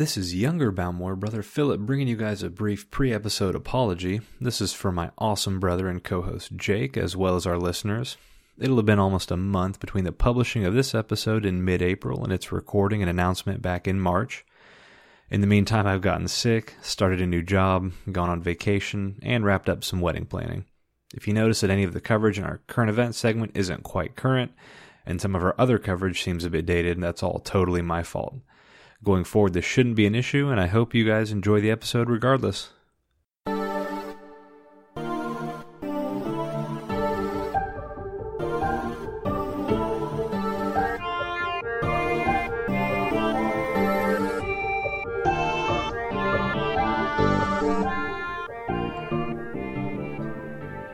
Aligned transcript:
This 0.00 0.16
is 0.16 0.34
younger 0.34 0.70
Balmore 0.70 1.14
brother 1.14 1.42
Philip 1.42 1.80
bringing 1.80 2.08
you 2.08 2.16
guys 2.16 2.42
a 2.42 2.48
brief 2.48 2.90
pre 2.90 3.12
episode 3.12 3.54
apology. 3.54 4.22
This 4.40 4.62
is 4.62 4.72
for 4.72 4.90
my 4.90 5.10
awesome 5.18 5.60
brother 5.60 5.88
and 5.88 6.02
co 6.02 6.22
host 6.22 6.56
Jake, 6.56 6.96
as 6.96 7.18
well 7.18 7.36
as 7.36 7.44
our 7.44 7.58
listeners. 7.58 8.16
It'll 8.58 8.78
have 8.78 8.86
been 8.86 8.98
almost 8.98 9.30
a 9.30 9.36
month 9.36 9.78
between 9.78 10.04
the 10.04 10.10
publishing 10.12 10.64
of 10.64 10.72
this 10.72 10.94
episode 10.94 11.44
in 11.44 11.66
mid 11.66 11.82
April 11.82 12.24
and 12.24 12.32
its 12.32 12.50
recording 12.50 13.02
and 13.02 13.10
announcement 13.10 13.60
back 13.60 13.86
in 13.86 14.00
March. 14.00 14.46
In 15.28 15.42
the 15.42 15.46
meantime, 15.46 15.86
I've 15.86 16.00
gotten 16.00 16.28
sick, 16.28 16.76
started 16.80 17.20
a 17.20 17.26
new 17.26 17.42
job, 17.42 17.92
gone 18.10 18.30
on 18.30 18.40
vacation, 18.40 19.18
and 19.22 19.44
wrapped 19.44 19.68
up 19.68 19.84
some 19.84 20.00
wedding 20.00 20.24
planning. 20.24 20.64
If 21.12 21.28
you 21.28 21.34
notice 21.34 21.60
that 21.60 21.68
any 21.68 21.84
of 21.84 21.92
the 21.92 22.00
coverage 22.00 22.38
in 22.38 22.44
our 22.44 22.62
current 22.68 22.88
event 22.88 23.16
segment 23.16 23.52
isn't 23.54 23.82
quite 23.82 24.16
current, 24.16 24.52
and 25.04 25.20
some 25.20 25.36
of 25.36 25.44
our 25.44 25.54
other 25.58 25.78
coverage 25.78 26.22
seems 26.22 26.46
a 26.46 26.48
bit 26.48 26.64
dated, 26.64 26.98
that's 27.02 27.22
all 27.22 27.40
totally 27.40 27.82
my 27.82 28.02
fault. 28.02 28.36
Going 29.02 29.24
forward, 29.24 29.54
this 29.54 29.64
shouldn't 29.64 29.96
be 29.96 30.04
an 30.04 30.14
issue, 30.14 30.48
and 30.50 30.60
I 30.60 30.66
hope 30.66 30.94
you 30.94 31.06
guys 31.06 31.32
enjoy 31.32 31.62
the 31.62 31.70
episode 31.70 32.10
regardless. 32.10 32.68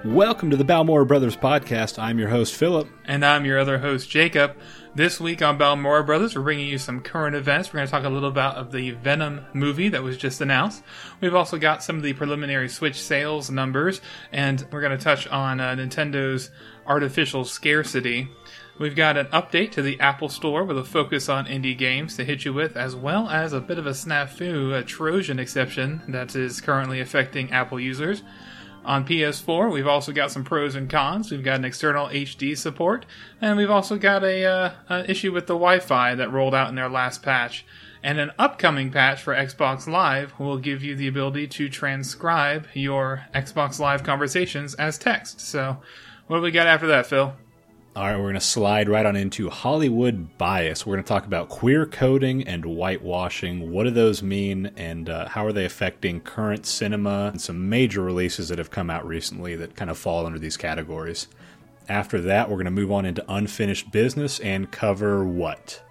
Welcome 0.04 0.50
to 0.50 0.56
the 0.56 0.64
Balmore 0.64 1.04
Brothers 1.04 1.36
podcast. 1.36 1.98
I'm 1.98 2.20
your 2.20 2.28
host, 2.28 2.54
Philip. 2.54 2.88
And 3.04 3.24
I'm 3.24 3.44
your 3.44 3.58
other 3.58 3.78
host, 3.78 4.08
Jacob. 4.08 4.56
This 4.96 5.20
week 5.20 5.42
on 5.42 5.58
Balmore 5.58 6.02
Brothers, 6.02 6.34
we're 6.34 6.40
bringing 6.40 6.68
you 6.68 6.78
some 6.78 7.02
current 7.02 7.36
events. 7.36 7.68
We're 7.68 7.80
going 7.80 7.86
to 7.86 7.90
talk 7.90 8.04
a 8.04 8.08
little 8.08 8.30
about 8.30 8.56
of 8.56 8.72
the 8.72 8.92
Venom 8.92 9.44
movie 9.52 9.90
that 9.90 10.02
was 10.02 10.16
just 10.16 10.40
announced. 10.40 10.82
We've 11.20 11.34
also 11.34 11.58
got 11.58 11.84
some 11.84 11.96
of 11.98 12.02
the 12.02 12.14
preliminary 12.14 12.70
Switch 12.70 12.98
sales 12.98 13.50
numbers, 13.50 14.00
and 14.32 14.66
we're 14.72 14.80
going 14.80 14.96
to 14.96 15.04
touch 15.04 15.28
on 15.28 15.60
uh, 15.60 15.74
Nintendo's 15.74 16.50
artificial 16.86 17.44
scarcity. 17.44 18.30
We've 18.78 18.96
got 18.96 19.18
an 19.18 19.26
update 19.26 19.72
to 19.72 19.82
the 19.82 20.00
Apple 20.00 20.30
Store 20.30 20.64
with 20.64 20.78
a 20.78 20.84
focus 20.84 21.28
on 21.28 21.44
indie 21.44 21.76
games 21.76 22.16
to 22.16 22.24
hit 22.24 22.46
you 22.46 22.54
with, 22.54 22.74
as 22.74 22.96
well 22.96 23.28
as 23.28 23.52
a 23.52 23.60
bit 23.60 23.78
of 23.78 23.86
a 23.86 23.90
snafu, 23.90 24.74
a 24.74 24.82
Trojan 24.82 25.38
exception 25.38 26.00
that 26.08 26.34
is 26.34 26.62
currently 26.62 27.00
affecting 27.00 27.52
Apple 27.52 27.78
users. 27.78 28.22
On 28.86 29.04
PS4, 29.04 29.72
we've 29.72 29.88
also 29.88 30.12
got 30.12 30.30
some 30.30 30.44
pros 30.44 30.76
and 30.76 30.88
cons. 30.88 31.32
We've 31.32 31.42
got 31.42 31.56
an 31.56 31.64
external 31.64 32.06
HD 32.06 32.56
support, 32.56 33.04
and 33.40 33.56
we've 33.56 33.70
also 33.70 33.98
got 33.98 34.22
a 34.22 34.44
uh, 34.44 34.70
an 34.88 35.06
issue 35.06 35.32
with 35.32 35.48
the 35.48 35.54
Wi-Fi 35.54 36.14
that 36.14 36.30
rolled 36.30 36.54
out 36.54 36.68
in 36.68 36.76
their 36.76 36.88
last 36.88 37.20
patch. 37.20 37.66
And 38.04 38.20
an 38.20 38.30
upcoming 38.38 38.92
patch 38.92 39.20
for 39.20 39.34
Xbox 39.34 39.88
Live 39.88 40.38
will 40.38 40.58
give 40.58 40.84
you 40.84 40.94
the 40.94 41.08
ability 41.08 41.48
to 41.48 41.68
transcribe 41.68 42.68
your 42.74 43.26
Xbox 43.34 43.80
Live 43.80 44.04
conversations 44.04 44.74
as 44.74 44.98
text. 44.98 45.40
So, 45.40 45.78
what 46.28 46.36
do 46.36 46.42
we 46.42 46.52
got 46.52 46.68
after 46.68 46.86
that, 46.86 47.06
Phil? 47.06 47.34
All 47.96 48.02
right, 48.02 48.16
we're 48.18 48.24
going 48.24 48.34
to 48.34 48.42
slide 48.42 48.90
right 48.90 49.06
on 49.06 49.16
into 49.16 49.48
Hollywood 49.48 50.36
bias. 50.36 50.84
We're 50.84 50.96
going 50.96 51.04
to 51.04 51.08
talk 51.08 51.24
about 51.24 51.48
queer 51.48 51.86
coding 51.86 52.46
and 52.46 52.62
whitewashing. 52.62 53.70
What 53.72 53.84
do 53.84 53.90
those 53.90 54.22
mean, 54.22 54.70
and 54.76 55.08
uh, 55.08 55.28
how 55.28 55.46
are 55.46 55.52
they 55.52 55.64
affecting 55.64 56.20
current 56.20 56.66
cinema? 56.66 57.28
And 57.28 57.40
some 57.40 57.70
major 57.70 58.02
releases 58.02 58.50
that 58.50 58.58
have 58.58 58.70
come 58.70 58.90
out 58.90 59.06
recently 59.06 59.56
that 59.56 59.76
kind 59.76 59.90
of 59.90 59.96
fall 59.96 60.26
under 60.26 60.38
these 60.38 60.58
categories. 60.58 61.28
After 61.88 62.20
that, 62.20 62.50
we're 62.50 62.56
going 62.56 62.66
to 62.66 62.70
move 62.70 62.92
on 62.92 63.06
into 63.06 63.24
unfinished 63.32 63.90
business 63.90 64.40
and 64.40 64.70
cover 64.70 65.24
what? 65.24 65.82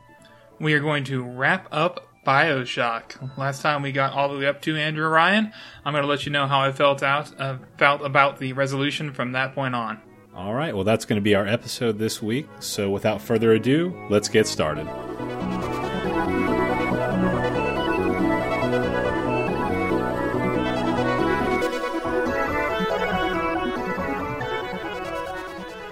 We 0.59 0.75
are 0.75 0.81
going 0.81 1.05
to 1.05 1.23
wrap 1.23 1.67
up 1.71 2.07
Bioshock. 2.23 3.35
Last 3.35 3.63
time 3.63 3.81
we 3.81 3.91
got 3.91 4.13
all 4.13 4.29
the 4.29 4.37
way 4.37 4.45
up 4.45 4.61
to 4.61 4.75
Andrew 4.75 5.07
Ryan. 5.07 5.51
I'm 5.83 5.93
going 5.93 6.03
to 6.03 6.07
let 6.07 6.27
you 6.27 6.31
know 6.31 6.45
how 6.45 6.59
I 6.59 6.71
felt 6.71 7.01
out 7.01 7.33
uh, 7.39 7.57
felt 7.79 8.03
about 8.03 8.37
the 8.37 8.53
resolution 8.53 9.11
from 9.11 9.31
that 9.31 9.55
point 9.55 9.73
on. 9.73 9.99
All 10.35 10.53
right, 10.53 10.75
well, 10.75 10.83
that's 10.83 11.05
going 11.05 11.15
to 11.15 11.23
be 11.23 11.33
our 11.33 11.47
episode 11.47 11.97
this 11.97 12.21
week. 12.21 12.47
So 12.59 12.89
without 12.89 13.21
further 13.21 13.53
ado, 13.53 13.97
let's 14.09 14.27
get 14.27 14.47
started. 14.47 14.85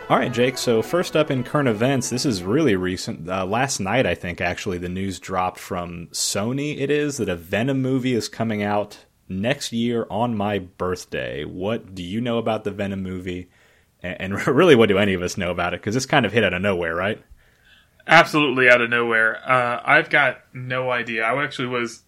All 0.10 0.20
right, 0.20 0.32
Jake. 0.32 0.58
So, 0.58 0.82
first 0.82 1.16
up 1.16 1.32
in 1.32 1.44
current 1.44 1.70
events, 1.70 2.10
this 2.10 2.26
is 2.26 2.44
really 2.44 2.76
recent. 2.76 3.28
Uh, 3.28 3.46
last 3.46 3.80
night, 3.80 4.06
I 4.06 4.14
think, 4.14 4.42
actually, 4.42 4.78
the 4.78 4.90
news 4.90 5.20
dropped 5.20 5.58
from 5.58 6.08
Sony. 6.12 6.80
It 6.80 6.92
is 6.92 7.18
that 7.18 7.30
a 7.30 7.36
Venom 7.36 7.82
movie 7.82 8.14
is 8.14 8.28
coming 8.28 8.62
out 8.62 9.06
next 9.28 9.72
year 9.72 10.06
on 10.12 10.36
my 10.36 10.60
birthday. 10.60 11.46
What 11.46 11.96
do 11.96 12.04
you 12.04 12.22
know 12.22 12.38
about 12.38 12.66
the 12.66 12.72
Venom 12.72 13.02
movie? 13.02 13.50
And, 14.04 14.46
really, 14.48 14.76
what 14.76 14.90
do 14.90 14.98
any 14.98 15.14
of 15.14 15.22
us 15.22 15.38
know 15.38 15.52
about 15.52 15.74
it? 15.74 15.80
Because 15.80 15.96
it's 15.96 16.06
kind 16.06 16.26
of 16.26 16.34
hit 16.34 16.44
out 16.44 16.54
of 16.54 16.62
nowhere, 16.62 16.94
right? 16.94 17.24
Absolutely 18.06 18.70
out 18.70 18.82
of 18.82 18.90
nowhere. 18.90 19.38
Uh, 19.50 19.82
I've 19.84 20.10
got 20.10 20.40
no 20.54 20.92
idea. 20.92 21.24
I 21.24 21.42
actually 21.42 21.70
was 21.70 22.04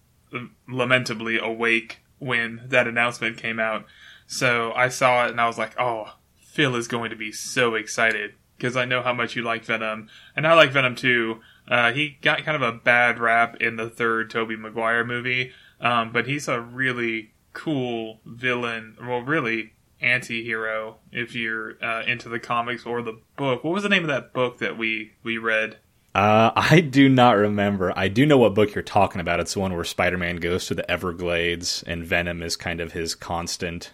lamentably 0.68 1.38
awake 1.38 2.00
when 2.18 2.62
that 2.66 2.86
announcement 2.86 3.38
came 3.38 3.58
out. 3.58 3.86
So 4.26 4.72
I 4.72 4.88
saw 4.88 5.26
it 5.26 5.30
and 5.30 5.40
I 5.40 5.46
was 5.46 5.58
like, 5.58 5.78
oh, 5.78 6.14
Phil 6.38 6.76
is 6.76 6.88
going 6.88 7.10
to 7.10 7.16
be 7.16 7.32
so 7.32 7.74
excited 7.74 8.34
because 8.56 8.76
I 8.76 8.84
know 8.84 9.02
how 9.02 9.12
much 9.12 9.36
you 9.36 9.42
like 9.42 9.64
Venom. 9.64 10.08
And 10.34 10.46
I 10.46 10.54
like 10.54 10.72
Venom 10.72 10.96
too. 10.96 11.40
Uh, 11.68 11.92
he 11.92 12.18
got 12.22 12.44
kind 12.44 12.56
of 12.56 12.62
a 12.62 12.76
bad 12.76 13.18
rap 13.18 13.56
in 13.60 13.76
the 13.76 13.90
third 13.90 14.30
Tobey 14.30 14.56
Maguire 14.56 15.04
movie, 15.04 15.52
um, 15.80 16.12
but 16.12 16.26
he's 16.26 16.48
a 16.48 16.60
really 16.60 17.32
cool 17.52 18.20
villain. 18.24 18.96
Well, 19.00 19.20
really 19.20 19.72
anti-hero 20.00 20.96
if 21.12 21.34
you're 21.34 21.82
uh, 21.82 22.02
into 22.02 22.28
the 22.28 22.38
comics 22.38 22.84
or 22.84 23.02
the 23.02 23.18
book. 23.36 23.64
What 23.64 23.72
was 23.72 23.82
the 23.82 23.88
name 23.88 24.02
of 24.02 24.08
that 24.08 24.32
book 24.32 24.58
that 24.58 24.76
we 24.76 25.12
we 25.22 25.38
read? 25.38 25.78
Uh, 26.14 26.50
I 26.56 26.80
do 26.80 27.08
not 27.08 27.36
remember. 27.36 27.92
I 27.96 28.08
do 28.08 28.26
know 28.26 28.38
what 28.38 28.54
book 28.54 28.74
you're 28.74 28.82
talking 28.82 29.20
about. 29.20 29.40
It's 29.40 29.54
the 29.54 29.60
one 29.60 29.74
where 29.74 29.84
Spider-Man 29.84 30.36
goes 30.36 30.66
to 30.66 30.74
the 30.74 30.90
Everglades 30.90 31.84
and 31.86 32.04
Venom 32.04 32.42
is 32.42 32.56
kind 32.56 32.80
of 32.80 32.92
his 32.92 33.14
constant 33.14 33.92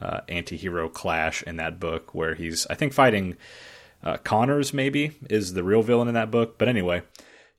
uh, 0.00 0.20
anti-hero 0.28 0.88
clash 0.88 1.42
in 1.42 1.56
that 1.56 1.80
book, 1.80 2.14
where 2.14 2.34
he's 2.34 2.66
I 2.68 2.74
think 2.74 2.92
fighting 2.92 3.36
uh, 4.02 4.16
Connors. 4.18 4.72
Maybe 4.72 5.12
is 5.28 5.54
the 5.54 5.64
real 5.64 5.82
villain 5.82 6.08
in 6.08 6.14
that 6.14 6.30
book. 6.30 6.58
But 6.58 6.68
anyway, 6.68 7.02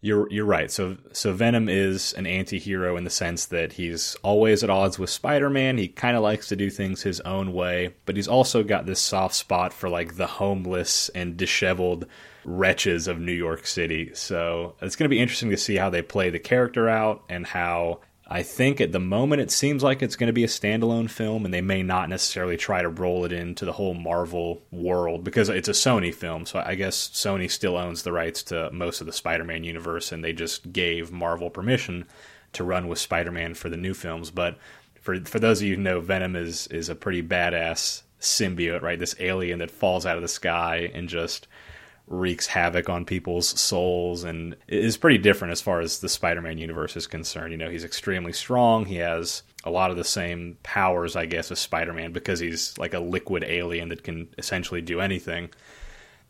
you're 0.01 0.31
you're 0.31 0.45
right. 0.45 0.71
So 0.71 0.97
so 1.11 1.33
Venom 1.33 1.67
is 1.67 2.13
an 2.13 2.25
anti-hero 2.25 2.95
in 2.95 3.03
the 3.03 3.09
sense 3.09 3.45
that 3.47 3.73
he's 3.73 4.15
always 4.23 4.63
at 4.63 4.69
odds 4.69 4.97
with 4.97 5.09
Spider-Man. 5.09 5.77
He 5.77 5.89
kind 5.89 6.15
of 6.15 6.23
likes 6.23 6.47
to 6.47 6.55
do 6.55 6.69
things 6.69 7.01
his 7.01 7.19
own 7.21 7.53
way, 7.53 7.95
but 8.05 8.15
he's 8.15 8.27
also 8.27 8.63
got 8.63 8.85
this 8.85 8.99
soft 8.99 9.35
spot 9.35 9.73
for 9.73 9.89
like 9.89 10.15
the 10.15 10.27
homeless 10.27 11.09
and 11.09 11.35
disheveled 11.35 12.05
wretches 12.45 13.07
of 13.07 13.19
New 13.19 13.33
York 13.33 13.67
City. 13.67 14.11
So 14.13 14.75
it's 14.81 14.95
going 14.95 15.05
to 15.05 15.13
be 15.13 15.19
interesting 15.19 15.49
to 15.49 15.57
see 15.57 15.75
how 15.75 15.89
they 15.89 16.01
play 16.01 16.29
the 16.29 16.39
character 16.39 16.87
out 16.87 17.23
and 17.27 17.45
how 17.45 17.99
I 18.31 18.43
think 18.43 18.79
at 18.79 18.91
the 18.91 18.99
moment 18.99 19.41
it 19.41 19.49
seems 19.49 19.81
like 19.81 20.03
it's 20.03 20.15
going 20.15 20.27
to 20.27 20.33
be 20.33 20.43
a 20.43 20.47
standalone 20.47 21.09
film, 21.09 21.45
and 21.45 21.53
they 21.53 21.61
may 21.61 21.81
not 21.81 22.09
necessarily 22.09 22.57
try 22.57 22.83
to 22.83 22.87
roll 22.87 23.25
it 23.25 23.31
into 23.31 23.65
the 23.65 23.71
whole 23.73 23.95
Marvel 23.95 24.61
world 24.71 25.23
because 25.23 25.49
it's 25.49 25.67
a 25.67 25.71
Sony 25.71 26.13
film. 26.13 26.45
So 26.45 26.61
I 26.63 26.75
guess 26.75 27.09
Sony 27.09 27.49
still 27.49 27.75
owns 27.75 28.03
the 28.03 28.11
rights 28.11 28.43
to 28.43 28.69
most 28.71 29.01
of 29.01 29.07
the 29.07 29.13
Spider 29.13 29.43
Man 29.43 29.63
universe, 29.63 30.11
and 30.11 30.23
they 30.23 30.31
just 30.31 30.71
gave 30.71 31.11
Marvel 31.11 31.49
permission 31.49 32.05
to 32.53 32.63
run 32.63 32.87
with 32.87 32.99
Spider 32.99 33.31
Man 33.31 33.55
for 33.55 33.67
the 33.67 33.77
new 33.77 33.95
films. 33.95 34.29
But 34.29 34.59
for 35.01 35.19
for 35.21 35.39
those 35.39 35.61
of 35.61 35.67
you 35.67 35.75
who 35.75 35.81
know, 35.81 35.99
Venom 35.99 36.35
is 36.35 36.67
is 36.67 36.87
a 36.87 36.95
pretty 36.95 37.23
badass 37.23 38.03
symbiote, 38.21 38.83
right? 38.83 38.99
This 38.99 39.15
alien 39.19 39.57
that 39.59 39.71
falls 39.71 40.05
out 40.05 40.17
of 40.17 40.21
the 40.21 40.27
sky 40.27 40.91
and 40.93 41.09
just 41.09 41.47
wreaks 42.09 42.47
havoc 42.47 42.89
on 42.89 43.05
people's 43.05 43.47
souls 43.47 44.23
and 44.23 44.55
is 44.67 44.97
pretty 44.97 45.19
different 45.19 45.51
as 45.51 45.61
far 45.61 45.79
as 45.79 45.99
the 45.99 46.09
Spider-Man 46.09 46.57
universe 46.57 46.97
is 46.97 47.07
concerned. 47.07 47.51
You 47.51 47.57
know, 47.57 47.69
he's 47.69 47.83
extremely 47.83 48.33
strong. 48.33 48.85
He 48.85 48.95
has 48.95 49.43
a 49.63 49.69
lot 49.69 49.91
of 49.91 49.97
the 49.97 50.03
same 50.03 50.57
powers, 50.63 51.15
I 51.15 51.27
guess, 51.27 51.51
as 51.51 51.59
Spider-Man 51.59 52.11
because 52.11 52.39
he's 52.39 52.77
like 52.77 52.95
a 52.95 52.99
liquid 52.99 53.43
alien 53.43 53.89
that 53.89 54.03
can 54.03 54.27
essentially 54.37 54.81
do 54.81 54.99
anything. 54.99 55.51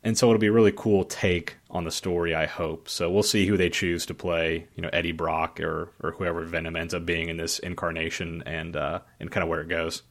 And 0.03 0.17
so 0.17 0.27
it'll 0.27 0.39
be 0.39 0.47
a 0.47 0.51
really 0.51 0.73
cool 0.73 1.03
take 1.05 1.57
on 1.69 1.83
the 1.83 1.91
story, 1.91 2.33
I 2.33 2.45
hope. 2.45 2.87
So 2.87 3.09
we'll 3.09 3.23
see 3.23 3.45
who 3.45 3.57
they 3.57 3.69
choose 3.69 4.05
to 4.07 4.13
play, 4.13 4.67
you 4.75 4.81
know, 4.81 4.89
Eddie 4.93 5.11
Brock 5.11 5.59
or 5.59 5.91
or 6.01 6.11
whoever 6.11 6.43
Venom 6.43 6.75
ends 6.75 6.93
up 6.93 7.05
being 7.05 7.29
in 7.29 7.37
this 7.37 7.59
incarnation 7.59 8.43
and 8.45 8.75
uh 8.75 8.99
and 9.19 9.29
kind 9.29 9.43
of 9.43 9.49
where 9.49 9.61
it 9.61 9.67
goes. 9.67 10.03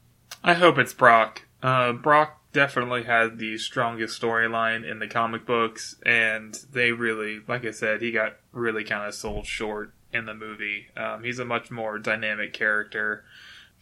I 0.44 0.54
hope 0.54 0.78
it's 0.78 0.92
Brock. 0.92 1.42
Uh 1.62 1.92
Brock 1.92 2.37
definitely 2.58 3.04
had 3.04 3.38
the 3.38 3.56
strongest 3.56 4.20
storyline 4.20 4.84
in 4.84 4.98
the 4.98 5.06
comic 5.06 5.46
books, 5.46 5.94
and 6.04 6.58
they 6.72 6.90
really, 6.90 7.40
like 7.46 7.64
I 7.64 7.70
said, 7.70 8.02
he 8.02 8.10
got 8.10 8.34
really 8.50 8.82
kind 8.82 9.06
of 9.06 9.14
sold 9.14 9.46
short 9.46 9.92
in 10.12 10.26
the 10.26 10.34
movie. 10.34 10.88
Um, 10.96 11.22
he's 11.22 11.38
a 11.38 11.44
much 11.44 11.70
more 11.70 12.00
dynamic 12.00 12.52
character, 12.52 13.24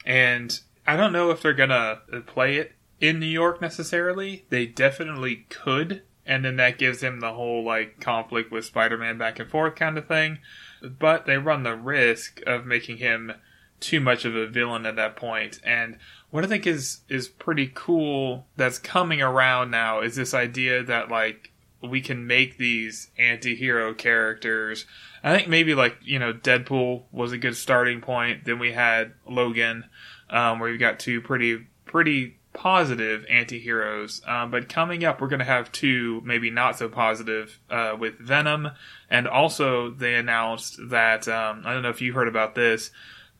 and 0.04 0.60
I 0.86 0.94
don't 0.94 1.12
know 1.12 1.30
if 1.30 1.40
they're 1.40 1.54
gonna 1.54 2.02
play 2.26 2.58
it 2.58 2.72
in 3.00 3.18
New 3.18 3.24
York 3.24 3.62
necessarily. 3.62 4.44
They 4.50 4.66
definitely 4.66 5.46
could 5.48 6.02
and 6.26 6.44
then 6.44 6.56
that 6.56 6.76
gives 6.76 7.02
him 7.02 7.20
the 7.20 7.32
whole 7.32 7.64
like 7.64 8.00
conflict 8.00 8.50
with 8.50 8.64
Spider-Man 8.64 9.16
back 9.16 9.38
and 9.38 9.48
forth 9.48 9.76
kind 9.76 9.96
of 9.96 10.08
thing. 10.08 10.40
But 10.82 11.24
they 11.24 11.38
run 11.38 11.62
the 11.62 11.76
risk 11.76 12.42
of 12.46 12.66
making 12.66 12.98
him 12.98 13.32
too 13.78 14.00
much 14.00 14.24
of 14.24 14.34
a 14.34 14.46
villain 14.46 14.86
at 14.86 14.96
that. 14.96 15.60
And 15.64 15.98
what 16.30 16.44
I 16.44 16.48
think 16.48 16.66
is 16.66 17.00
is 17.08 17.28
pretty 17.28 17.70
cool 17.74 18.46
that's 18.56 18.78
coming 18.78 19.22
around 19.22 19.70
now 19.70 20.00
is 20.00 20.16
this 20.16 20.34
idea 20.34 20.82
that 20.82 21.10
like 21.10 21.52
we 21.82 22.00
can 22.00 22.26
make 22.26 22.58
these 22.58 23.10
anti-hero 23.18 23.94
characters. 23.94 24.86
I 25.22 25.36
think 25.36 25.48
maybe 25.48 25.74
like, 25.74 25.96
you 26.02 26.18
know, 26.18 26.32
Deadpool 26.32 27.04
was 27.12 27.32
a 27.32 27.38
good 27.38 27.56
starting 27.56 28.00
point. 28.00 28.44
Then 28.44 28.58
we 28.58 28.72
had 28.72 29.12
Logan, 29.28 29.84
um, 30.30 30.58
where 30.58 30.70
you 30.70 30.78
got 30.78 30.98
two 30.98 31.20
pretty 31.20 31.66
pretty 31.84 32.38
positive 32.52 33.24
anti-heroes. 33.28 34.22
Uh, 34.26 34.46
but 34.46 34.68
coming 34.68 35.04
up, 35.04 35.20
we're 35.20 35.28
going 35.28 35.40
to 35.40 35.44
have 35.44 35.70
two 35.72 36.22
maybe 36.24 36.50
not 36.50 36.78
so 36.78 36.88
positive 36.88 37.60
uh, 37.70 37.94
with 37.98 38.18
Venom, 38.18 38.70
and 39.10 39.28
also 39.28 39.90
they 39.90 40.14
announced 40.14 40.78
that 40.88 41.28
um, 41.28 41.62
I 41.64 41.72
don't 41.72 41.82
know 41.82 41.90
if 41.90 42.00
you 42.00 42.12
heard 42.14 42.28
about 42.28 42.54
this, 42.54 42.90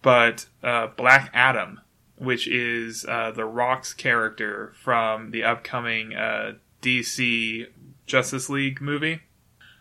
but 0.02 0.46
uh, 0.62 0.88
Black 0.88 1.30
Adam, 1.32 1.80
which 2.16 2.48
is 2.48 3.04
uh, 3.06 3.30
the 3.30 3.44
Rock's 3.44 3.92
character 3.94 4.72
from 4.82 5.30
the 5.30 5.44
upcoming 5.44 6.14
uh, 6.14 6.54
DC 6.82 7.66
Justice 8.06 8.48
League 8.48 8.80
movie, 8.80 9.20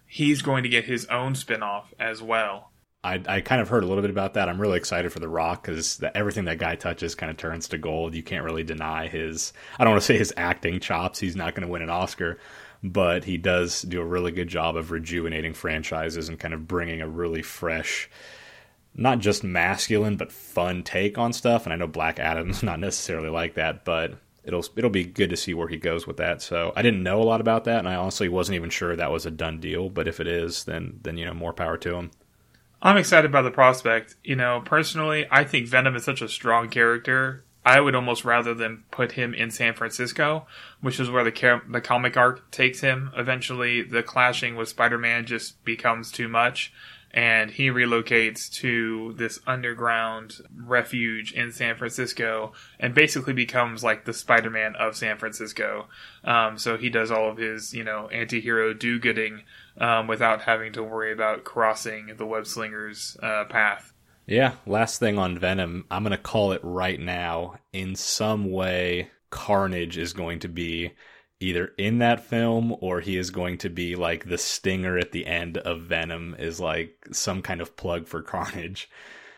he's 0.06 0.42
going 0.42 0.64
to 0.64 0.70
get 0.70 0.86
his 0.86 1.06
own 1.06 1.36
spin-off 1.36 1.94
as 2.00 2.22
well. 2.22 2.72
I, 3.06 3.22
I 3.28 3.42
kind 3.42 3.62
of 3.62 3.70
heard 3.70 3.84
a 3.84 3.88
little 3.88 4.02
bit 4.02 4.10
about 4.10 4.34
that. 4.34 4.50
I'm 4.50 4.60
really 4.60 4.78
excited 4.78 5.14
for 5.14 5.20
The 5.20 5.28
Rock 5.28 5.62
because 5.62 6.04
everything 6.16 6.46
that 6.46 6.58
guy 6.58 6.76
touches 6.76 7.14
kind 7.14 7.30
of 7.30 7.38
turns 7.38 7.68
to 7.68 7.78
gold. 7.78 8.16
You 8.16 8.24
can't 8.24 8.44
really 8.44 8.64
deny 8.64 9.08
his, 9.08 9.54
I 9.78 9.84
don't 9.84 9.92
want 9.92 10.02
to 10.02 10.06
say 10.08 10.18
his 10.18 10.34
acting 10.36 10.80
chops. 10.80 11.20
He's 11.20 11.36
not 11.36 11.54
going 11.54 11.68
to 11.68 11.72
win 11.72 11.84
an 11.84 11.92
Oscar, 11.92 12.40
but 12.82 13.24
he 13.24 13.38
does 13.38 13.84
do 13.84 14.02
a 14.02 14.06
really 14.06 14.32
good 14.32 14.48
job 14.48 14.76
of 14.76 14.90
rejuvenating 14.90 15.54
franchises 15.54 16.30
and 16.30 16.40
kind 16.40 16.56
of 16.56 16.68
bringing 16.68 17.02
a 17.02 17.08
really 17.08 17.44
fresh, 17.44 18.10
not 18.96 19.20
just 19.20 19.44
masculine, 19.44 20.16
but 20.16 20.32
fun 20.32 20.84
take 20.84 21.18
on 21.18 21.34
stuff. 21.34 21.66
And 21.66 21.74
I 21.74 21.76
know 21.76 21.88
Black 21.88 22.20
Adam's 22.20 22.64
not 22.64 22.80
necessarily 22.80 23.30
like 23.30 23.56
that, 23.56 23.86
but 23.86 24.18
it'll 24.44 24.66
it'll 24.76 24.90
be 24.90 25.04
good 25.04 25.30
to 25.30 25.38
see 25.38 25.54
where 25.54 25.68
he 25.68 25.78
goes 25.78 26.08
with 26.08 26.18
that. 26.18 26.42
So 26.42 26.72
I 26.76 26.82
didn't 26.82 27.04
know 27.04 27.22
a 27.22 27.24
lot 27.26 27.42
about 27.42 27.66
that, 27.66 27.80
and 27.80 27.90
I 27.90 27.96
honestly 27.96 28.30
wasn't 28.30 28.56
even 28.56 28.70
sure 28.70 28.96
that 28.96 29.12
was 29.12 29.26
a 29.26 29.32
done 29.32 29.60
deal. 29.60 29.90
But 29.90 30.08
if 30.08 30.20
it 30.20 30.28
is, 30.28 30.64
then 30.64 31.00
then 31.04 31.18
you 31.18 31.26
know 31.26 31.34
more 31.34 31.54
power 31.54 31.78
to 31.78 31.96
him. 31.96 32.12
I'm 32.82 32.98
excited 32.98 33.32
by 33.32 33.42
the 33.42 33.52
prospect. 33.52 34.16
You 34.24 34.36
know, 34.36 34.62
personally, 34.64 35.26
I 35.32 35.44
think 35.44 35.68
Venom 35.68 35.96
is 35.96 36.04
such 36.04 36.22
a 36.22 36.30
strong 36.30 36.70
character. 36.70 37.44
I 37.66 37.82
would 37.82 37.96
almost 37.96 38.24
rather 38.24 38.54
than 38.54 38.84
put 38.92 39.14
him 39.14 39.34
in 39.34 39.50
San 39.50 39.74
Francisco, 39.74 40.46
which 40.82 41.00
is 41.00 41.10
where 41.10 41.24
the 41.24 41.62
the 41.68 41.82
comic 41.82 42.16
arc 42.16 42.52
takes 42.52 42.82
him. 42.82 43.12
Eventually, 43.18 43.82
the 43.82 44.04
clashing 44.04 44.56
with 44.56 44.70
Spider-Man 44.70 45.26
just 45.26 45.64
becomes 45.66 46.12
too 46.12 46.28
much, 46.28 46.72
and 47.16 47.50
he 47.50 47.70
relocates 47.70 48.52
to 48.52 49.14
this 49.14 49.40
underground 49.48 50.42
refuge 50.54 51.32
in 51.32 51.50
San 51.50 51.78
Francisco 51.78 52.52
and 52.78 52.94
basically 52.94 53.32
becomes 53.32 53.86
like 53.86 54.04
the 54.04 54.14
Spider-Man 54.14 54.76
of 54.76 54.98
San 54.98 55.18
Francisco. 55.18 55.88
Um, 56.26 56.58
so 56.58 56.76
he 56.76 56.90
does 56.90 57.12
all 57.12 57.32
of 57.32 57.38
his, 57.38 57.74
you 57.74 57.86
know, 57.86 58.10
anti-hero 58.10 58.74
do-gooding 58.74 59.44
um, 59.78 60.08
without 60.08 60.42
having 60.42 60.74
to 60.74 60.84
worry 60.84 61.14
about 61.14 61.46
crossing 61.46 62.18
the 62.18 62.26
web 62.26 62.46
slinger's 62.46 63.16
uh, 63.24 63.46
path. 63.46 63.94
Yeah, 64.28 64.56
last 64.66 65.00
thing 65.00 65.18
on 65.18 65.40
Venom, 65.40 65.86
I'm 65.90 66.04
going 66.04 66.12
to 66.12 66.18
call 66.18 66.52
it 66.52 66.62
right 66.64 67.00
now. 67.00 67.56
In 67.72 67.96
some 67.96 68.52
way, 68.52 69.12
Carnage 69.30 69.98
is 69.98 70.12
going 70.12 70.40
to 70.40 70.50
be 70.50 70.92
either 71.40 71.74
in 71.78 72.00
that 72.00 72.26
film 72.26 72.76
or 72.80 73.02
he 73.02 73.18
is 73.18 73.30
going 73.30 73.58
to 73.60 73.70
be 73.70 73.96
like 73.96 74.26
the 74.26 74.38
stinger 74.38 74.98
at 74.98 75.12
the 75.12 75.26
end 75.26 75.58
of 75.60 75.82
Venom, 75.82 76.36
is 76.40 76.60
like 76.60 77.06
some 77.12 77.42
kind 77.42 77.62
of 77.62 77.76
plug 77.76 78.08
for 78.08 78.22
Carnage. 78.22 78.90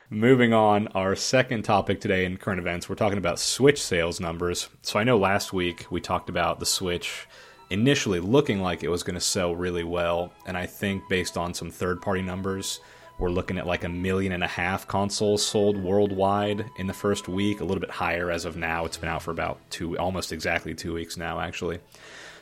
Moving 0.09 0.53
on, 0.53 0.87
our 0.89 1.15
second 1.15 1.63
topic 1.63 1.99
today 1.99 2.23
in 2.23 2.37
current 2.37 2.59
events, 2.59 2.87
we're 2.87 2.95
talking 2.95 3.17
about 3.17 3.39
Switch 3.39 3.81
sales 3.81 4.21
numbers. 4.21 4.69
So 4.81 4.99
I 4.99 5.03
know 5.03 5.17
last 5.17 5.51
week 5.51 5.85
we 5.91 5.99
talked 5.99 6.29
about 6.29 6.59
the 6.59 6.65
Switch 6.65 7.27
initially 7.69 8.21
looking 8.21 8.61
like 8.61 8.83
it 8.83 8.89
was 8.89 9.03
going 9.03 9.15
to 9.15 9.21
sell 9.21 9.53
really 9.53 9.83
well. 9.83 10.31
And 10.45 10.57
I 10.57 10.65
think 10.65 11.03
based 11.09 11.35
on 11.35 11.53
some 11.53 11.69
third 11.69 12.01
party 12.01 12.21
numbers, 12.21 12.79
we're 13.19 13.29
looking 13.29 13.57
at 13.57 13.65
like 13.65 13.83
a 13.83 13.89
million 13.89 14.31
and 14.31 14.43
a 14.43 14.47
half 14.47 14.87
consoles 14.87 15.45
sold 15.45 15.77
worldwide 15.77 16.69
in 16.77 16.87
the 16.87 16.93
first 16.93 17.27
week, 17.27 17.59
a 17.59 17.63
little 17.63 17.81
bit 17.81 17.89
higher 17.89 18.29
as 18.29 18.45
of 18.45 18.57
now. 18.57 18.85
It's 18.85 18.97
been 18.97 19.09
out 19.09 19.23
for 19.23 19.31
about 19.31 19.59
two, 19.69 19.97
almost 19.97 20.31
exactly 20.31 20.73
two 20.73 20.93
weeks 20.93 21.17
now, 21.17 21.39
actually. 21.39 21.79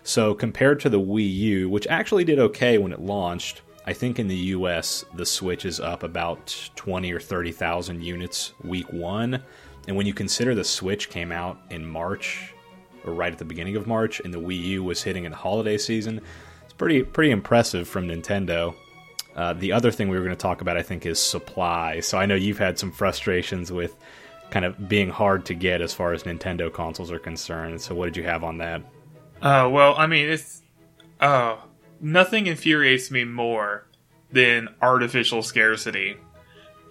So 0.04 0.34
compared 0.34 0.80
to 0.82 0.90
the 0.90 1.00
Wii 1.00 1.34
U, 1.34 1.70
which 1.70 1.88
actually 1.88 2.26
did 2.26 2.40
okay 2.40 2.78
when 2.78 2.92
it 2.92 3.00
launched, 3.00 3.62
I 3.86 3.94
think 3.94 4.20
in 4.20 4.28
the 4.28 4.36
US 4.36 5.06
the 5.14 5.26
Switch 5.26 5.66
is 5.66 5.80
up 5.80 6.04
about 6.04 6.72
20 6.76 7.12
or 7.12 7.20
30,000 7.20 8.04
units 8.04 8.54
week 8.64 8.92
1. 8.92 9.42
And 9.88 9.96
when 9.96 10.06
you 10.06 10.14
consider 10.14 10.56
the 10.56 10.64
Switch 10.64 11.10
came 11.10 11.32
out 11.32 11.60
in 11.70 11.86
March 11.86 12.54
or 13.06 13.14
right 13.14 13.32
at 13.32 13.38
the 13.38 13.46
beginning 13.46 13.76
of 13.76 13.88
March, 13.88 14.20
and 14.20 14.34
the 14.34 14.40
Wii 14.40 14.60
U 14.62 14.84
was 14.84 15.04
hitting 15.04 15.26
in 15.26 15.32
the 15.32 15.38
holiday 15.38 15.78
season. 15.78 16.22
It's 16.64 16.74
pretty 16.74 17.04
pretty 17.04 17.32
impressive 17.32 17.88
from 17.88 18.08
Nintendo. 18.08 18.76
Uh, 19.36 19.54
the 19.54 19.72
other 19.72 19.92
thing 19.92 20.08
we 20.08 20.18
were 20.18 20.24
going 20.24 20.36
to 20.36 20.42
talk 20.42 20.62
about, 20.62 20.78
I 20.78 20.82
think, 20.82 21.06
is 21.06 21.20
supply. 21.20 22.00
So 22.00 22.18
I 22.18 22.26
know 22.26 22.36
you've 22.36 22.58
had 22.58 22.80
some 22.80 22.92
frustrations 22.92 23.72
with 23.72 23.96
kind 24.50 24.66
of 24.66 24.88
being 24.88 25.10
hard 25.10 25.46
to 25.46 25.54
get 25.54 25.82
as 25.82 25.94
far 25.94 26.14
as 26.14 26.24
Nintendo 26.24 26.72
consoles 26.72 27.12
are 27.12 27.20
concerned. 27.20 27.82
So 27.82 27.96
what 27.96 28.06
did 28.06 28.18
you 28.18 28.24
have 28.24 28.44
on 28.44 28.60
that? 28.60 28.82
Uh, 29.42 29.70
well, 29.72 29.96
I 29.98 30.08
mean, 30.08 30.30
it's 30.30 30.62
uh, 31.20 31.58
nothing 32.00 32.48
infuriates 32.48 33.12
me 33.12 33.26
more 33.26 33.86
than 34.32 34.70
artificial 34.82 35.42
scarcity, 35.44 36.18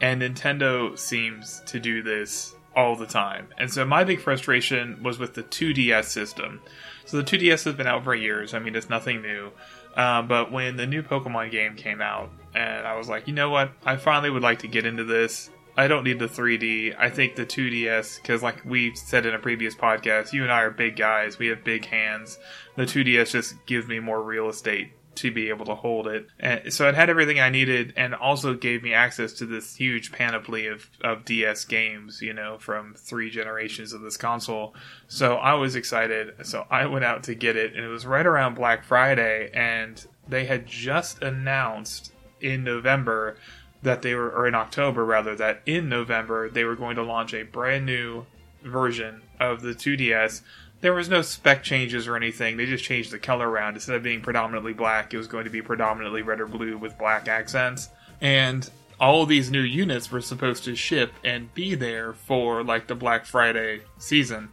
and 0.00 0.23
Nintendo 0.23 0.99
seems 0.99 1.62
to 1.67 1.81
do 1.81 2.02
this 2.02 2.55
all 2.76 2.96
the 2.96 3.06
time. 3.06 3.49
And 3.58 3.73
so 3.73 3.85
my 3.85 4.05
big 4.05 4.20
frustration 4.20 5.02
was 5.02 5.19
with 5.19 5.35
the 5.35 5.43
2DS 5.43 6.05
system. 6.05 6.61
So 7.05 7.17
the 7.17 7.25
2DS 7.25 7.64
has 7.64 7.75
been 7.75 7.87
out 7.87 8.05
for 8.05 8.14
years. 8.14 8.55
I 8.55 8.58
mean, 8.58 8.75
it's 8.75 8.91
nothing 8.91 9.23
new. 9.23 9.52
Uh, 9.96 10.23
but 10.23 10.50
when 10.50 10.76
the 10.76 10.87
new 10.87 11.02
Pokemon 11.02 11.50
game 11.50 11.76
came 11.76 12.00
out, 12.00 12.31
and 12.55 12.87
I 12.87 12.96
was 12.96 13.08
like, 13.08 13.26
you 13.26 13.35
know 13.35 13.50
what? 13.50 13.73
I 13.85 13.96
finally 13.96 14.31
would 14.31 14.43
like 14.43 14.61
to 14.61 14.69
get 14.69 14.87
into 14.87 15.05
this. 15.05 15.50
I 15.76 15.88
don't 15.88 16.05
need 16.05 16.20
the 16.20 16.29
3D. 16.29 16.94
I 16.96 17.11
think 17.11 17.35
the 17.35 17.44
2DS, 17.44 18.23
because 18.23 18.43
like 18.43 18.64
we 18.64 18.94
said 18.94 19.26
in 19.26 19.35
a 19.35 19.38
previous 19.38 19.75
podcast, 19.75 20.32
you 20.32 20.44
and 20.44 20.52
I 20.52 20.62
are 20.62 20.70
big 20.70 20.96
guys. 20.96 21.38
We 21.38 21.49
have 21.49 21.64
big 21.64 21.85
hands. 21.87 22.38
The 22.76 22.85
2DS 22.85 23.32
just 23.32 23.67
gives 23.67 23.88
me 23.88 23.99
more 23.99 24.23
real 24.23 24.49
estate 24.49 24.93
to 25.17 25.31
be 25.31 25.49
able 25.49 25.65
to 25.67 25.75
hold 25.75 26.07
it. 26.07 26.27
And 26.39 26.73
so 26.73 26.89
it 26.89 26.95
had 26.95 27.11
everything 27.11 27.41
I 27.41 27.51
needed 27.51 27.93
and 27.97 28.15
also 28.15 28.55
gave 28.55 28.83
me 28.83 28.93
access 28.93 29.33
to 29.35 29.47
this 29.47 29.77
huge 29.77 30.13
panoply 30.13 30.67
of, 30.67 30.91
of 31.03 31.25
DS 31.25 31.65
games, 31.65 32.21
you 32.21 32.33
know, 32.33 32.59
from 32.59 32.94
three 32.97 33.31
generations 33.31 33.93
of 33.93 34.01
this 34.01 34.17
console. 34.17 34.75
So 35.09 35.37
I 35.37 35.55
was 35.55 35.77
excited. 35.77 36.47
So 36.47 36.67
I 36.71 36.87
went 36.87 37.05
out 37.05 37.25
to 37.25 37.35
get 37.35 37.56
it 37.56 37.75
and 37.75 37.85
it 37.85 37.89
was 37.89 38.06
right 38.06 38.27
around 38.27 38.55
Black 38.55 38.85
Friday 38.85 39.51
and 39.53 40.05
they 40.29 40.47
had 40.47 40.67
just 40.67 41.23
announced 41.23 42.13
in 42.41 42.65
November 42.65 43.37
that 43.83 44.03
they 44.03 44.15
were, 44.15 44.31
or 44.31 44.47
in 44.47 44.55
October 44.55 45.05
rather, 45.05 45.37
that 45.37 45.61
in 45.67 45.89
November 45.89 46.49
they 46.49 46.65
were 46.65 46.77
going 46.77 46.97
to 46.97 47.03
launch 47.03 47.35
a 47.35 47.43
brand 47.43 47.85
new 47.85 48.25
version 48.63 49.23
of 49.39 49.63
the 49.63 49.75
2DS 49.75 50.41
there 50.84 50.93
was 50.93 51.08
no 51.08 51.22
spec 51.22 51.62
changes 51.62 52.06
or 52.06 52.14
anything. 52.14 52.58
They 52.58 52.67
just 52.67 52.84
changed 52.84 53.10
the 53.10 53.19
color 53.19 53.48
around. 53.48 53.72
Instead 53.72 53.96
of 53.96 54.03
being 54.03 54.20
predominantly 54.20 54.74
black, 54.74 55.14
it 55.14 55.17
was 55.17 55.26
going 55.26 55.44
to 55.44 55.50
be 55.50 55.62
predominantly 55.62 56.20
red 56.20 56.43
or 56.43 56.46
blue 56.46 56.76
with 56.76 56.98
black 56.98 57.26
accents. 57.26 57.88
And 58.20 58.69
all 59.00 59.24
these 59.24 59.50
new 59.50 59.62
units 59.62 60.12
were 60.12 60.20
supposed 60.20 60.62
to 60.64 60.76
ship 60.76 61.14
and 61.24 61.55
be 61.55 61.74
there 61.74 62.12
for 62.12 62.62
like 62.62 62.86
the 62.86 62.94
Black 62.94 63.24
Friday 63.24 63.81
season. 63.96 64.50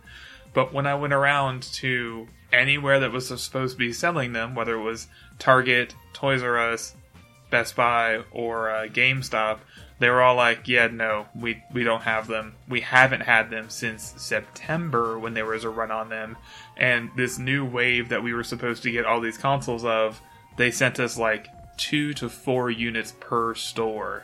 But 0.54 0.72
when 0.72 0.88
I 0.88 0.96
went 0.96 1.12
around 1.12 1.64
to 1.74 2.30
anywhere 2.54 3.02
that 3.02 3.12
was 3.12 3.28
supposed 3.28 3.74
to 3.74 3.78
be 3.78 3.92
selling 3.92 4.32
them, 4.32 4.56
whether 4.56 4.76
it 4.76 4.84
was 4.84 5.08
Target, 5.38 5.96
Toys 6.14 6.44
R 6.44 6.58
Us, 6.58 6.96
Best 7.50 7.76
Buy, 7.76 8.24
or 8.32 8.70
uh, 8.70 8.88
GameStop, 8.88 9.60
they 10.02 10.10
were 10.10 10.22
all 10.22 10.36
like, 10.36 10.68
"Yeah, 10.68 10.88
no, 10.88 11.28
we 11.36 11.64
we 11.72 11.84
don't 11.84 12.02
have 12.02 12.28
them. 12.28 12.56
We 12.68 12.82
haven't 12.82 13.22
had 13.22 13.50
them 13.52 13.70
since 13.70 14.14
September 14.18 15.20
when 15.20 15.36
there 15.36 15.46
was 15.46 15.64
a 15.64 15.70
run 15.70 15.92
on 15.92 16.10
them, 16.10 16.38
and 16.76 17.12
this 17.16 17.38
new 17.38 17.64
wave 17.64 18.10
that 18.10 18.24
we 18.24 18.34
were 18.34 18.44
supposed 18.44 18.82
to 18.84 18.92
get 18.92 19.06
all 19.06 19.22
these 19.22 19.38
consoles 19.38 19.86
of, 19.86 20.20
they 20.58 20.72
sent 20.72 21.00
us 21.00 21.18
like 21.18 21.48
two 21.78 22.14
to 22.16 22.30
four 22.30 22.72
units 22.72 23.14
per 23.20 23.54
store, 23.54 24.24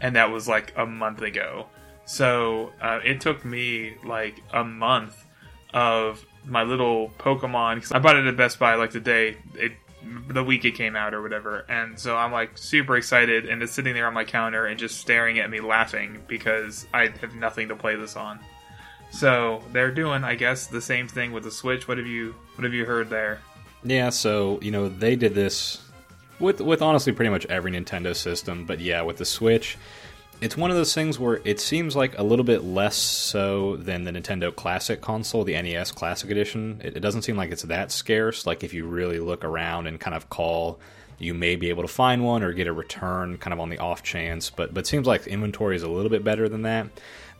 and 0.00 0.14
that 0.14 0.30
was 0.30 0.46
like 0.46 0.72
a 0.76 0.86
month 0.86 1.20
ago. 1.20 1.66
So 2.04 2.72
uh, 2.80 3.00
it 3.04 3.20
took 3.20 3.44
me 3.44 3.96
like 4.04 4.40
a 4.52 4.62
month 4.62 5.26
of 5.74 6.24
my 6.44 6.62
little 6.62 7.10
Pokemon. 7.18 7.92
I 7.94 7.98
bought 7.98 8.16
it 8.16 8.26
at 8.26 8.36
Best 8.36 8.58
Buy 8.58 8.76
like 8.76 8.92
the 8.92 9.00
day 9.00 9.36
it 9.54 9.72
the 10.28 10.44
week 10.44 10.64
it 10.64 10.72
came 10.72 10.96
out 10.96 11.14
or 11.14 11.22
whatever. 11.22 11.64
And 11.68 11.98
so 11.98 12.16
I'm 12.16 12.32
like 12.32 12.56
super 12.56 12.96
excited 12.96 13.46
and 13.46 13.62
it's 13.62 13.72
sitting 13.72 13.94
there 13.94 14.06
on 14.06 14.14
my 14.14 14.24
counter 14.24 14.66
and 14.66 14.78
just 14.78 14.98
staring 14.98 15.38
at 15.38 15.50
me 15.50 15.60
laughing 15.60 16.22
because 16.26 16.86
I 16.92 17.08
have 17.20 17.34
nothing 17.34 17.68
to 17.68 17.76
play 17.76 17.96
this 17.96 18.16
on. 18.16 18.40
So 19.10 19.62
they're 19.72 19.90
doing, 19.90 20.24
I 20.24 20.34
guess, 20.34 20.66
the 20.66 20.82
same 20.82 21.08
thing 21.08 21.32
with 21.32 21.44
the 21.44 21.50
Switch. 21.50 21.88
What 21.88 21.98
have 21.98 22.06
you 22.06 22.34
What 22.56 22.64
have 22.64 22.74
you 22.74 22.84
heard 22.84 23.08
there? 23.10 23.40
Yeah, 23.82 24.10
so 24.10 24.58
you 24.60 24.70
know 24.70 24.88
they 24.88 25.16
did 25.16 25.34
this 25.34 25.82
with 26.40 26.60
with 26.60 26.82
honestly 26.82 27.12
pretty 27.12 27.30
much 27.30 27.46
every 27.46 27.72
Nintendo 27.72 28.14
system, 28.14 28.64
but 28.64 28.80
yeah, 28.80 29.02
with 29.02 29.16
the 29.16 29.24
Switch, 29.24 29.78
it's 30.40 30.56
one 30.56 30.70
of 30.70 30.76
those 30.76 30.94
things 30.94 31.18
where 31.18 31.40
it 31.44 31.60
seems 31.60 31.96
like 31.96 32.16
a 32.18 32.22
little 32.22 32.44
bit 32.44 32.62
less 32.62 32.96
so 32.96 33.76
than 33.76 34.04
the 34.04 34.12
Nintendo 34.12 34.54
Classic 34.54 35.00
console, 35.00 35.44
the 35.44 35.60
NES 35.60 35.92
Classic 35.92 36.30
Edition. 36.30 36.80
It, 36.82 36.96
it 36.96 37.00
doesn't 37.00 37.22
seem 37.22 37.36
like 37.36 37.50
it's 37.50 37.62
that 37.62 37.90
scarce. 37.90 38.46
Like 38.46 38.62
if 38.62 38.72
you 38.72 38.86
really 38.86 39.18
look 39.18 39.44
around 39.44 39.86
and 39.86 39.98
kind 39.98 40.14
of 40.14 40.30
call, 40.30 40.78
you 41.18 41.34
may 41.34 41.56
be 41.56 41.70
able 41.70 41.82
to 41.82 41.88
find 41.88 42.24
one 42.24 42.44
or 42.44 42.52
get 42.52 42.68
a 42.68 42.72
return, 42.72 43.38
kind 43.38 43.52
of 43.52 43.58
on 43.58 43.68
the 43.68 43.78
off 43.78 44.02
chance. 44.02 44.50
But 44.50 44.72
but 44.72 44.86
seems 44.86 45.06
like 45.06 45.26
inventory 45.26 45.74
is 45.74 45.82
a 45.82 45.88
little 45.88 46.10
bit 46.10 46.22
better 46.22 46.48
than 46.48 46.62
that. 46.62 46.86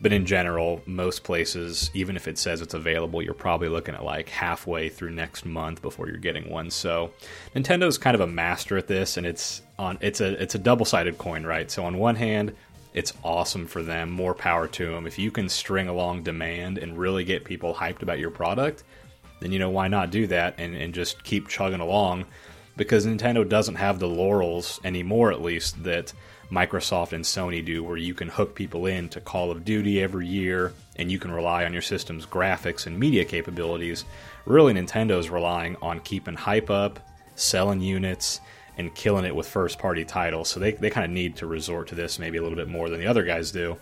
But 0.00 0.12
in 0.12 0.26
general, 0.26 0.80
most 0.86 1.24
places, 1.24 1.90
even 1.92 2.14
if 2.14 2.28
it 2.28 2.38
says 2.38 2.60
it's 2.60 2.74
available, 2.74 3.20
you're 3.20 3.34
probably 3.34 3.68
looking 3.68 3.96
at 3.96 4.04
like 4.04 4.28
halfway 4.28 4.88
through 4.88 5.10
next 5.10 5.44
month 5.44 5.82
before 5.82 6.06
you're 6.06 6.18
getting 6.18 6.48
one. 6.50 6.70
So 6.70 7.10
Nintendo's 7.54 7.98
kind 7.98 8.14
of 8.14 8.20
a 8.20 8.26
master 8.26 8.76
at 8.76 8.86
this, 8.86 9.16
and 9.16 9.26
it's 9.26 9.62
on 9.78 9.98
it's 10.00 10.20
a 10.20 10.40
it's 10.40 10.54
a 10.54 10.58
double 10.58 10.84
sided 10.84 11.18
coin, 11.18 11.44
right? 11.44 11.70
So 11.70 11.84
on 11.84 11.98
one 11.98 12.16
hand, 12.16 12.54
it's 12.98 13.12
awesome 13.22 13.64
for 13.64 13.80
them, 13.80 14.10
more 14.10 14.34
power 14.34 14.66
to 14.66 14.90
them. 14.90 15.06
If 15.06 15.20
you 15.20 15.30
can 15.30 15.48
string 15.48 15.86
along 15.86 16.24
demand 16.24 16.78
and 16.78 16.98
really 16.98 17.22
get 17.22 17.44
people 17.44 17.72
hyped 17.72 18.02
about 18.02 18.18
your 18.18 18.32
product, 18.32 18.82
then 19.38 19.52
you 19.52 19.60
know 19.60 19.70
why 19.70 19.86
not 19.86 20.10
do 20.10 20.26
that 20.26 20.56
and, 20.58 20.74
and 20.74 20.92
just 20.92 21.22
keep 21.22 21.46
chugging 21.46 21.78
along 21.78 22.26
because 22.76 23.06
Nintendo 23.06 23.48
doesn't 23.48 23.76
have 23.76 24.00
the 24.00 24.08
laurels 24.08 24.80
anymore, 24.82 25.30
at 25.30 25.40
least 25.40 25.80
that 25.84 26.12
Microsoft 26.50 27.12
and 27.12 27.24
Sony 27.24 27.64
do, 27.64 27.84
where 27.84 27.96
you 27.96 28.14
can 28.14 28.28
hook 28.28 28.56
people 28.56 28.86
in 28.86 29.08
to 29.10 29.20
Call 29.20 29.52
of 29.52 29.64
Duty 29.64 30.02
every 30.02 30.26
year 30.26 30.72
and 30.96 31.08
you 31.08 31.20
can 31.20 31.30
rely 31.30 31.64
on 31.64 31.72
your 31.72 31.82
system's 31.82 32.26
graphics 32.26 32.88
and 32.88 32.98
media 32.98 33.24
capabilities. 33.24 34.04
Really, 34.44 34.74
Nintendo's 34.74 35.30
relying 35.30 35.76
on 35.80 36.00
keeping 36.00 36.34
hype 36.34 36.68
up, 36.68 36.98
selling 37.36 37.80
units, 37.80 38.40
and 38.78 38.94
killing 38.94 39.24
it 39.24 39.34
with 39.34 39.48
first 39.48 39.78
party 39.78 40.04
titles. 40.04 40.48
So 40.48 40.60
they, 40.60 40.72
they 40.72 40.90
kind 40.90 41.04
of 41.04 41.10
need 41.10 41.36
to 41.36 41.46
resort 41.46 41.88
to 41.88 41.94
this 41.94 42.18
maybe 42.18 42.38
a 42.38 42.42
little 42.42 42.56
bit 42.56 42.68
more 42.68 42.88
than 42.88 43.00
the 43.00 43.06
other 43.06 43.24
guys 43.24 43.50
do. 43.50 43.76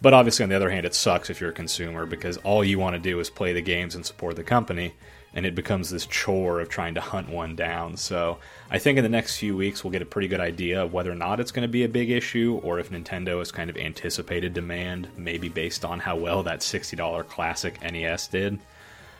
But 0.00 0.12
obviously, 0.12 0.42
on 0.42 0.50
the 0.50 0.56
other 0.56 0.70
hand, 0.70 0.84
it 0.84 0.94
sucks 0.94 1.30
if 1.30 1.40
you're 1.40 1.50
a 1.50 1.54
consumer 1.54 2.04
because 2.04 2.36
all 2.38 2.62
you 2.62 2.78
want 2.78 2.94
to 2.94 3.00
do 3.00 3.18
is 3.18 3.30
play 3.30 3.54
the 3.54 3.62
games 3.62 3.94
and 3.94 4.04
support 4.04 4.36
the 4.36 4.44
company 4.44 4.92
and 5.36 5.44
it 5.44 5.54
becomes 5.54 5.90
this 5.90 6.06
chore 6.06 6.60
of 6.60 6.68
trying 6.70 6.94
to 6.94 7.00
hunt 7.00 7.28
one 7.28 7.54
down. 7.54 7.96
So 7.98 8.38
I 8.70 8.78
think 8.78 8.96
in 8.96 9.04
the 9.04 9.10
next 9.10 9.36
few 9.36 9.54
weeks 9.54 9.84
we'll 9.84 9.90
get 9.90 10.00
a 10.00 10.06
pretty 10.06 10.28
good 10.28 10.40
idea 10.40 10.82
of 10.82 10.94
whether 10.94 11.12
or 11.12 11.14
not 11.14 11.40
it's 11.40 11.52
going 11.52 11.68
to 11.68 11.72
be 11.72 11.84
a 11.84 11.88
big 11.88 12.10
issue 12.10 12.58
or 12.64 12.78
if 12.78 12.90
Nintendo 12.90 13.38
has 13.38 13.52
kind 13.52 13.68
of 13.68 13.76
anticipated 13.76 14.54
demand, 14.54 15.08
maybe 15.16 15.50
based 15.50 15.84
on 15.84 16.00
how 16.00 16.16
well 16.16 16.42
that 16.44 16.60
$60 16.60 17.28
classic 17.28 17.82
NES 17.82 18.28
did. 18.28 18.58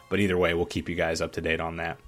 But 0.08 0.20
either 0.20 0.38
way, 0.38 0.54
we'll 0.54 0.64
keep 0.64 0.88
you 0.88 0.94
guys 0.94 1.20
up 1.20 1.32
to 1.32 1.42
date 1.42 1.61
on 1.61 1.76
that. 1.76 1.99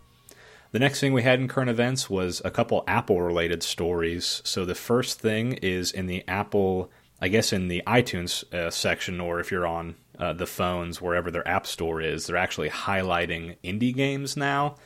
The 0.70 0.78
next 0.78 1.00
thing 1.00 1.14
we 1.14 1.22
had 1.22 1.40
in 1.40 1.48
current 1.48 1.70
events 1.70 2.10
was 2.10 2.42
a 2.44 2.50
couple 2.50 2.84
Apple 2.86 3.22
related 3.22 3.62
stories. 3.62 4.42
So 4.44 4.64
the 4.64 4.74
first 4.74 5.18
thing 5.18 5.54
is 5.54 5.90
in 5.92 6.06
the 6.06 6.22
Apple, 6.28 6.90
I 7.20 7.28
guess 7.28 7.54
in 7.54 7.68
the 7.68 7.82
iTunes 7.86 8.44
uh, 8.52 8.70
section, 8.70 9.18
or 9.20 9.40
if 9.40 9.50
you're 9.50 9.66
on 9.66 9.94
uh, 10.18 10.34
the 10.34 10.46
phones, 10.46 11.00
wherever 11.00 11.30
their 11.30 11.46
app 11.48 11.66
store 11.66 12.02
is, 12.02 12.26
they're 12.26 12.36
actually 12.36 12.68
highlighting 12.68 13.56
indie 13.64 13.94
games 13.94 14.36
now. 14.36 14.76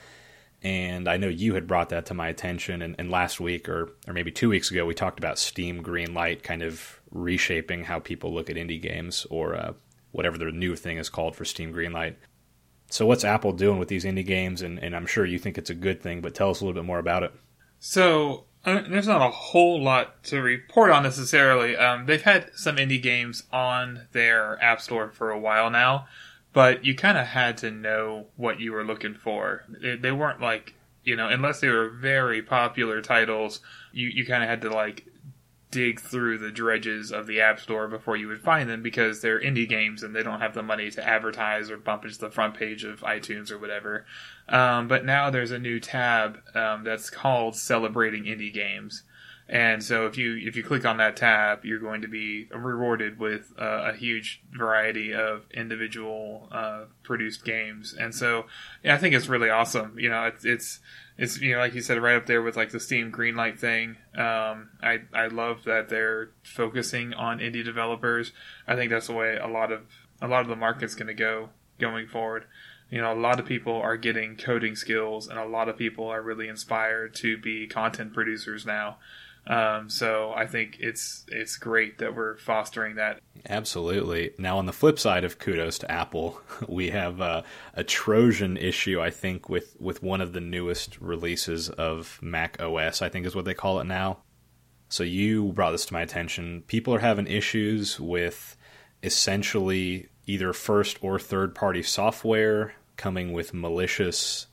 And 0.63 1.09
I 1.09 1.17
know 1.17 1.27
you 1.27 1.55
had 1.55 1.67
brought 1.67 1.89
that 1.89 2.07
to 2.07 2.15
my 2.15 2.29
attention, 2.29 2.83
and, 2.83 2.95
and 2.97 3.11
last 3.11 3.41
week 3.41 3.69
or 3.69 3.91
or 4.07 4.15
maybe 4.15 4.31
two 4.31 4.49
weeks 4.49 4.71
ago, 4.71 4.87
we 4.87 4.95
talked 4.95 5.19
about 5.19 5.37
Steam 5.37 5.83
Greenlight 5.83 6.45
kind 6.45 6.63
of 6.63 7.01
reshaping 7.11 7.83
how 7.83 7.99
people 7.99 8.33
look 8.33 8.49
at 8.49 8.55
indie 8.55 8.81
games, 8.81 9.27
or 9.29 9.57
uh, 9.57 9.73
whatever 10.13 10.39
the 10.39 10.53
new 10.53 10.77
thing 10.77 10.99
is 10.99 11.09
called 11.09 11.35
for 11.35 11.45
Steam 11.45 11.73
Greenlight. 11.73 12.15
So, 12.93 13.07
what's 13.07 13.25
Apple 13.25 13.53
doing 13.53 13.79
with 13.79 13.89
these 13.89 14.05
indie 14.05 14.27
games? 14.27 14.61
And, 14.61 14.79
and 14.79 14.95
I'm 14.95 15.07
sure 15.07 15.25
you 15.25 15.39
think 15.39 15.57
it's 15.57 15.71
a 15.71 15.75
good 15.75 16.03
thing, 16.03 16.21
but 16.21 16.35
tell 16.35 16.51
us 16.51 16.61
a 16.61 16.65
little 16.65 16.79
bit 16.79 16.87
more 16.87 16.99
about 16.99 17.23
it. 17.23 17.33
So, 17.81 18.45
uh, 18.67 18.83
there's 18.87 19.09
not 19.09 19.27
a 19.27 19.31
whole 19.31 19.83
lot 19.83 20.23
to 20.25 20.43
report 20.43 20.91
on 20.91 21.03
necessarily. 21.03 21.75
Um, 21.75 22.05
they've 22.05 22.21
had 22.21 22.51
some 22.55 22.77
indie 22.77 23.03
games 23.03 23.45
on 23.51 24.09
their 24.13 24.63
app 24.63 24.83
store 24.83 25.11
for 25.11 25.31
a 25.31 25.39
while 25.39 25.71
now, 25.71 26.07
but 26.53 26.85
you 26.85 26.95
kind 26.95 27.17
of 27.17 27.29
had 27.29 27.57
to 27.59 27.71
know 27.71 28.27
what 28.37 28.61
you 28.61 28.73
were 28.73 28.85
looking 28.85 29.15
for. 29.15 29.65
They, 29.81 29.97
they 29.97 30.13
weren't 30.13 30.43
like 30.43 30.75
you 31.05 31.17
know, 31.17 31.29
unless 31.29 31.61
they 31.61 31.69
were 31.69 31.89
very 31.89 32.43
popular 32.43 33.01
titles, 33.01 33.61
you 33.93 34.09
you 34.09 34.27
kind 34.27 34.43
of 34.43 34.49
had 34.49 34.61
to 34.63 34.71
like 34.71 35.07
dig 35.73 35.99
through 35.99 36.39
the 36.39 36.53
dredges 36.53 37.11
of 37.11 37.27
the 37.27 37.41
App 37.41 37.59
Store 37.59 37.89
before 37.89 38.17
you 38.17 38.29
would 38.29 38.43
find 38.43 38.71
them 38.71 38.83
because 38.83 39.21
they're 39.21 39.41
indie 39.41 39.69
games 39.69 40.03
and 40.05 40.15
they 40.15 40.23
don't 40.23 40.41
have 40.41 40.55
the 40.55 40.63
money 40.63 40.91
to 40.91 41.05
advertise 41.05 41.71
or 41.71 41.79
bump 41.79 42.05
into 42.05 42.19
the 42.19 42.31
front 42.31 42.55
page 42.55 42.85
of 42.85 43.01
iTunes 43.01 43.51
or 43.51 43.59
whatever. 43.59 44.05
Um, 44.49 44.87
but 44.87 45.05
now 45.05 45.31
there's 45.31 45.51
a 45.51 45.59
new 45.59 45.81
tab 45.81 46.39
um, 46.55 46.85
that's 46.85 47.11
called 47.11 47.57
Celebrating 47.57 48.25
Indie 48.25 48.53
Games. 48.53 49.03
And 49.49 49.83
so 49.83 50.07
if 50.07 50.17
you 50.17 50.37
if 50.37 50.57
you 50.57 50.63
click 50.63 50.87
on 50.87 50.97
that 50.97 51.17
tab, 51.17 51.65
you're 51.65 51.79
going 51.79 52.03
to 52.03 52.09
be 52.09 52.49
rewarded 52.55 53.19
with 53.19 53.53
uh, 53.59 53.91
a 53.91 53.93
huge 53.93 54.43
variety 54.51 55.13
of 55.13 55.45
individual 55.53 56.49
uh, 56.51 56.85
produced 57.03 57.45
games. 57.45 57.95
And 57.99 58.15
so 58.15 58.47
yeah, 58.83 58.95
I 58.95 58.99
think 58.99 59.15
it's 59.15 59.29
really 59.29 59.51
awesome. 59.51 59.99
You 59.99 60.09
know, 60.09 60.25
it's 60.25 60.45
it's 60.45 60.81
it's 61.19 61.41
you 61.41 61.53
know 61.53 61.59
like 61.59 61.75
you 61.75 61.83
said 61.83 62.01
right 62.01 62.17
up 62.17 62.27
there 62.27 62.41
with 62.41 62.57
like 62.57 62.71
the 62.71 62.81
Steam 62.81 63.13
Greenlight 63.13 63.59
thing. 63.59 63.97
Um, 64.15 64.71
I 64.83 65.03
I 65.13 65.27
love 65.27 65.65
that 65.65 65.89
they're 65.89 66.31
focusing 66.43 67.13
on 67.13 67.39
indie 67.39 67.65
developers. 67.65 68.33
I 68.67 68.77
think 68.77 68.91
that's 68.91 69.09
the 69.09 69.13
way 69.13 69.37
a 69.37 69.49
lot 69.49 69.71
of 69.71 69.83
a 70.23 70.29
lot 70.29 70.43
of 70.43 70.49
the 70.49 70.57
market's 70.57 70.95
going 70.95 71.09
to 71.09 71.15
go 71.15 71.51
going 71.79 72.07
forward. 72.07 72.47
You 72.91 73.01
know, 73.01 73.13
a 73.13 73.19
lot 73.19 73.41
of 73.41 73.47
people 73.47 73.75
are 73.75 73.97
getting 73.97 74.37
coding 74.37 74.77
skills, 74.77 75.27
and 75.27 75.39
a 75.39 75.47
lot 75.47 75.69
of 75.69 75.79
people 75.79 76.09
are 76.09 76.23
really 76.23 76.49
inspired 76.49 77.15
to 77.17 77.37
be 77.39 77.67
content 77.67 78.13
producers 78.13 78.65
now. 78.67 78.99
Um, 79.47 79.91
so 79.91 80.33
I 80.37 80.47
think 80.47 80.77
it's 80.79 81.25
it's 81.29 81.57
great 81.57 81.99
that 81.99 82.15
we're 82.15 82.37
fostering 82.37 82.95
that. 82.97 83.21
Absolutely. 83.49 84.33
Now, 84.39 84.59
on 84.59 84.67
the 84.67 84.73
flip 84.73 84.99
side 84.99 85.25
of 85.25 85.39
kudos 85.39 85.79
to 85.79 85.91
Apple, 85.91 86.41
we 86.69 86.91
have 86.91 87.21
uh, 87.21 87.43
a 87.75 87.83
Trojan 87.83 88.57
issue. 88.57 89.01
I 89.01 89.11
think 89.11 89.49
with 89.49 89.77
with 89.81 90.03
one 90.03 90.21
of 90.21 90.33
the 90.33 90.41
newest 90.41 91.01
releases 91.01 91.69
of 91.71 92.19
Mac 92.23 92.61
OS. 92.63 93.03
I 93.03 93.09
think 93.09 93.27
is 93.27 93.35
what 93.35 93.45
they 93.45 93.55
call 93.55 93.81
it 93.81 93.85
now. 93.85 94.19
So 94.89 95.03
you 95.05 95.53
brought 95.53 95.73
this 95.73 95.87
to 95.87 95.95
my 95.95 96.03
attention. 96.03 96.63
People 96.67 96.95
are 96.95 97.01
having 97.01 97.27
issues 97.27 97.99
with 97.99 98.57
essentially 99.03 100.09
either 100.27 100.53
first 100.53 100.99
or 101.03 101.19
third 101.19 101.55
party 101.55 101.83
software 101.83 102.75
coming 102.97 103.33
with 103.33 103.55
malicious 103.55 104.47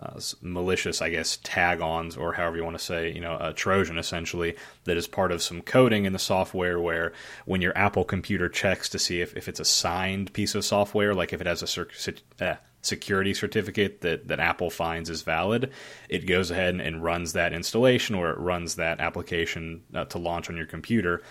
uh, 0.00 0.20
malicious, 0.40 1.02
I 1.02 1.10
guess, 1.10 1.38
tag-ons 1.42 2.16
or 2.16 2.32
however 2.32 2.56
you 2.56 2.64
want 2.64 2.78
to 2.78 2.84
say, 2.84 3.12
you 3.12 3.20
know, 3.20 3.36
a 3.40 3.52
Trojan 3.52 3.98
essentially 3.98 4.56
that 4.84 4.96
is 4.96 5.08
part 5.08 5.32
of 5.32 5.42
some 5.42 5.60
coding 5.60 6.04
in 6.04 6.12
the 6.12 6.18
software 6.18 6.78
where 6.78 7.12
when 7.46 7.62
your 7.62 7.76
Apple 7.76 8.04
computer 8.04 8.48
checks 8.48 8.88
to 8.90 8.98
see 8.98 9.20
if, 9.20 9.36
if 9.36 9.48
it's 9.48 9.60
a 9.60 9.64
signed 9.64 10.32
piece 10.32 10.54
of 10.54 10.64
software, 10.64 11.14
like 11.14 11.32
if 11.32 11.40
it 11.40 11.48
has 11.48 11.62
a 11.76 12.14
uh, 12.40 12.56
security 12.82 13.34
certificate 13.34 14.00
that, 14.02 14.28
that 14.28 14.38
Apple 14.38 14.70
finds 14.70 15.10
is 15.10 15.22
valid, 15.22 15.72
it 16.08 16.26
goes 16.26 16.52
ahead 16.52 16.74
and, 16.74 16.80
and 16.80 17.02
runs 17.02 17.32
that 17.32 17.52
installation 17.52 18.14
or 18.14 18.30
it 18.30 18.38
runs 18.38 18.76
that 18.76 19.00
application 19.00 19.82
uh, 19.94 20.04
to 20.04 20.18
launch 20.18 20.48
on 20.48 20.56
your 20.56 20.66
computer 20.66 21.22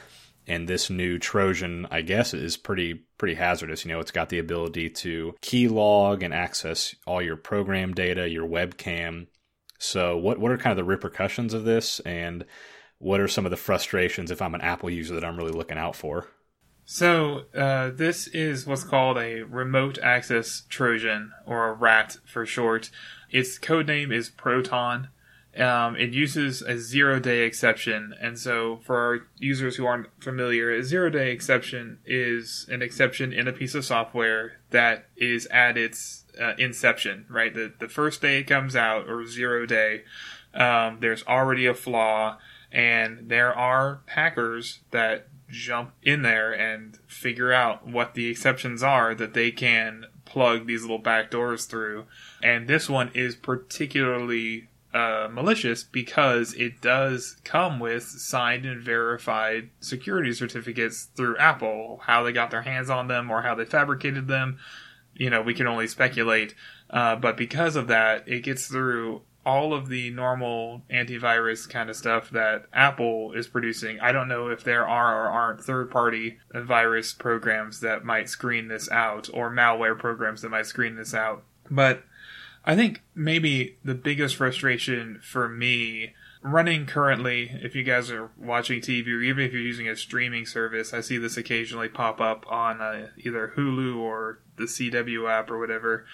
and 0.47 0.67
this 0.67 0.89
new 0.89 1.19
Trojan, 1.19 1.87
I 1.91 2.01
guess, 2.01 2.33
is 2.33 2.57
pretty 2.57 3.05
pretty 3.17 3.35
hazardous. 3.35 3.83
You 3.83 3.91
know, 3.91 3.99
it's 3.99 4.11
got 4.11 4.29
the 4.29 4.39
ability 4.39 4.89
to 4.89 5.35
keylog 5.41 6.23
and 6.23 6.33
access 6.33 6.95
all 7.05 7.21
your 7.21 7.35
program 7.35 7.93
data, 7.93 8.29
your 8.29 8.47
webcam. 8.47 9.27
So, 9.79 10.17
what 10.17 10.39
what 10.39 10.51
are 10.51 10.57
kind 10.57 10.71
of 10.71 10.77
the 10.77 10.89
repercussions 10.89 11.53
of 11.53 11.65
this, 11.65 11.99
and 12.01 12.45
what 12.97 13.19
are 13.19 13.27
some 13.27 13.45
of 13.45 13.51
the 13.51 13.57
frustrations 13.57 14.31
if 14.31 14.41
I'm 14.41 14.55
an 14.55 14.61
Apple 14.61 14.89
user 14.89 15.13
that 15.13 15.25
I'm 15.25 15.37
really 15.37 15.51
looking 15.51 15.77
out 15.77 15.95
for? 15.95 16.27
So, 16.85 17.43
uh, 17.53 17.89
this 17.89 18.27
is 18.27 18.65
what's 18.65 18.85
called 18.85 19.17
a 19.17 19.41
remote 19.41 19.99
access 20.01 20.63
Trojan, 20.69 21.33
or 21.45 21.67
a 21.67 21.73
RAT 21.73 22.17
for 22.25 22.45
short. 22.45 22.89
Its 23.29 23.59
code 23.59 23.87
name 23.87 24.11
is 24.11 24.29
Proton. 24.29 25.09
Um, 25.57 25.95
it 25.95 26.13
uses 26.13 26.61
a 26.61 26.77
zero 26.77 27.19
day 27.19 27.39
exception. 27.39 28.13
And 28.21 28.37
so, 28.37 28.77
for 28.83 28.97
our 28.97 29.27
users 29.37 29.75
who 29.75 29.85
aren't 29.85 30.07
familiar, 30.21 30.71
a 30.71 30.83
zero 30.83 31.09
day 31.09 31.31
exception 31.31 31.99
is 32.05 32.67
an 32.69 32.81
exception 32.81 33.33
in 33.33 33.47
a 33.47 33.53
piece 33.53 33.73
of 33.73 33.83
software 33.85 34.59
that 34.69 35.07
is 35.15 35.47
at 35.47 35.77
its 35.77 36.25
uh, 36.39 36.53
inception, 36.57 37.25
right? 37.29 37.53
The, 37.53 37.73
the 37.79 37.89
first 37.89 38.21
day 38.21 38.39
it 38.39 38.43
comes 38.43 38.75
out, 38.75 39.09
or 39.09 39.25
zero 39.25 39.65
day, 39.65 40.03
um, 40.53 40.99
there's 40.99 41.23
already 41.25 41.65
a 41.65 41.73
flaw, 41.73 42.37
and 42.71 43.29
there 43.29 43.53
are 43.53 44.01
hackers 44.07 44.79
that 44.91 45.27
jump 45.49 45.93
in 46.03 46.21
there 46.21 46.51
and 46.51 46.99
figure 47.07 47.53
out 47.53 47.87
what 47.87 48.13
the 48.13 48.27
exceptions 48.27 48.83
are 48.83 49.15
that 49.15 49.33
they 49.33 49.49
can 49.49 50.05
plug 50.25 50.67
these 50.67 50.81
little 50.81 50.97
back 50.97 51.31
doors 51.31 51.65
through. 51.65 52.05
And 52.43 52.67
this 52.67 52.89
one 52.89 53.11
is 53.13 53.35
particularly 53.35 54.67
uh, 54.93 55.27
malicious 55.31 55.83
because 55.83 56.53
it 56.53 56.81
does 56.81 57.37
come 57.43 57.79
with 57.79 58.03
signed 58.03 58.65
and 58.65 58.81
verified 58.81 59.69
security 59.79 60.33
certificates 60.33 61.05
through 61.15 61.37
Apple. 61.37 62.01
How 62.03 62.23
they 62.23 62.31
got 62.31 62.51
their 62.51 62.61
hands 62.61 62.89
on 62.89 63.07
them 63.07 63.29
or 63.29 63.41
how 63.41 63.55
they 63.55 63.65
fabricated 63.65 64.27
them, 64.27 64.57
you 65.13 65.29
know, 65.29 65.41
we 65.41 65.53
can 65.53 65.67
only 65.67 65.87
speculate. 65.87 66.55
Uh, 66.89 67.15
but 67.15 67.37
because 67.37 67.75
of 67.75 67.87
that, 67.87 68.27
it 68.27 68.43
gets 68.43 68.67
through 68.67 69.21
all 69.47 69.73
of 69.73 69.87
the 69.87 70.09
normal 70.09 70.81
antivirus 70.91 71.69
kind 71.69 71.89
of 71.89 71.95
stuff 71.95 72.29
that 72.31 72.65
Apple 72.73 73.31
is 73.31 73.47
producing. 73.47 73.97
I 74.01 74.11
don't 74.11 74.27
know 74.27 74.49
if 74.49 74.61
there 74.63 74.85
are 74.85 75.23
or 75.23 75.29
aren't 75.29 75.63
third 75.63 75.89
party 75.89 76.39
virus 76.53 77.13
programs 77.13 77.79
that 77.79 78.03
might 78.03 78.27
screen 78.27 78.67
this 78.67 78.91
out 78.91 79.29
or 79.33 79.49
malware 79.49 79.97
programs 79.97 80.41
that 80.41 80.49
might 80.49 80.65
screen 80.65 80.95
this 80.95 81.13
out. 81.13 81.43
But 81.71 82.03
I 82.67 82.75
think 82.75 83.01
maybe 83.15 83.77
the 83.81 83.95
biggest 83.95 84.35
frustration 84.35 85.21
for 85.23 85.47
me 85.47 86.13
running 86.41 86.85
currently, 86.85 87.49
if 87.63 87.75
you 87.75 87.83
guys 87.83 88.11
are 88.11 88.29
watching 88.37 88.81
TV 88.81 89.07
or 89.07 89.21
even 89.21 89.45
if 89.45 89.53
you're 89.53 89.61
using 89.61 89.87
a 89.87 89.95
streaming 89.95 90.45
service, 90.45 90.93
I 90.93 90.99
see 90.99 91.17
this 91.17 91.37
occasionally 91.37 91.87
pop 91.87 92.19
up 92.19 92.45
on 92.51 92.81
uh, 92.81 93.07
either 93.17 93.53
Hulu 93.55 93.97
or 93.97 94.39
the 94.57 94.65
CW 94.65 95.31
app 95.31 95.49
or 95.49 95.57
whatever. 95.57 96.05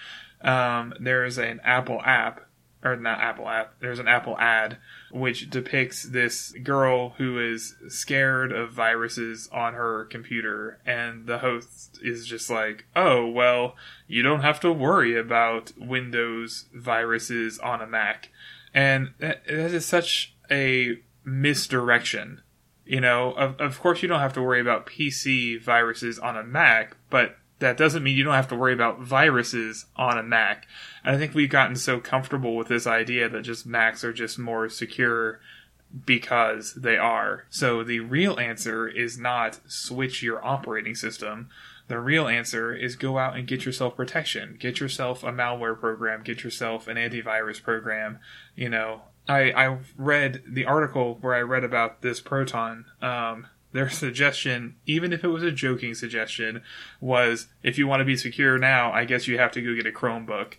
Um, 0.42 0.94
there 1.00 1.24
is 1.24 1.38
an 1.38 1.60
Apple 1.64 2.00
app 2.04 2.48
or 2.84 2.94
not 2.94 3.18
Apple 3.18 3.48
app. 3.48 3.80
There's 3.80 3.98
an 3.98 4.06
Apple 4.06 4.38
ad 4.38 4.78
which 5.14 5.48
depicts 5.48 6.02
this 6.02 6.50
girl 6.64 7.10
who 7.18 7.38
is 7.38 7.76
scared 7.86 8.50
of 8.50 8.72
viruses 8.72 9.48
on 9.52 9.72
her 9.74 10.06
computer, 10.06 10.80
and 10.84 11.28
the 11.28 11.38
host 11.38 12.00
is 12.02 12.26
just 12.26 12.50
like, 12.50 12.84
"Oh, 12.96 13.24
well, 13.28 13.76
you 14.08 14.24
don't 14.24 14.40
have 14.40 14.58
to 14.60 14.72
worry 14.72 15.16
about 15.16 15.70
Windows 15.78 16.66
viruses 16.74 17.60
on 17.60 17.80
a 17.80 17.86
Mac," 17.86 18.30
and 18.74 19.14
that, 19.18 19.42
is 19.46 19.86
such 19.86 20.34
a 20.50 20.98
misdirection. 21.24 22.42
You 22.84 23.00
know, 23.00 23.34
of, 23.34 23.60
of 23.60 23.80
course, 23.80 24.02
you 24.02 24.08
don't 24.08 24.20
have 24.20 24.32
to 24.32 24.42
worry 24.42 24.60
about 24.60 24.86
PC 24.86 25.62
viruses 25.62 26.18
on 26.18 26.36
a 26.36 26.42
Mac, 26.42 26.96
but 27.08 27.38
that 27.64 27.78
doesn't 27.78 28.02
mean 28.02 28.14
you 28.14 28.24
don't 28.24 28.34
have 28.34 28.48
to 28.48 28.56
worry 28.56 28.74
about 28.74 29.00
viruses 29.00 29.86
on 29.96 30.18
a 30.18 30.22
Mac. 30.22 30.66
And 31.02 31.16
I 31.16 31.18
think 31.18 31.34
we've 31.34 31.48
gotten 31.48 31.76
so 31.76 31.98
comfortable 31.98 32.56
with 32.56 32.68
this 32.68 32.86
idea 32.86 33.26
that 33.30 33.40
just 33.42 33.64
Macs 33.64 34.04
are 34.04 34.12
just 34.12 34.38
more 34.38 34.68
secure 34.68 35.40
because 36.04 36.74
they 36.74 36.98
are. 36.98 37.46
So 37.48 37.82
the 37.82 38.00
real 38.00 38.38
answer 38.38 38.86
is 38.86 39.18
not 39.18 39.60
switch 39.66 40.22
your 40.22 40.44
operating 40.44 40.94
system. 40.94 41.48
The 41.88 41.98
real 41.98 42.28
answer 42.28 42.74
is 42.74 42.96
go 42.96 43.16
out 43.16 43.34
and 43.34 43.46
get 43.46 43.64
yourself 43.64 43.96
protection. 43.96 44.56
Get 44.60 44.78
yourself 44.78 45.22
a 45.24 45.32
malware 45.32 45.78
program. 45.78 46.22
Get 46.22 46.44
yourself 46.44 46.86
an 46.86 46.98
antivirus 46.98 47.62
program. 47.62 48.18
You 48.54 48.68
know, 48.68 49.02
I 49.26 49.52
I 49.52 49.78
read 49.96 50.42
the 50.46 50.66
article 50.66 51.16
where 51.22 51.34
I 51.34 51.40
read 51.40 51.64
about 51.64 52.02
this 52.02 52.20
Proton. 52.20 52.84
Um, 53.00 53.46
their 53.74 53.90
suggestion, 53.90 54.76
even 54.86 55.12
if 55.12 55.24
it 55.24 55.28
was 55.28 55.42
a 55.42 55.50
joking 55.50 55.94
suggestion, 55.94 56.62
was 57.00 57.48
if 57.64 57.76
you 57.76 57.88
want 57.88 58.00
to 58.00 58.04
be 58.04 58.16
secure 58.16 58.56
now, 58.56 58.92
I 58.92 59.04
guess 59.04 59.26
you 59.26 59.36
have 59.36 59.50
to 59.52 59.60
go 59.60 59.74
get 59.74 59.84
a 59.84 59.90
Chromebook. 59.90 60.54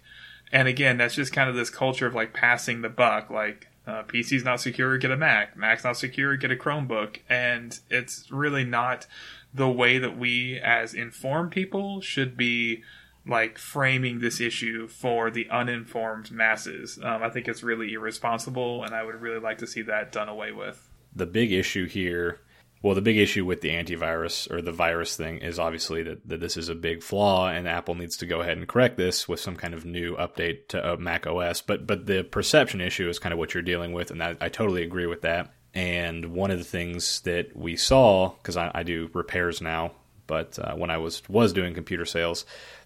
And 0.52 0.68
again, 0.68 0.98
that's 0.98 1.16
just 1.16 1.32
kind 1.32 1.50
of 1.50 1.56
this 1.56 1.70
culture 1.70 2.06
of 2.06 2.14
like 2.14 2.34
passing 2.34 2.82
the 2.82 2.90
buck. 2.90 3.30
Like, 3.30 3.70
uh, 3.88 4.04
PC's 4.04 4.44
not 4.44 4.60
secure, 4.60 4.98
get 4.98 5.12
a 5.12 5.18
Mac. 5.18 5.56
Mac's 5.56 5.86
not 5.86 5.96
secure, 5.96 6.36
get 6.36 6.52
a 6.52 6.56
Chromebook. 6.56 7.20
And 7.30 7.80
it's 7.90 8.30
really 8.30 8.66
not 8.66 9.08
the 9.54 9.70
way 9.70 9.98
that 9.98 10.18
we, 10.18 10.60
as 10.60 10.94
informed 10.94 11.52
people, 11.52 12.02
should 12.02 12.36
be 12.36 12.84
like 13.26 13.58
framing 13.58 14.20
this 14.20 14.42
issue 14.42 14.90
for 14.90 15.32
the 15.32 15.50
uninformed 15.50 16.32
masses. 16.32 17.00
Um, 17.02 17.24
I 17.24 17.30
think 17.30 17.48
it's 17.48 17.64
really 17.64 17.94
irresponsible, 17.94 18.84
and 18.84 18.94
I 18.94 19.04
would 19.04 19.16
really 19.16 19.40
like 19.40 19.60
to 19.60 19.68
see 19.68 19.84
that 19.84 20.12
done 20.12 20.28
away 20.28 20.52
with. 20.52 20.90
The 21.16 21.26
big 21.26 21.54
issue 21.54 21.88
here 21.88 22.42
well, 22.86 22.94
the 22.94 23.02
big 23.02 23.18
issue 23.18 23.46
with 23.46 23.62
the 23.62 23.72
antivirus 23.72 24.48
or 24.52 24.62
the 24.62 24.72
virus 24.72 25.18
thing 25.18 25.40
is 25.40 25.58
obviously 25.58 26.04
that, 26.04 26.30
that 26.30 26.40
this 26.40 26.56
is 26.56 26.70
a 26.70 26.76
big 26.76 27.02
flaw, 27.02 27.50
and 27.50 27.68
Apple 27.68 27.96
needs 27.96 28.18
to 28.18 28.28
go 28.28 28.42
ahead 28.42 28.60
and 28.60 28.68
correct 28.68 28.96
this 28.96 29.28
with 29.28 29.40
some 29.40 29.56
kind 29.56 29.74
of 29.74 29.86
new 29.86 30.16
update 30.18 30.68
to 30.68 30.94
uh, 30.94 30.96
Mac 30.96 31.26
OS. 31.26 31.62
But 31.62 31.88
but 31.88 32.06
the 32.06 32.22
perception 32.22 32.82
issue 32.82 33.10
is 33.10 33.18
kind 33.18 33.34
of 33.34 33.40
what 33.40 33.56
you're 33.56 33.64
dealing 33.64 33.94
with, 33.94 34.12
and 34.12 34.22
I, 34.22 34.36
I 34.40 34.50
totally 34.50 34.84
agree 34.84 35.08
with 35.08 35.24
that. 35.24 35.52
And 35.74 36.28
one 36.28 36.52
of 36.52 36.60
the 36.60 36.64
things 36.64 37.22
that 37.22 37.58
we 37.58 37.76
saw, 37.76 38.30
because 38.30 38.56
I, 38.56 38.70
I, 38.76 38.84
do 38.84 39.10
repairs 39.14 39.62
now, 39.62 39.94
but 40.28 40.60
uh, 40.60 40.76
when 40.76 40.92
I 40.92 41.00
was 41.00 41.28
was 41.28 41.54
doing 41.54 41.74
computer 41.74 42.06
sales, 42.06 42.46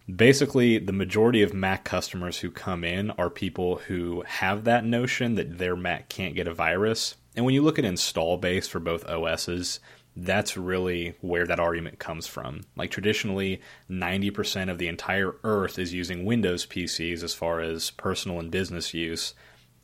basically 0.09 0.77
the 0.77 0.93
majority 0.93 1.41
of 1.41 1.53
Mac 1.53 1.83
customers 1.83 2.37
who 2.37 2.51
come 2.51 2.85
in 2.85 3.11
are 3.11 3.29
people 3.29 3.79
who 3.79 4.23
have 4.25 4.63
that 4.63 4.85
notion 4.85 5.35
that 5.35 5.57
their 5.57 5.75
Mac 5.75 6.07
can't 6.07 6.35
get 6.35 6.47
a 6.47 6.53
virus 6.53 7.15
and 7.35 7.45
when 7.45 7.53
you 7.53 7.61
look 7.61 7.79
at 7.79 7.85
install 7.85 8.37
base 8.37 8.67
for 8.67 8.79
both 8.79 9.07
OSs, 9.07 9.79
that's 10.15 10.57
really 10.57 11.15
where 11.21 11.45
that 11.45 11.59
argument 11.59 11.99
comes 11.99 12.27
from. 12.27 12.61
Like 12.75 12.91
traditionally, 12.91 13.61
90% 13.89 14.69
of 14.69 14.77
the 14.77 14.87
entire 14.87 15.35
earth 15.43 15.79
is 15.79 15.93
using 15.93 16.25
Windows 16.25 16.65
PCs 16.65 17.23
as 17.23 17.33
far 17.33 17.59
as 17.61 17.91
personal 17.91 18.39
and 18.39 18.51
business 18.51 18.93
use. 18.93 19.33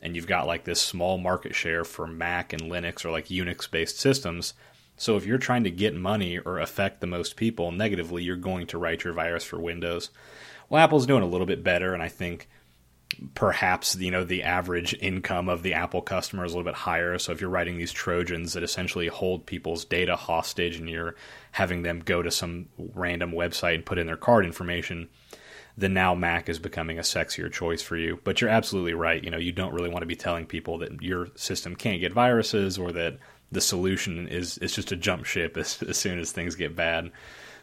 And 0.02 0.16
you've 0.16 0.28
got 0.28 0.48
like 0.48 0.66
this 0.66 0.82
small 0.82 1.18
market 1.18 1.56
share 1.56 1.84
for 1.84 2.08
Mac 2.08 2.54
and 2.54 2.64
Linux 2.64 3.06
or 3.06 3.12
like 3.12 3.28
Unix 3.28 3.70
based 3.70 4.00
systems. 4.00 4.54
So 4.98 5.16
if 5.18 5.26
you're 5.26 5.38
trying 5.38 5.64
to 5.66 5.72
get 5.72 5.96
money 5.96 6.40
or 6.40 6.60
affect 6.60 7.02
the 7.02 7.08
most 7.08 7.36
people 7.36 7.72
negatively, 7.72 8.24
you're 8.24 8.36
going 8.36 8.68
to 8.68 8.78
write 8.78 9.04
your 9.04 9.14
virus 9.14 9.44
for 9.44 9.60
Windows. 9.60 10.10
Well, 10.70 10.84
Apple's 10.84 11.06
doing 11.06 11.24
a 11.24 11.28
little 11.28 11.46
bit 11.46 11.64
better, 11.64 11.94
and 11.94 12.02
I 12.02 12.08
think 12.08 12.48
perhaps 13.34 13.96
you 13.96 14.12
know 14.12 14.24
the 14.24 14.44
average 14.44 14.96
income 15.00 15.50
of 15.50 15.64
the 15.64 15.74
Apple 15.74 16.02
customer 16.02 16.46
is 16.46 16.54
a 16.54 16.58
little 16.58 16.70
bit 16.70 16.78
higher. 16.78 17.18
So 17.18 17.32
if 17.32 17.42
you're 17.42 17.50
writing 17.50 17.78
these 17.78 17.92
trojans 17.92 18.54
that 18.54 18.64
essentially 18.64 19.08
hold 19.08 19.46
people's 19.46 19.86
data 19.86 20.16
hostage 20.16 20.78
and 20.78 20.90
you're 20.90 21.16
having 21.52 21.84
them 21.84 22.00
go 22.00 22.22
to 22.22 22.32
some 22.32 22.68
random 22.78 23.32
website 23.32 23.76
and 23.76 23.86
put 23.86 23.98
in 23.98 24.08
their 24.08 24.18
card 24.18 24.46
information, 24.46 25.10
then 25.78 25.94
now 25.94 26.16
Mac 26.16 26.50
is 26.50 26.60
becoming 26.60 26.98
a 26.98 27.04
sexier 27.04 27.52
choice 27.52 27.82
for 27.82 27.98
you. 27.98 28.20
But 28.24 28.42
you're 28.42 28.50
absolutely 28.50 28.94
right. 28.94 29.24
You 29.24 29.32
know, 29.32 29.38
you 29.38 29.52
don't 29.52 29.74
really 29.74 29.90
want 29.90 30.02
to 30.02 30.08
be 30.08 30.16
telling 30.16 30.46
people 30.46 30.78
that 30.80 31.02
your 31.02 31.28
system 31.36 31.76
can't 31.76 32.00
get 32.00 32.14
viruses 32.14 32.78
or 32.78 32.92
that 32.94 33.18
the 33.52 33.62
solution 33.62 34.28
is 34.28 34.58
is 34.58 34.74
just 34.74 34.92
a 34.92 34.96
jump 34.96 35.26
ship 35.26 35.58
as, 35.58 35.82
as 35.84 35.98
soon 35.98 36.20
as 36.20 36.32
things 36.32 36.56
get 36.56 36.76
bad. 36.76 37.12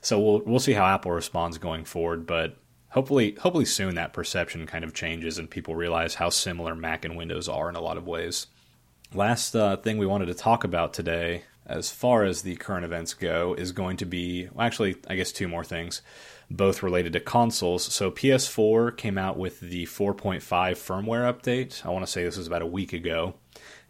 So 0.00 0.20
we'll 0.20 0.42
we'll 0.44 0.60
see 0.60 0.72
how 0.72 0.84
Apple 0.84 1.12
responds 1.12 1.58
going 1.58 1.84
forward, 1.84 2.26
but 2.26 2.56
hopefully 2.92 3.36
hopefully 3.40 3.64
soon 3.64 3.94
that 3.94 4.12
perception 4.12 4.66
kind 4.66 4.84
of 4.84 4.94
changes 4.94 5.38
and 5.38 5.50
people 5.50 5.74
realize 5.74 6.14
how 6.14 6.30
similar 6.30 6.74
Mac 6.74 7.04
and 7.04 7.16
Windows 7.16 7.48
are 7.48 7.68
in 7.68 7.76
a 7.76 7.80
lot 7.80 7.96
of 7.96 8.06
ways. 8.06 8.46
Last 9.12 9.54
uh, 9.54 9.76
thing 9.76 9.98
we 9.98 10.06
wanted 10.06 10.26
to 10.26 10.34
talk 10.34 10.64
about 10.64 10.94
today, 10.94 11.42
as 11.66 11.90
far 11.90 12.24
as 12.24 12.42
the 12.42 12.56
current 12.56 12.84
events 12.84 13.12
go, 13.12 13.54
is 13.54 13.72
going 13.72 13.96
to 13.98 14.06
be 14.06 14.48
well, 14.52 14.66
actually 14.66 14.96
I 15.08 15.16
guess 15.16 15.32
two 15.32 15.48
more 15.48 15.64
things, 15.64 16.02
both 16.50 16.82
related 16.82 17.12
to 17.14 17.20
consoles. 17.20 17.84
So 17.84 18.10
PS4 18.10 18.96
came 18.96 19.18
out 19.18 19.38
with 19.38 19.60
the 19.60 19.84
4.5 19.86 20.40
firmware 20.40 21.32
update. 21.32 21.84
I 21.84 21.90
want 21.90 22.06
to 22.06 22.10
say 22.10 22.24
this 22.24 22.36
was 22.36 22.46
about 22.46 22.62
a 22.62 22.66
week 22.66 22.92
ago, 22.92 23.34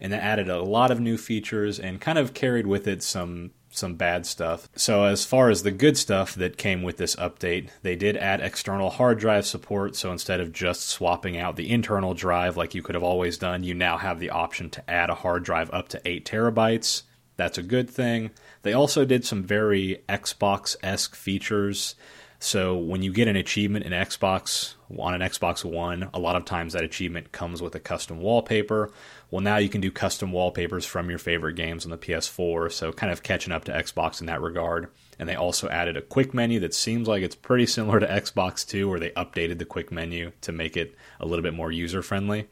and 0.02 0.12
that 0.12 0.22
added 0.22 0.50
a 0.50 0.60
lot 0.60 0.90
of 0.90 1.00
new 1.00 1.16
features 1.16 1.78
and 1.78 2.00
kind 2.00 2.18
of 2.18 2.34
carried 2.34 2.66
with 2.66 2.86
it 2.86 3.02
some 3.02 3.52
some 3.74 3.94
bad 3.94 4.26
stuff. 4.26 4.68
So, 4.76 5.04
as 5.04 5.24
far 5.24 5.48
as 5.48 5.62
the 5.62 5.70
good 5.70 5.96
stuff 5.96 6.34
that 6.34 6.58
came 6.58 6.82
with 6.82 6.98
this 6.98 7.16
update, 7.16 7.70
they 7.82 7.96
did 7.96 8.18
add 8.18 8.40
external 8.40 8.90
hard 8.90 9.18
drive 9.18 9.46
support. 9.46 9.96
So, 9.96 10.12
instead 10.12 10.40
of 10.40 10.52
just 10.52 10.86
swapping 10.86 11.38
out 11.38 11.56
the 11.56 11.70
internal 11.70 12.12
drive 12.12 12.56
like 12.56 12.74
you 12.74 12.82
could 12.82 12.94
have 12.94 13.04
always 13.04 13.38
done, 13.38 13.64
you 13.64 13.72
now 13.72 13.96
have 13.96 14.20
the 14.20 14.28
option 14.28 14.68
to 14.70 14.90
add 14.90 15.08
a 15.08 15.14
hard 15.14 15.44
drive 15.44 15.70
up 15.72 15.88
to 15.88 16.02
8 16.04 16.26
terabytes. 16.26 17.02
That's 17.36 17.56
a 17.56 17.62
good 17.62 17.88
thing. 17.88 18.30
They 18.60 18.74
also 18.74 19.04
did 19.04 19.24
some 19.24 19.42
very 19.42 20.02
Xbox 20.08 20.76
esque 20.82 21.14
features. 21.14 21.94
So, 22.38 22.76
when 22.76 23.02
you 23.02 23.12
get 23.12 23.28
an 23.28 23.36
achievement 23.36 23.86
in 23.86 23.92
Xbox 23.92 24.74
on 24.98 25.14
an 25.14 25.22
Xbox 25.22 25.64
One, 25.64 26.10
a 26.12 26.18
lot 26.18 26.36
of 26.36 26.44
times 26.44 26.74
that 26.74 26.84
achievement 26.84 27.32
comes 27.32 27.62
with 27.62 27.74
a 27.74 27.80
custom 27.80 28.20
wallpaper 28.20 28.90
well, 29.32 29.40
now 29.40 29.56
you 29.56 29.70
can 29.70 29.80
do 29.80 29.90
custom 29.90 30.30
wallpapers 30.30 30.84
from 30.84 31.08
your 31.08 31.18
favorite 31.18 31.54
games 31.54 31.86
on 31.86 31.90
the 31.90 31.96
PS4, 31.96 32.70
so 32.70 32.92
kind 32.92 33.10
of 33.10 33.22
catching 33.22 33.50
up 33.50 33.64
to 33.64 33.72
Xbox 33.72 34.20
in 34.20 34.26
that 34.26 34.42
regard. 34.42 34.88
And 35.18 35.26
they 35.26 35.34
also 35.34 35.70
added 35.70 35.96
a 35.96 36.02
quick 36.02 36.34
menu 36.34 36.60
that 36.60 36.74
seems 36.74 37.08
like 37.08 37.22
it's 37.22 37.34
pretty 37.34 37.64
similar 37.64 37.98
to 37.98 38.06
Xbox 38.06 38.68
2, 38.68 38.90
where 38.90 39.00
they 39.00 39.08
updated 39.10 39.56
the 39.56 39.64
quick 39.64 39.90
menu 39.90 40.32
to 40.42 40.52
make 40.52 40.76
it 40.76 40.94
a 41.18 41.24
little 41.24 41.42
bit 41.42 41.54
more 41.54 41.72
user 41.72 42.02
friendly. 42.02 42.46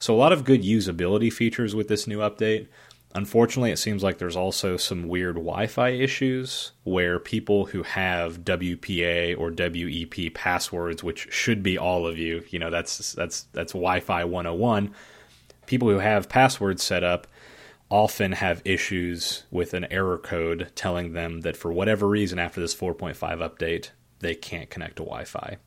So, 0.00 0.12
a 0.12 0.18
lot 0.18 0.32
of 0.32 0.44
good 0.44 0.64
usability 0.64 1.32
features 1.32 1.76
with 1.76 1.86
this 1.86 2.08
new 2.08 2.18
update. 2.18 2.66
Unfortunately, 3.14 3.70
it 3.70 3.78
seems 3.78 4.02
like 4.02 4.18
there's 4.18 4.36
also 4.36 4.76
some 4.76 5.06
weird 5.06 5.36
Wi 5.36 5.68
Fi 5.68 5.90
issues 5.90 6.72
where 6.82 7.20
people 7.20 7.66
who 7.66 7.84
have 7.84 8.40
WPA 8.40 9.38
or 9.38 9.52
WEP 9.52 10.34
passwords, 10.34 11.04
which 11.04 11.32
should 11.32 11.62
be 11.62 11.78
all 11.78 12.04
of 12.04 12.18
you, 12.18 12.42
you 12.50 12.58
know, 12.58 12.70
that's, 12.70 13.12
that's, 13.12 13.42
that's 13.52 13.74
Wi 13.74 14.00
Fi 14.00 14.24
101 14.24 14.92
people 15.70 15.88
who 15.88 16.00
have 16.00 16.28
passwords 16.28 16.82
set 16.82 17.04
up 17.04 17.28
often 17.90 18.32
have 18.32 18.60
issues 18.64 19.44
with 19.52 19.72
an 19.72 19.86
error 19.92 20.18
code 20.18 20.68
telling 20.74 21.12
them 21.12 21.42
that 21.42 21.56
for 21.56 21.72
whatever 21.72 22.08
reason 22.08 22.40
after 22.40 22.60
this 22.60 22.74
4.5 22.74 23.14
update, 23.16 23.90
they 24.18 24.34
can't 24.34 24.68
connect 24.68 24.96
to 24.96 25.04
Wi 25.04 25.24
Fi. 25.24 25.58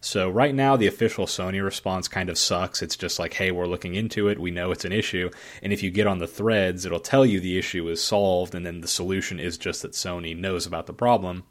So, 0.00 0.28
right 0.28 0.52
now, 0.52 0.74
the 0.74 0.88
official 0.88 1.26
Sony 1.26 1.62
response 1.62 2.08
kind 2.08 2.28
of 2.28 2.36
sucks. 2.36 2.82
It's 2.82 2.96
just 2.96 3.20
like, 3.20 3.34
hey, 3.34 3.52
we're 3.52 3.66
looking 3.66 3.94
into 3.94 4.26
it. 4.26 4.40
We 4.40 4.50
know 4.50 4.72
it's 4.72 4.84
an 4.84 4.90
issue. 4.90 5.30
And 5.62 5.72
if 5.72 5.80
you 5.80 5.92
get 5.92 6.08
on 6.08 6.18
the 6.18 6.26
threads, 6.26 6.84
it'll 6.84 6.98
tell 6.98 7.24
you 7.24 7.38
the 7.38 7.56
issue 7.56 7.88
is 7.88 8.02
solved. 8.02 8.56
And 8.56 8.66
then 8.66 8.80
the 8.80 8.88
solution 8.88 9.38
is 9.38 9.56
just 9.56 9.82
that 9.82 9.92
Sony 9.92 10.36
knows 10.36 10.66
about 10.66 10.86
the 10.86 10.92
problem. 10.92 11.44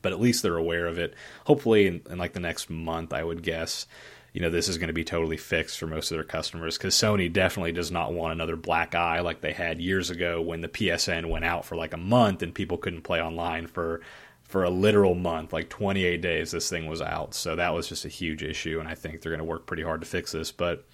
But 0.00 0.12
at 0.12 0.20
least 0.20 0.44
they're 0.44 0.56
aware 0.56 0.86
of 0.86 0.96
it. 0.96 1.14
Hopefully, 1.44 1.88
in, 1.88 2.02
in 2.08 2.18
like 2.18 2.34
the 2.34 2.40
next 2.40 2.70
month, 2.70 3.12
I 3.12 3.24
would 3.24 3.42
guess, 3.42 3.88
you 4.32 4.40
know 4.40 4.50
this 4.50 4.68
is 4.68 4.78
going 4.78 4.88
to 4.88 4.94
be 4.94 5.04
totally 5.04 5.36
fixed 5.36 5.78
for 5.78 5.86
most 5.86 6.10
of 6.10 6.16
their 6.16 6.24
customers 6.24 6.78
because 6.78 6.94
Sony 6.94 7.32
definitely 7.32 7.72
does 7.72 7.90
not 7.90 8.12
want 8.12 8.32
another 8.32 8.56
black 8.56 8.94
eye 8.94 9.20
like 9.20 9.40
they 9.40 9.52
had 9.52 9.80
years 9.80 10.10
ago 10.10 10.40
when 10.40 10.60
the 10.60 10.68
PSN 10.68 11.28
went 11.28 11.44
out 11.44 11.64
for 11.64 11.76
like 11.76 11.92
a 11.92 11.98
month 11.98 12.42
and 12.42 12.54
people 12.54 12.78
couldn't 12.78 13.02
play 13.02 13.20
online 13.20 13.66
for 13.66 14.00
for 14.42 14.64
a 14.64 14.70
literal 14.70 15.14
month, 15.14 15.52
like 15.52 15.70
28 15.70 16.20
days. 16.20 16.50
This 16.50 16.68
thing 16.68 16.86
was 16.86 17.00
out, 17.00 17.34
so 17.34 17.56
that 17.56 17.72
was 17.72 17.88
just 17.88 18.04
a 18.04 18.08
huge 18.08 18.42
issue, 18.42 18.80
and 18.80 18.88
I 18.88 18.94
think 18.94 19.22
they're 19.22 19.32
going 19.32 19.38
to 19.38 19.44
work 19.44 19.66
pretty 19.66 19.82
hard 19.82 20.02
to 20.02 20.06
fix 20.06 20.32
this. 20.32 20.52
But 20.52 20.86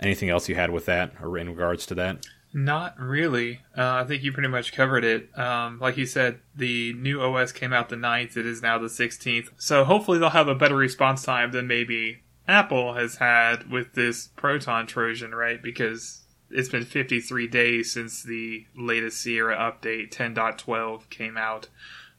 anything 0.00 0.28
else 0.28 0.48
you 0.48 0.56
had 0.56 0.70
with 0.70 0.86
that 0.86 1.12
or 1.22 1.38
in 1.38 1.48
regards 1.48 1.86
to 1.86 1.94
that? 1.96 2.26
Not 2.52 2.98
really. 3.00 3.60
Uh, 3.76 4.02
I 4.02 4.04
think 4.04 4.22
you 4.22 4.32
pretty 4.32 4.48
much 4.48 4.72
covered 4.72 5.04
it. 5.04 5.36
Um, 5.38 5.78
like 5.80 5.96
you 5.96 6.06
said, 6.06 6.40
the 6.54 6.92
new 6.94 7.20
OS 7.20 7.50
came 7.52 7.72
out 7.72 7.88
the 7.88 7.96
9th. 7.96 8.36
It 8.36 8.46
is 8.46 8.62
now 8.62 8.78
the 8.78 8.86
16th. 8.86 9.50
So 9.56 9.84
hopefully 9.84 10.18
they'll 10.18 10.30
have 10.30 10.46
a 10.46 10.54
better 10.54 10.76
response 10.76 11.24
time 11.24 11.50
than 11.50 11.66
maybe 11.66 12.22
Apple 12.46 12.94
has 12.94 13.16
had 13.16 13.70
with 13.70 13.94
this 13.94 14.28
Proton 14.36 14.86
Trojan, 14.86 15.34
right? 15.34 15.62
Because 15.62 16.24
it's 16.50 16.68
been 16.68 16.84
53 16.84 17.48
days 17.48 17.92
since 17.92 18.22
the 18.22 18.66
latest 18.76 19.20
Sierra 19.20 19.56
update 19.56 20.10
10.12 20.10 21.08
came 21.10 21.36
out. 21.36 21.68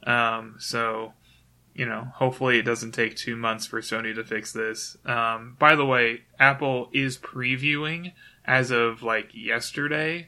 Um, 0.04 0.56
so, 0.60 1.14
you 1.74 1.86
know, 1.86 2.08
hopefully 2.16 2.58
it 2.58 2.64
doesn't 2.64 2.94
take 2.94 3.16
two 3.16 3.36
months 3.36 3.68
for 3.68 3.82
Sony 3.82 4.16
to 4.16 4.24
fix 4.24 4.52
this. 4.52 4.98
Um, 5.06 5.56
by 5.60 5.76
the 5.76 5.86
way, 5.86 6.24
Apple 6.40 6.90
is 6.92 7.18
previewing 7.18 8.14
as 8.46 8.72
of 8.72 9.04
like 9.04 9.30
yesterday 9.34 10.28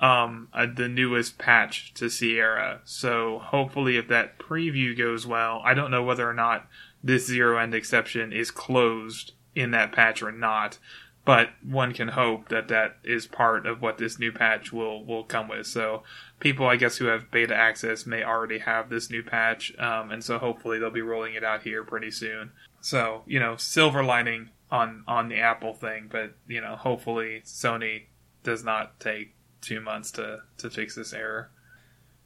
um, 0.00 0.48
the 0.76 0.88
newest 0.88 1.38
patch 1.38 1.92
to 1.94 2.08
Sierra. 2.08 2.80
So 2.84 3.38
hopefully, 3.38 3.96
if 3.96 4.08
that 4.08 4.38
preview 4.38 4.96
goes 4.96 5.26
well, 5.26 5.60
I 5.64 5.74
don't 5.74 5.90
know 5.90 6.04
whether 6.04 6.28
or 6.28 6.34
not 6.34 6.68
this 7.02 7.26
zero 7.26 7.58
end 7.58 7.74
exception 7.74 8.32
is 8.32 8.50
closed 8.50 9.32
in 9.58 9.72
that 9.72 9.92
patch 9.92 10.22
or 10.22 10.32
not. 10.32 10.78
But 11.24 11.50
one 11.62 11.92
can 11.92 12.08
hope 12.08 12.48
that 12.48 12.68
that 12.68 12.96
is 13.04 13.26
part 13.26 13.66
of 13.66 13.82
what 13.82 13.98
this 13.98 14.18
new 14.18 14.32
patch 14.32 14.72
will 14.72 15.04
will 15.04 15.24
come 15.24 15.48
with. 15.48 15.66
So 15.66 16.02
people, 16.40 16.66
I 16.66 16.76
guess, 16.76 16.96
who 16.96 17.06
have 17.06 17.30
beta 17.30 17.54
access 17.54 18.06
may 18.06 18.24
already 18.24 18.60
have 18.60 18.88
this 18.88 19.10
new 19.10 19.22
patch, 19.22 19.76
um, 19.78 20.10
and 20.10 20.24
so 20.24 20.38
hopefully 20.38 20.78
they'll 20.78 20.90
be 20.90 21.02
rolling 21.02 21.34
it 21.34 21.44
out 21.44 21.64
here 21.64 21.84
pretty 21.84 22.10
soon. 22.10 22.52
So 22.80 23.24
you 23.26 23.38
know, 23.40 23.56
silver 23.56 24.02
lining 24.02 24.50
on 24.70 25.04
on 25.06 25.28
the 25.28 25.38
Apple 25.38 25.74
thing, 25.74 26.08
but 26.10 26.32
you 26.46 26.62
know, 26.62 26.76
hopefully 26.76 27.42
Sony 27.44 28.04
does 28.42 28.64
not 28.64 28.98
take 28.98 29.34
two 29.60 29.80
months 29.80 30.10
to 30.12 30.38
to 30.58 30.70
fix 30.70 30.94
this 30.94 31.12
error. 31.12 31.50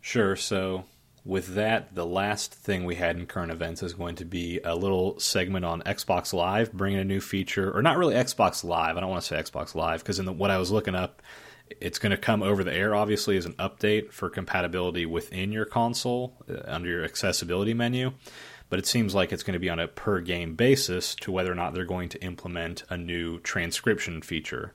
Sure. 0.00 0.36
So 0.36 0.84
with 1.24 1.54
that, 1.54 1.94
the 1.94 2.06
last 2.06 2.52
thing 2.52 2.84
we 2.84 2.96
had 2.96 3.16
in 3.16 3.26
current 3.26 3.52
events 3.52 3.82
is 3.82 3.94
going 3.94 4.16
to 4.16 4.24
be 4.24 4.60
a 4.64 4.74
little 4.74 5.18
segment 5.20 5.64
on 5.64 5.82
Xbox 5.82 6.32
Live, 6.32 6.72
bringing 6.72 6.98
a 6.98 7.04
new 7.04 7.20
feature, 7.20 7.70
or 7.76 7.82
not 7.82 7.96
really 7.96 8.14
Xbox 8.14 8.64
Live. 8.64 8.96
I 8.96 9.00
don't 9.00 9.10
want 9.10 9.22
to 9.22 9.28
say 9.28 9.40
Xbox 9.40 9.74
Live 9.74 10.00
because 10.00 10.18
in 10.18 10.24
the, 10.24 10.32
what 10.32 10.50
I 10.50 10.58
was 10.58 10.70
looking 10.70 10.94
up, 10.94 11.22
it's 11.80 11.98
going 11.98 12.10
to 12.10 12.16
come 12.16 12.42
over 12.42 12.64
the 12.64 12.74
air. 12.74 12.94
Obviously, 12.94 13.36
as 13.36 13.46
an 13.46 13.54
update 13.54 14.12
for 14.12 14.28
compatibility 14.28 15.06
within 15.06 15.52
your 15.52 15.64
console 15.64 16.34
uh, 16.50 16.60
under 16.66 16.88
your 16.88 17.04
accessibility 17.04 17.74
menu 17.74 18.12
but 18.72 18.78
it 18.78 18.86
seems 18.86 19.14
like 19.14 19.34
it's 19.34 19.42
going 19.42 19.52
to 19.52 19.58
be 19.58 19.68
on 19.68 19.78
a 19.78 19.86
per 19.86 20.18
game 20.18 20.54
basis 20.54 21.14
to 21.14 21.30
whether 21.30 21.52
or 21.52 21.54
not 21.54 21.74
they're 21.74 21.84
going 21.84 22.08
to 22.08 22.24
implement 22.24 22.84
a 22.88 22.96
new 22.96 23.38
transcription 23.40 24.22
feature. 24.22 24.72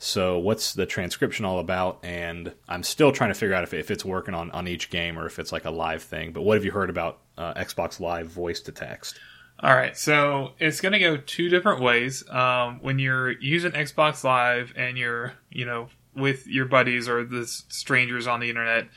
So, 0.00 0.38
what's 0.38 0.74
the 0.74 0.86
transcription 0.86 1.44
all 1.44 1.58
about? 1.58 1.98
And 2.04 2.52
I'm 2.68 2.84
still 2.84 3.10
trying 3.10 3.30
to 3.30 3.34
figure 3.34 3.54
out 3.54 3.64
if, 3.64 3.74
if 3.74 3.90
it's 3.90 4.04
working 4.04 4.32
on, 4.32 4.50
on 4.52 4.68
each 4.68 4.90
game 4.90 5.18
or 5.18 5.26
if 5.26 5.38
it's 5.38 5.50
like 5.50 5.64
a 5.64 5.70
live 5.70 6.02
thing. 6.02 6.32
But 6.32 6.42
what 6.42 6.54
have 6.54 6.64
you 6.64 6.70
heard 6.70 6.88
about 6.88 7.18
uh, 7.36 7.54
Xbox 7.54 7.98
Live 7.98 8.28
voice 8.28 8.60
to 8.62 8.72
text? 8.72 9.18
All 9.60 9.74
right, 9.74 9.96
so 9.96 10.52
it's 10.60 10.80
going 10.80 10.92
to 10.92 11.00
go 11.00 11.16
two 11.16 11.48
different 11.48 11.82
ways. 11.82 12.28
Um, 12.30 12.78
when 12.80 13.00
you're 13.00 13.32
using 13.40 13.72
Xbox 13.72 14.22
Live 14.22 14.72
and 14.76 14.96
you're, 14.96 15.32
you 15.50 15.64
know, 15.64 15.88
with 16.14 16.46
your 16.46 16.66
buddies 16.66 17.08
or 17.08 17.24
the 17.24 17.44
strangers 17.44 18.28
on 18.28 18.38
the 18.38 18.50
internet, 18.50 18.88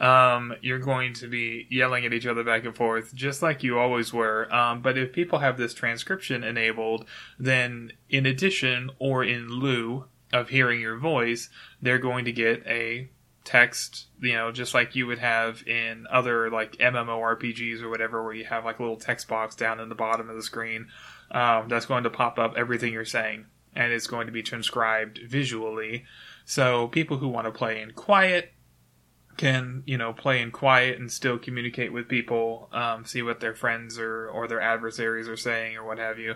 um, 0.00 0.54
you're 0.60 0.80
going 0.80 1.12
to 1.14 1.28
be 1.28 1.68
yelling 1.70 2.04
at 2.04 2.12
each 2.12 2.26
other 2.26 2.42
back 2.42 2.64
and 2.64 2.74
forth, 2.74 3.14
just 3.14 3.42
like 3.42 3.62
you 3.62 3.78
always 3.78 4.12
were. 4.12 4.52
Um, 4.52 4.82
but 4.82 4.98
if 4.98 5.12
people 5.12 5.38
have 5.38 5.56
this 5.56 5.72
transcription 5.72 6.42
enabled, 6.42 7.04
then 7.38 7.92
in 8.08 8.26
addition 8.26 8.90
or 8.98 9.22
in 9.22 9.48
lieu 9.48 10.06
of 10.32 10.48
hearing 10.48 10.80
your 10.80 10.96
voice, 10.96 11.48
they're 11.80 11.98
going 11.98 12.24
to 12.26 12.32
get 12.32 12.66
a 12.66 13.08
text, 13.44 14.08
you 14.20 14.34
know, 14.34 14.52
just 14.52 14.74
like 14.74 14.94
you 14.94 15.06
would 15.06 15.18
have 15.18 15.66
in 15.66 16.06
other 16.10 16.50
like 16.50 16.76
MMORPGs 16.76 17.80
or 17.80 17.88
whatever, 17.88 18.22
where 18.22 18.34
you 18.34 18.44
have 18.44 18.64
like 18.64 18.78
a 18.78 18.82
little 18.82 18.98
text 18.98 19.26
box 19.26 19.54
down 19.54 19.80
in 19.80 19.88
the 19.88 19.94
bottom 19.94 20.28
of 20.28 20.36
the 20.36 20.42
screen 20.42 20.88
um, 21.30 21.68
that's 21.68 21.86
going 21.86 22.04
to 22.04 22.10
pop 22.10 22.38
up 22.38 22.54
everything 22.56 22.92
you're 22.92 23.04
saying, 23.04 23.46
and 23.74 23.92
it's 23.92 24.06
going 24.06 24.26
to 24.26 24.32
be 24.32 24.42
transcribed 24.42 25.20
visually. 25.26 26.04
So 26.44 26.88
people 26.88 27.18
who 27.18 27.28
want 27.28 27.46
to 27.46 27.50
play 27.50 27.80
in 27.80 27.92
quiet 27.92 28.52
can 29.38 29.84
you 29.86 29.96
know 29.96 30.12
play 30.12 30.42
in 30.42 30.50
quiet 30.50 30.98
and 30.98 31.10
still 31.10 31.38
communicate 31.38 31.92
with 31.92 32.08
people, 32.08 32.68
um, 32.72 33.04
see 33.06 33.22
what 33.22 33.40
their 33.40 33.54
friends 33.54 33.98
or 33.98 34.28
or 34.28 34.46
their 34.46 34.60
adversaries 34.60 35.28
are 35.28 35.36
saying 35.36 35.76
or 35.76 35.84
what 35.84 35.98
have 35.98 36.18
you. 36.18 36.34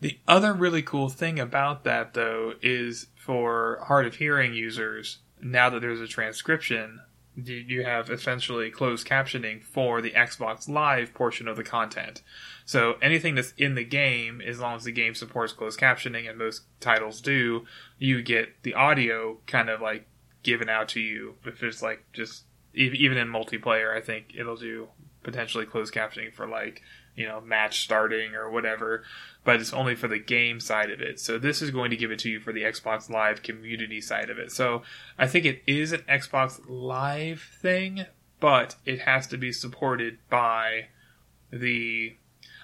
The 0.00 0.18
other 0.26 0.54
really 0.54 0.82
cool 0.82 1.08
thing 1.08 1.38
about 1.38 1.84
that 1.84 2.14
though 2.14 2.54
is 2.62 3.08
for 3.24 3.80
hard 3.86 4.06
of 4.06 4.16
hearing 4.16 4.52
users. 4.52 5.18
Now 5.40 5.70
that 5.70 5.80
there's 5.80 6.00
a 6.00 6.06
transcription, 6.06 7.00
you 7.36 7.84
have 7.84 8.10
essentially 8.10 8.70
closed 8.70 9.06
captioning 9.06 9.62
for 9.62 10.02
the 10.02 10.10
Xbox 10.10 10.68
Live 10.68 11.14
portion 11.14 11.48
of 11.48 11.56
the 11.56 11.64
content. 11.64 12.22
So 12.66 12.94
anything 13.00 13.34
that's 13.34 13.52
in 13.56 13.74
the 13.74 13.84
game, 13.84 14.40
as 14.40 14.60
long 14.60 14.76
as 14.76 14.84
the 14.84 14.92
game 14.92 15.14
supports 15.14 15.52
closed 15.52 15.80
captioning, 15.80 16.28
and 16.28 16.38
most 16.38 16.62
titles 16.80 17.20
do, 17.20 17.64
you 17.98 18.22
get 18.22 18.62
the 18.62 18.74
audio 18.74 19.38
kind 19.46 19.70
of 19.70 19.80
like 19.80 20.06
given 20.42 20.68
out 20.68 20.88
to 20.90 21.00
you. 21.00 21.36
If 21.44 21.62
it's 21.62 21.82
like 21.82 22.04
just 22.12 22.44
even 22.74 23.16
in 23.16 23.28
multiplayer, 23.28 23.96
I 23.96 24.00
think 24.00 24.34
it'll 24.36 24.56
do 24.56 24.88
potentially 25.22 25.64
closed 25.64 25.94
captioning 25.94 26.32
for 26.32 26.46
like 26.46 26.82
you 27.16 27.26
know 27.26 27.40
match 27.40 27.84
starting 27.84 28.34
or 28.34 28.50
whatever, 28.50 29.04
but 29.44 29.60
it's 29.60 29.72
only 29.72 29.94
for 29.94 30.08
the 30.08 30.18
game 30.18 30.60
side 30.60 30.90
of 30.90 31.00
it. 31.00 31.20
So 31.20 31.38
this 31.38 31.62
is 31.62 31.70
going 31.70 31.90
to 31.90 31.96
give 31.96 32.10
it 32.10 32.18
to 32.20 32.30
you 32.30 32.40
for 32.40 32.52
the 32.52 32.62
Xbox 32.62 33.10
Live 33.10 33.42
community 33.42 34.00
side 34.00 34.30
of 34.30 34.38
it. 34.38 34.50
So 34.52 34.82
I 35.18 35.26
think 35.26 35.44
it 35.44 35.62
is 35.66 35.92
an 35.92 36.02
Xbox 36.08 36.60
Live 36.66 37.42
thing, 37.60 38.06
but 38.40 38.76
it 38.84 39.00
has 39.00 39.26
to 39.28 39.36
be 39.36 39.52
supported 39.52 40.18
by 40.28 40.88
the. 41.50 42.16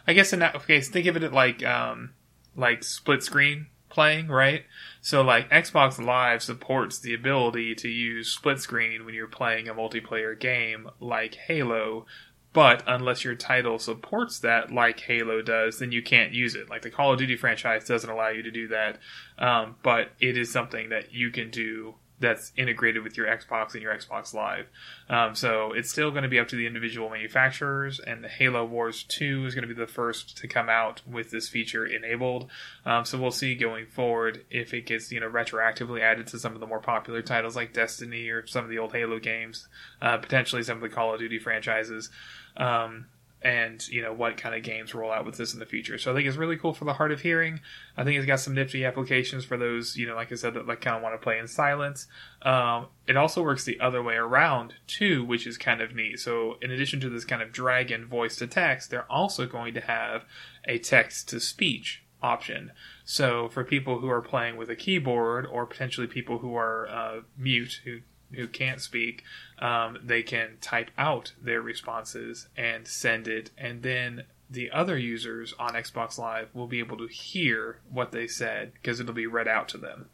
I 0.06 0.12
guess 0.12 0.32
in 0.32 0.40
that 0.40 0.66
case, 0.66 0.88
think 0.88 1.06
of 1.06 1.16
it 1.16 1.32
like 1.32 1.64
um, 1.64 2.14
like 2.56 2.82
split 2.82 3.22
screen 3.22 3.66
playing, 3.90 4.28
right? 4.28 4.64
So 5.02 5.20
like 5.20 5.50
Xbox 5.50 6.02
Live 6.02 6.42
supports 6.42 6.98
the 6.98 7.12
ability 7.12 7.74
to 7.76 7.88
use 7.88 8.32
split 8.32 8.60
screen 8.60 9.04
when 9.04 9.14
you're 9.14 9.26
playing 9.26 9.68
a 9.68 9.74
multiplayer 9.74 10.38
game 10.38 10.88
like 11.00 11.34
Halo, 11.34 12.06
but 12.52 12.82
unless 12.86 13.24
your 13.24 13.34
title 13.34 13.78
supports 13.78 14.40
that 14.40 14.72
like 14.72 15.00
Halo 15.00 15.42
does, 15.42 15.78
then 15.78 15.92
you 15.92 16.02
can't 16.02 16.32
use 16.32 16.54
it. 16.54 16.68
Like 16.68 16.82
the 16.82 16.90
Call 16.90 17.12
of 17.12 17.18
Duty 17.18 17.36
franchise 17.36 17.84
doesn't 17.84 18.10
allow 18.10 18.28
you 18.28 18.42
to 18.42 18.50
do 18.50 18.68
that, 18.68 18.98
um, 19.38 19.76
but 19.82 20.10
it 20.20 20.36
is 20.36 20.52
something 20.52 20.88
that 20.88 21.12
you 21.12 21.30
can 21.30 21.50
do 21.50 21.94
that's 22.20 22.52
integrated 22.54 23.02
with 23.02 23.16
your 23.16 23.26
Xbox 23.26 23.72
and 23.72 23.82
your 23.82 23.96
Xbox 23.96 24.34
Live. 24.34 24.66
Um, 25.08 25.34
so 25.34 25.72
it's 25.72 25.90
still 25.90 26.10
going 26.10 26.22
to 26.22 26.28
be 26.28 26.38
up 26.38 26.48
to 26.48 26.56
the 26.56 26.66
individual 26.66 27.08
manufacturers, 27.08 27.98
and 27.98 28.22
the 28.22 28.28
Halo 28.28 28.64
Wars 28.64 29.04
2 29.04 29.46
is 29.46 29.54
going 29.54 29.66
to 29.66 29.74
be 29.74 29.78
the 29.78 29.86
first 29.86 30.36
to 30.36 30.46
come 30.46 30.68
out 30.68 31.00
with 31.10 31.30
this 31.30 31.48
feature 31.48 31.86
enabled. 31.86 32.50
Um, 32.84 33.06
so 33.06 33.18
we'll 33.18 33.30
see 33.30 33.54
going 33.54 33.86
forward 33.86 34.44
if 34.50 34.74
it 34.74 34.86
gets 34.86 35.10
you 35.10 35.18
know 35.18 35.30
retroactively 35.30 36.02
added 36.02 36.26
to 36.28 36.38
some 36.38 36.52
of 36.52 36.60
the 36.60 36.66
more 36.66 36.80
popular 36.80 37.22
titles 37.22 37.56
like 37.56 37.72
Destiny 37.72 38.28
or 38.28 38.46
some 38.46 38.64
of 38.64 38.70
the 38.70 38.78
old 38.78 38.92
Halo 38.92 39.18
games, 39.18 39.66
uh, 40.02 40.18
potentially 40.18 40.62
some 40.62 40.76
of 40.76 40.82
the 40.82 40.94
Call 40.94 41.14
of 41.14 41.20
Duty 41.20 41.38
franchises. 41.38 42.10
Um, 42.56 43.06
and 43.42 43.86
you 43.88 44.02
know 44.02 44.12
what 44.12 44.36
kind 44.36 44.54
of 44.54 44.62
games 44.62 44.94
roll 44.94 45.10
out 45.10 45.24
with 45.24 45.36
this 45.36 45.54
in 45.54 45.60
the 45.60 45.66
future. 45.66 45.96
So 45.98 46.12
I 46.12 46.14
think 46.14 46.28
it's 46.28 46.36
really 46.36 46.56
cool 46.56 46.74
for 46.74 46.84
the 46.84 46.92
hard 46.92 47.12
of 47.12 47.22
hearing. 47.22 47.60
I 47.96 48.04
think 48.04 48.18
it's 48.18 48.26
got 48.26 48.40
some 48.40 48.54
nifty 48.54 48.84
applications 48.84 49.44
for 49.44 49.56
those 49.56 49.96
you 49.96 50.06
know, 50.06 50.14
like 50.14 50.30
I 50.30 50.34
said, 50.34 50.54
that 50.54 50.66
like 50.66 50.82
kind 50.82 50.96
of 50.96 51.02
want 51.02 51.14
to 51.14 51.24
play 51.24 51.38
in 51.38 51.48
silence. 51.48 52.06
Um, 52.42 52.88
it 53.06 53.16
also 53.16 53.42
works 53.42 53.64
the 53.64 53.80
other 53.80 54.02
way 54.02 54.16
around 54.16 54.74
too, 54.86 55.24
which 55.24 55.46
is 55.46 55.56
kind 55.56 55.80
of 55.80 55.94
neat. 55.94 56.20
So 56.20 56.56
in 56.60 56.70
addition 56.70 57.00
to 57.00 57.08
this 57.08 57.24
kind 57.24 57.40
of 57.42 57.52
dragon 57.52 58.06
voice 58.06 58.36
to 58.36 58.46
text, 58.46 58.90
they're 58.90 59.10
also 59.10 59.46
going 59.46 59.74
to 59.74 59.80
have 59.80 60.24
a 60.66 60.78
text 60.78 61.28
to 61.30 61.40
speech 61.40 62.02
option. 62.22 62.72
So 63.04 63.48
for 63.48 63.64
people 63.64 64.00
who 64.00 64.10
are 64.10 64.20
playing 64.20 64.56
with 64.56 64.68
a 64.68 64.76
keyboard 64.76 65.46
or 65.46 65.64
potentially 65.64 66.06
people 66.06 66.38
who 66.38 66.54
are 66.54 66.86
uh, 66.88 67.20
mute 67.38 67.80
who 67.84 68.00
who 68.34 68.46
can't 68.46 68.80
speak, 68.80 69.24
um, 69.58 69.98
they 70.02 70.22
can 70.22 70.58
type 70.60 70.90
out 70.96 71.32
their 71.40 71.60
responses 71.60 72.48
and 72.56 72.86
send 72.86 73.28
it, 73.28 73.50
and 73.58 73.82
then 73.82 74.24
the 74.50 74.70
other 74.70 74.98
users 74.98 75.54
on 75.58 75.74
Xbox 75.74 76.18
Live 76.18 76.48
will 76.52 76.66
be 76.66 76.80
able 76.80 76.96
to 76.98 77.06
hear 77.06 77.78
what 77.90 78.10
they 78.10 78.26
said 78.26 78.72
because 78.74 78.98
it'll 78.98 79.14
be 79.14 79.26
read 79.26 79.46
out 79.46 79.68
to 79.68 79.78
them. 79.78 80.06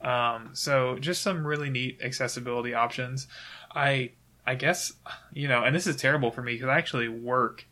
Um, 0.00 0.50
so 0.54 0.98
just 0.98 1.22
some 1.22 1.46
really 1.46 1.70
neat 1.70 2.00
accessibility 2.02 2.74
options. 2.74 3.28
I 3.74 4.10
I 4.46 4.54
guess 4.54 4.92
you 5.32 5.48
know, 5.48 5.62
and 5.62 5.74
this 5.74 5.86
is 5.86 5.96
terrible 5.96 6.30
for 6.30 6.42
me 6.42 6.54
because 6.54 6.68
I 6.68 6.78
actually 6.78 7.08
work 7.08 7.64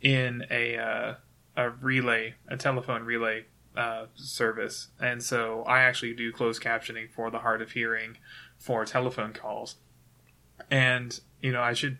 in 0.00 0.44
a 0.50 0.76
uh, 0.76 1.14
a 1.56 1.70
relay, 1.70 2.34
a 2.48 2.56
telephone 2.56 3.02
relay 3.02 3.46
uh, 3.76 4.06
service, 4.14 4.88
and 5.00 5.22
so 5.22 5.62
I 5.64 5.80
actually 5.80 6.14
do 6.14 6.32
closed 6.32 6.62
captioning 6.62 7.10
for 7.10 7.30
the 7.30 7.40
hard 7.40 7.62
of 7.62 7.72
hearing 7.72 8.18
for 8.58 8.84
telephone 8.84 9.32
calls. 9.32 9.76
And 10.70 11.18
you 11.40 11.52
know, 11.52 11.62
I 11.62 11.72
should 11.74 11.98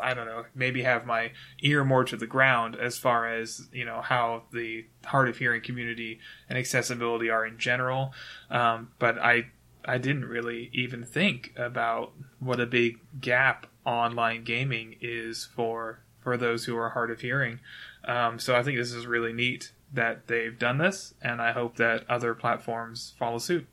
I 0.00 0.14
don't 0.14 0.26
know, 0.26 0.44
maybe 0.54 0.82
have 0.82 1.06
my 1.06 1.32
ear 1.60 1.84
more 1.84 2.04
to 2.04 2.16
the 2.16 2.26
ground 2.26 2.76
as 2.76 2.98
far 2.98 3.28
as 3.28 3.68
you 3.72 3.84
know 3.84 4.00
how 4.00 4.44
the 4.52 4.86
hard 5.04 5.28
of 5.28 5.38
hearing 5.38 5.62
community 5.62 6.20
and 6.48 6.58
accessibility 6.58 7.30
are 7.30 7.44
in 7.46 7.58
general. 7.58 8.12
Um, 8.50 8.90
but 8.98 9.18
I 9.18 9.46
I 9.84 9.98
didn't 9.98 10.26
really 10.26 10.70
even 10.72 11.04
think 11.04 11.52
about 11.56 12.12
what 12.38 12.60
a 12.60 12.66
big 12.66 12.98
gap 13.20 13.66
online 13.84 14.44
gaming 14.44 14.96
is 15.00 15.44
for 15.44 16.00
for 16.20 16.36
those 16.36 16.64
who 16.64 16.76
are 16.76 16.90
hard 16.90 17.10
of 17.10 17.20
hearing. 17.20 17.60
Um, 18.04 18.38
so 18.38 18.54
I 18.54 18.62
think 18.62 18.78
this 18.78 18.92
is 18.92 19.06
really 19.06 19.32
neat 19.32 19.72
that 19.92 20.26
they've 20.26 20.58
done 20.58 20.78
this, 20.78 21.14
and 21.22 21.40
I 21.40 21.52
hope 21.52 21.76
that 21.76 22.08
other 22.08 22.34
platforms 22.34 23.14
follow 23.18 23.38
suit. 23.38 23.66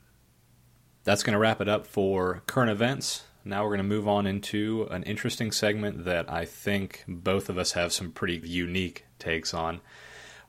That's 1.03 1.23
going 1.23 1.33
to 1.33 1.39
wrap 1.39 1.61
it 1.61 1.69
up 1.69 1.87
for 1.87 2.43
current 2.45 2.71
events. 2.71 3.23
Now 3.45 3.63
we're 3.63 3.69
going 3.69 3.79
to 3.79 3.83
move 3.83 4.07
on 4.07 4.27
into 4.27 4.87
an 4.91 5.03
interesting 5.03 5.51
segment 5.51 6.05
that 6.05 6.31
I 6.31 6.45
think 6.45 7.05
both 7.07 7.49
of 7.49 7.57
us 7.57 7.71
have 7.71 7.93
some 7.93 8.11
pretty 8.11 8.41
unique 8.47 9.05
takes 9.17 9.53
on. 9.53 9.81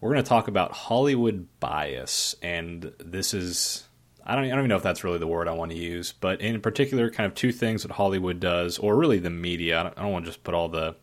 We're 0.00 0.12
going 0.12 0.24
to 0.24 0.28
talk 0.28 0.48
about 0.48 0.72
Hollywood 0.72 1.46
bias, 1.60 2.34
and 2.42 2.92
this 2.98 3.32
is 3.32 3.84
I 4.24 4.34
don't, 4.34 4.44
I 4.44 4.48
don't 4.48 4.58
even 4.58 4.68
know 4.68 4.76
if 4.76 4.82
that's 4.82 5.04
really 5.04 5.18
the 5.18 5.26
word 5.26 5.48
I 5.48 5.52
want 5.52 5.72
to 5.72 5.78
use, 5.78 6.12
but 6.12 6.40
in 6.40 6.60
particular, 6.60 7.10
kind 7.10 7.26
of 7.26 7.34
two 7.34 7.52
things 7.52 7.82
that 7.82 7.92
Hollywood 7.92 8.38
does, 8.38 8.78
or 8.78 8.96
really 8.96 9.18
the 9.18 9.30
media. 9.30 9.80
I 9.80 9.82
don't, 9.84 9.98
I 9.98 10.02
don't 10.02 10.12
want 10.12 10.24
to 10.24 10.30
just 10.30 10.44
put 10.44 10.54
all 10.54 10.68
the 10.68 10.96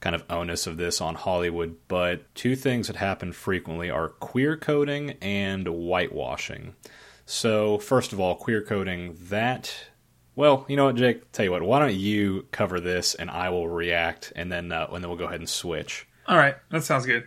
kind 0.00 0.14
of 0.14 0.24
onus 0.30 0.66
of 0.66 0.76
this 0.76 1.00
on 1.00 1.14
Hollywood, 1.14 1.76
but 1.88 2.34
two 2.34 2.56
things 2.56 2.86
that 2.86 2.96
happen 2.96 3.32
frequently 3.32 3.90
are 3.90 4.08
queer 4.08 4.56
coding 4.56 5.12
and 5.22 5.66
whitewashing. 5.66 6.74
So, 7.24 7.78
first 7.78 8.12
of 8.12 8.20
all, 8.20 8.36
queer 8.36 8.62
coding, 8.62 9.16
that 9.28 9.74
well, 10.36 10.66
you 10.68 10.76
know 10.76 10.84
what, 10.84 10.96
Jake? 10.96 11.32
Tell 11.32 11.46
you 11.46 11.50
what. 11.50 11.62
Why 11.62 11.78
don't 11.78 11.94
you 11.94 12.46
cover 12.52 12.78
this, 12.78 13.14
and 13.14 13.30
I 13.30 13.48
will 13.48 13.68
react, 13.68 14.34
and 14.36 14.52
then 14.52 14.70
uh, 14.70 14.86
and 14.92 15.02
then 15.02 15.08
we'll 15.08 15.18
go 15.18 15.24
ahead 15.24 15.40
and 15.40 15.48
switch. 15.48 16.06
All 16.28 16.36
right, 16.36 16.56
that 16.70 16.84
sounds 16.84 17.06
good. 17.06 17.24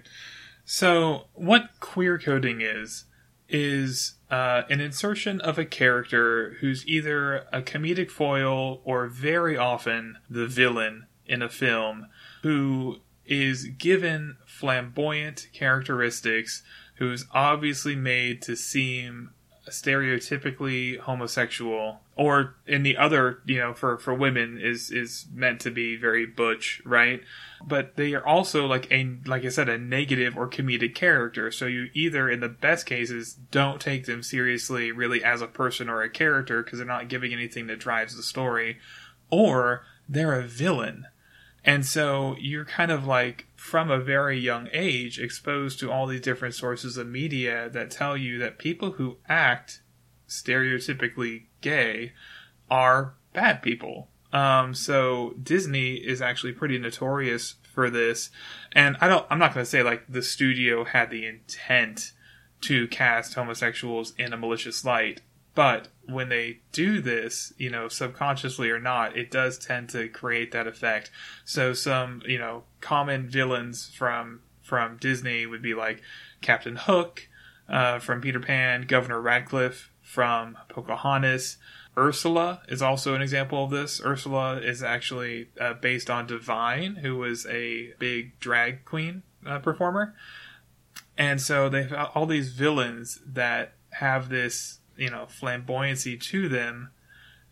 So, 0.64 1.26
what 1.34 1.70
queer 1.80 2.20
coding 2.20 2.62
is 2.62 3.06
is 3.50 4.14
uh, 4.30 4.62
an 4.70 4.80
insertion 4.80 5.42
of 5.42 5.58
a 5.58 5.66
character 5.66 6.58
who's 6.60 6.88
either 6.88 7.48
a 7.52 7.64
comedic 7.64 8.12
foil 8.12 8.80
or 8.84 9.08
very 9.08 9.58
often 9.58 10.18
the 10.30 10.46
villain 10.46 11.08
in 11.26 11.42
a 11.42 11.50
film, 11.50 12.06
who 12.42 13.00
is 13.26 13.66
given 13.66 14.38
flamboyant 14.46 15.48
characteristics, 15.54 16.64
who's 16.96 17.26
obviously 17.34 17.96
made 17.96 18.42
to 18.42 18.56
seem 18.56 19.32
stereotypically 19.70 21.00
homosexual 21.00 22.02
or 22.16 22.56
in 22.66 22.84
the 22.84 22.98
other 22.98 23.40
you 23.46 23.58
know 23.58 23.74
for 23.74 23.98
for 23.98 24.14
women 24.14 24.60
is 24.60 24.92
is 24.92 25.28
meant 25.34 25.62
to 25.62 25.72
be 25.72 25.96
very 25.96 26.26
butch 26.26 26.82
right? 26.86 27.22
But 27.66 27.96
they 27.96 28.14
are 28.14 28.26
also 28.26 28.66
like 28.66 28.92
a 28.92 29.18
like 29.26 29.46
i 29.46 29.50
said 29.50 29.70
a 29.70 29.78
negative 29.78 30.36
or 30.36 30.50
comedic 30.50 30.96
character. 30.96 31.52
So 31.52 31.66
you 31.66 31.90
either 31.94 32.30
in 32.30 32.40
the 32.40 32.50
best 32.50 32.86
cases 32.86 33.36
don't 33.52 33.80
take 33.80 34.06
them 34.06 34.24
seriously 34.24 34.92
really 34.92 35.24
as 35.24 35.42
a 35.42 35.48
person 35.48 35.90
or 35.90 36.02
a 36.02 36.10
character 36.10 36.64
because 36.64 36.80
they're 36.80 36.88
not 36.88 37.10
giving 37.10 37.34
anything 37.34 37.68
that 37.68 37.80
drives 37.80 38.16
the 38.16 38.24
story 38.24 38.80
or 39.30 39.84
they're 40.08 40.40
a 40.40 40.44
villain 40.44 41.06
and 41.70 41.86
so 41.86 42.36
you're 42.40 42.66
kind 42.66 42.90
of 42.90 43.06
like 43.06 43.46
from 43.56 43.92
a 43.92 44.00
very 44.00 44.40
young 44.40 44.70
age 44.74 45.20
exposed 45.20 45.80
to 45.80 45.92
all 45.92 46.08
these 46.08 46.20
different 46.20 46.56
sources 46.56 46.98
of 46.98 47.06
media 47.06 47.70
that 47.70 47.92
tell 47.92 48.18
you 48.18 48.40
that 48.40 48.58
people 48.58 48.94
who 48.94 49.18
act 49.28 49.84
stereotypically 50.28 51.44
gay 51.62 52.14
are 52.72 53.14
bad 53.34 53.62
people. 53.62 54.10
Um, 54.34 54.74
so 54.74 55.36
Disney 55.44 55.98
is 55.98 56.24
actually 56.24 56.54
pretty 56.54 56.80
notorious 56.80 57.54
for 57.72 57.92
this. 57.92 58.32
And 58.72 58.98
I 59.00 59.08
don't, 59.08 59.28
I'm 59.30 59.38
not 59.38 59.54
going 59.54 59.64
to 59.64 59.70
say 59.70 59.84
like 59.84 60.06
the 60.10 60.24
studio 60.24 60.86
had 60.86 61.12
the 61.12 61.28
intent 61.28 62.14
to 62.62 62.88
cast 62.88 63.36
homosexuals 63.36 64.16
in 64.18 64.34
a 64.34 64.38
malicious 64.38 64.84
light. 64.84 65.22
But 65.60 65.90
when 66.06 66.30
they 66.30 66.62
do 66.72 67.02
this, 67.02 67.52
you 67.58 67.70
know, 67.70 67.90
subconsciously 67.90 68.70
or 68.70 68.80
not, 68.80 69.18
it 69.18 69.30
does 69.30 69.60
tend 69.60 69.90
to 69.90 70.08
create 70.08 70.54
that 70.54 70.68
effect. 70.68 71.12
So 71.44 71.74
some, 71.74 72.22
you 72.26 72.38
know, 72.38 72.64
common 72.80 73.28
villains 73.28 73.90
from 73.94 74.40
from 74.62 74.96
Disney 75.02 75.46
would 75.46 75.62
be 75.62 75.74
like 75.74 76.02
Captain 76.40 76.78
Hook 76.78 77.28
uh, 77.68 78.00
from 78.00 78.22
Peter 78.22 78.40
Pan, 78.40 78.84
Governor 78.88 79.20
Ratcliffe 79.20 79.92
from 80.02 80.58
Pocahontas. 80.70 81.58
Ursula 81.98 82.62
is 82.70 82.82
also 82.82 83.14
an 83.14 83.22
example 83.22 83.66
of 83.66 83.70
this. 83.70 84.02
Ursula 84.02 84.62
is 84.62 84.82
actually 84.82 85.50
uh, 85.60 85.74
based 85.74 86.10
on 86.10 86.26
Divine, 86.26 86.96
who 86.96 87.18
was 87.18 87.46
a 87.48 87.92
big 88.00 88.40
drag 88.40 88.86
queen 88.86 89.24
uh, 89.46 89.60
performer. 89.60 90.16
And 91.18 91.42
so 91.42 91.68
they've 91.68 91.94
all 92.16 92.26
these 92.26 92.54
villains 92.54 93.20
that 93.28 93.74
have 93.90 94.30
this 94.30 94.79
you 95.00 95.10
know 95.10 95.28
flamboyancy 95.30 96.20
to 96.22 96.50
them. 96.50 96.92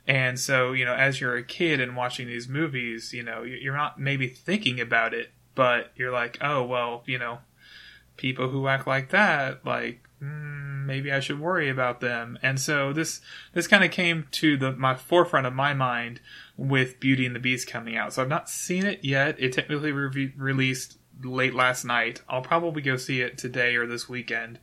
And 0.08 0.40
so 0.40 0.74
you 0.74 0.86
know 0.86 0.94
as 0.94 1.20
you're 1.20 1.36
a 1.36 1.44
kid 1.44 1.80
and 1.80 1.96
watching 1.96 2.28
these 2.28 2.48
movies 2.48 3.14
you 3.14 3.24
know 3.24 3.44
you're 3.44 3.76
not 3.76 4.00
maybe 4.00 4.28
thinking 4.28 4.80
about 4.80 5.14
it 5.14 5.32
but 5.54 5.92
you're 5.96 6.14
like 6.14 6.38
oh 6.40 6.64
well 6.64 7.04
you 7.06 7.18
know 7.18 7.40
people 8.16 8.50
who 8.50 8.68
act 8.68 8.88
like 8.88 9.10
that 9.10 9.66
like 9.66 10.08
mm, 10.24 10.86
maybe 10.86 11.12
i 11.12 11.20
should 11.20 11.40
worry 11.40 11.70
about 11.70 12.00
them. 12.00 12.40
And 12.42 12.60
so 12.60 12.94
this 12.94 13.22
this 13.54 13.68
kind 13.68 13.84
of 13.84 13.92
came 13.92 14.28
to 14.32 14.58
the 14.58 14.72
my 14.72 14.96
forefront 14.96 15.46
of 15.46 15.54
my 15.54 15.74
mind 15.74 16.22
with 16.56 17.00
beauty 17.00 17.26
and 17.26 17.36
the 17.36 17.40
beast 17.40 17.68
coming 17.68 17.98
out. 17.98 18.14
So 18.14 18.22
i've 18.22 18.30
not 18.30 18.50
seen 18.50 18.86
it 18.86 19.04
yet. 19.04 19.36
It 19.40 19.54
technically 19.54 19.92
re- 19.92 20.34
released 20.38 20.98
late 21.24 21.54
last 21.54 21.84
night. 21.84 22.22
I'll 22.30 22.42
probably 22.42 22.82
go 22.82 22.96
see 22.96 23.22
it 23.22 23.38
today 23.38 23.76
or 23.76 23.86
this 23.86 24.08
weekend 24.08 24.60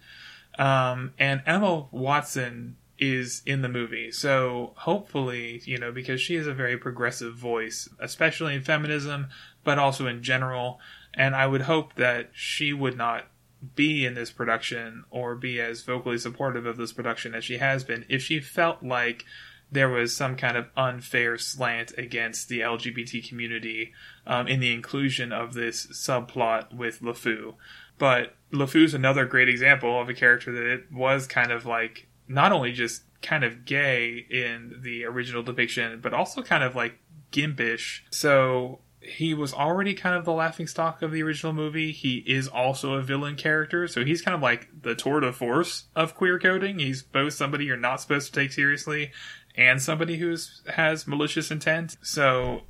um, 0.59 1.13
and 1.19 1.43
Emma 1.47 1.87
Watson 1.91 2.77
is 2.99 3.43
in 3.45 3.63
the 3.63 3.69
movie. 3.69 4.11
So 4.11 4.73
hopefully, 4.77 5.63
you 5.65 5.79
know, 5.79 5.91
because 5.91 6.21
she 6.21 6.37
is 6.37 6.47
a 6.47 6.55
very 6.55 6.77
progressive 6.77 7.35
voice, 7.35 7.89
especially 8.01 8.55
in 8.55 8.63
feminism, 8.63 9.29
but 9.65 9.79
also 9.79 10.07
in 10.07 10.23
general. 10.23 10.79
And 11.13 11.35
I 11.35 11.47
would 11.47 11.63
hope 11.63 11.95
that 11.95 12.31
she 12.33 12.73
would 12.73 12.97
not 12.97 13.27
be 13.75 14.05
in 14.05 14.15
this 14.15 14.31
production 14.31 15.05
or 15.11 15.35
be 15.35 15.61
as 15.61 15.83
vocally 15.83 16.19
supportive 16.19 16.67
of 16.67 16.77
this 16.77 16.93
production 16.93 17.35
as 17.35 17.45
she 17.45 17.57
has 17.57 17.83
been 17.83 18.05
if 18.11 18.23
she 18.23 18.39
felt 18.39 18.83
like 18.83 19.25
there 19.73 19.89
was 19.89 20.15
some 20.15 20.37
kind 20.37 20.57
of 20.57 20.69
unfair 20.77 21.37
slant 21.39 21.93
against 21.99 22.49
the 22.49 22.61
LGBT 22.61 23.27
community 23.27 23.93
um, 24.27 24.47
in 24.47 24.61
the 24.61 24.73
inclusion 24.73 25.33
of 25.33 25.55
this 25.55 25.87
subplot 25.87 26.73
with 26.73 27.01
LeFou. 27.01 27.55
But 27.99 28.35
LeFou's 28.53 28.95
another 28.95 29.25
great 29.27 29.49
example 29.49 30.01
of 30.01 30.09
a 30.09 30.15
character 30.15 30.53
that 30.53 30.67
it 30.67 30.93
was 30.93 31.27
kind 31.27 31.53
of 31.53 31.67
like 31.67 32.07
not 32.29 32.53
only 32.53 32.73
just 32.73 33.03
kind 33.23 33.45
of 33.45 33.65
gay 33.65 34.27
in 34.31 34.81
the 34.83 35.05
original 35.05 35.43
depiction, 35.43 36.01
but 36.01 36.13
also 36.15 36.43
kind 36.43 36.65
of 36.65 36.75
like 36.75 36.99
gimpish. 37.33 38.01
So 38.11 38.81
he 39.01 39.35
was 39.35 39.53
already 39.53 39.95
kind 39.95 40.17
of 40.17 40.25
the 40.25 40.33
laughing 40.33 40.67
stock 40.67 41.03
of 41.03 41.13
the 41.13 41.23
original 41.23 41.53
movie. 41.53 41.93
He 41.93 42.19
is 42.27 42.49
also 42.49 42.95
a 42.95 43.03
villain 43.03 43.37
character, 43.37 43.87
so 43.87 44.05
he's 44.05 44.23
kind 44.23 44.35
of 44.35 44.41
like 44.41 44.69
the 44.83 44.95
tour 44.95 45.21
de 45.21 45.33
force 45.33 45.85
of 45.95 46.15
queer 46.15 46.39
coding. 46.39 46.79
He's 46.79 47.03
both 47.03 47.35
somebody 47.35 47.67
you're 47.67 47.77
not 47.77 48.01
supposed 48.01 48.33
to 48.33 48.41
take 48.41 48.53
seriously 48.53 49.13
and 49.57 49.81
somebody 49.81 50.17
who 50.17 50.37
has 50.69 51.07
malicious 51.07 51.51
intent. 51.51 51.97
So, 52.03 52.63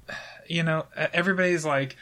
you 0.47 0.63
know, 0.63 0.87
everybody's 0.97 1.65
like, 1.65 1.97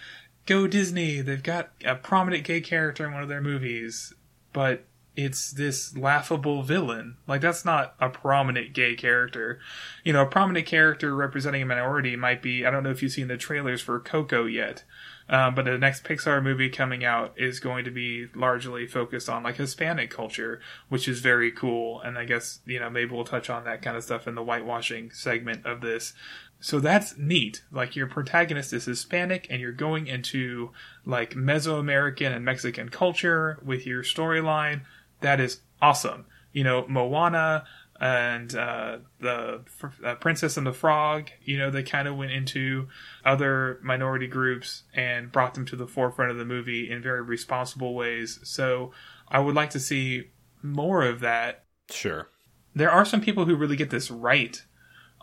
go 0.47 0.67
Disney. 0.67 1.21
They've 1.21 1.43
got 1.43 1.71
a 1.85 1.95
prominent 1.95 2.45
gay 2.45 2.61
character 2.61 3.07
in 3.07 3.13
one 3.13 3.23
of 3.23 3.29
their 3.29 3.41
movies, 3.41 4.13
but 4.53 4.85
it's 5.15 5.51
this 5.51 5.97
laughable 5.97 6.63
villain. 6.63 7.17
Like 7.27 7.43
that's 7.43 7.65
not 7.65 7.95
a 8.01 8.09
prominent 8.09 8.73
gay 8.73 8.95
character. 8.95 9.61
You 10.05 10.13
know, 10.13 10.23
a 10.23 10.27
prominent 10.27 10.67
character 10.67 11.15
representing 11.15 11.63
a 11.63 11.67
minority 11.67 12.17
might 12.17 12.41
be. 12.41 12.65
I 12.65 12.71
don't 12.71 12.83
know 12.83 12.91
if 12.91 13.03
you've 13.03 13.13
seen 13.13 13.29
the 13.29 13.37
trailers 13.37 13.83
for 13.83 14.01
Coco 14.01 14.47
yet, 14.47 14.85
um, 15.29 15.55
but 15.55 15.67
the 15.67 15.77
next 15.77 16.05
Pixar 16.05 16.43
movie 16.43 16.71
coming 16.71 17.05
out 17.05 17.35
is 17.37 17.61
going 17.61 17.85
to 17.85 17.91
be 17.91 18.29
largely 18.35 18.87
focused 18.87 19.29
on 19.29 19.43
like 19.43 19.57
Hispanic 19.57 20.11
culture, 20.11 20.61
which 20.89 21.07
is 21.07 21.21
very 21.21 21.51
cool. 21.51 22.01
And 22.01 22.17
I 22.17 22.25
guess 22.25 22.61
you 22.65 22.81
know 22.81 22.89
maybe 22.89 23.15
we'll 23.15 23.25
touch 23.25 23.51
on 23.51 23.65
that 23.65 23.83
kind 23.83 23.97
of 23.97 24.05
stuff 24.05 24.27
in 24.27 24.35
the 24.35 24.43
whitewashing 24.43 25.11
segment 25.11 25.67
of 25.67 25.83
this. 25.83 26.15
So 26.63 26.79
that's 26.79 27.19
neat. 27.19 27.65
Like 27.73 27.97
your 27.97 28.07
protagonist 28.07 28.73
is 28.73 28.85
Hispanic 28.85 29.49
and 29.51 29.61
you're 29.61 29.73
going 29.73 30.07
into 30.07 30.71
like 31.05 31.35
Mesoamerican 31.35 32.35
and 32.35 32.45
Mexican 32.45 32.89
culture 32.89 33.59
with 33.65 33.85
your 33.85 34.05
storyline. 34.05 34.83
That 35.23 35.41
is 35.41 35.61
awesome. 35.83 36.25
You 36.53 36.63
know, 36.63 36.87
Moana 36.87 37.65
and 38.01 38.55
uh, 38.55 38.99
the 39.19 39.63
uh, 40.05 40.15
Princess 40.17 40.57
and 40.57 40.65
the 40.65 40.73
Frog, 40.73 41.31
you 41.43 41.59
know, 41.59 41.69
they 41.69 41.83
kind 41.83 42.07
of 42.07 42.17
went 42.17 42.31
into 42.31 42.87
other 43.25 43.81
minority 43.83 44.29
groups 44.29 44.85
and 44.95 45.33
brought 45.33 45.55
them 45.55 45.67
to 45.67 45.75
the 45.75 45.89
forefront 45.89 46.31
of 46.31 46.37
the 46.37 46.45
movie 46.45 46.89
in 46.89 47.03
very 47.03 47.23
responsible 47.23 47.93
ways. 47.93 48.39
So 48.45 48.93
I 49.27 49.41
would 49.41 49.57
like 49.57 49.71
to 49.71 49.81
see 49.81 50.31
more 50.63 51.03
of 51.03 51.19
that. 51.21 51.65
Sure. 51.91 52.29
There 52.73 52.91
are 52.91 53.05
some 53.05 53.21
people 53.21 53.47
who 53.47 53.57
really 53.57 53.77
get 53.77 53.91
this 53.91 54.13
right 54.13 54.63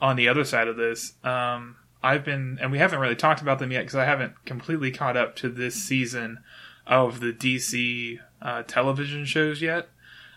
on 0.02 0.16
the 0.16 0.28
other 0.28 0.44
side 0.44 0.68
of 0.68 0.78
this. 0.78 1.14
Um, 1.24 1.78
I've 2.02 2.24
been, 2.24 2.58
and 2.62 2.72
we 2.72 2.78
haven't 2.78 3.00
really 3.00 3.16
talked 3.16 3.42
about 3.42 3.60
them 3.60 3.72
yet 3.72 3.82
because 3.82 3.96
I 3.96 4.06
haven't 4.06 4.46
completely 4.46 4.92
caught 4.92 5.18
up 5.18 5.36
to 5.38 5.50
this 5.50 5.76
season 5.76 6.40
of 6.88 7.20
the 7.20 7.34
DC 7.34 8.20
uh, 8.42 8.64
television 8.64 9.26
shows 9.26 9.62
yet. 9.62 9.90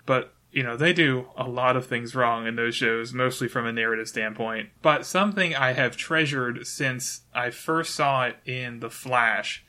But 0.04 0.34
you 0.52 0.62
know, 0.62 0.76
they 0.76 0.92
do 0.92 1.28
a 1.36 1.48
lot 1.48 1.76
of 1.76 1.86
things 1.86 2.14
wrong 2.14 2.46
in 2.46 2.56
those 2.56 2.74
shows, 2.74 3.14
mostly 3.14 3.48
from 3.48 3.66
a 3.66 3.72
narrative 3.72 4.08
standpoint. 4.08 4.68
But 4.82 5.06
something 5.06 5.56
I 5.56 5.72
have 5.72 5.96
treasured 5.96 6.66
since 6.66 7.22
I 7.34 7.50
first 7.50 7.94
saw 7.94 8.26
it 8.26 8.36
in 8.44 8.80
The 8.80 8.90
Flash, 8.90 9.64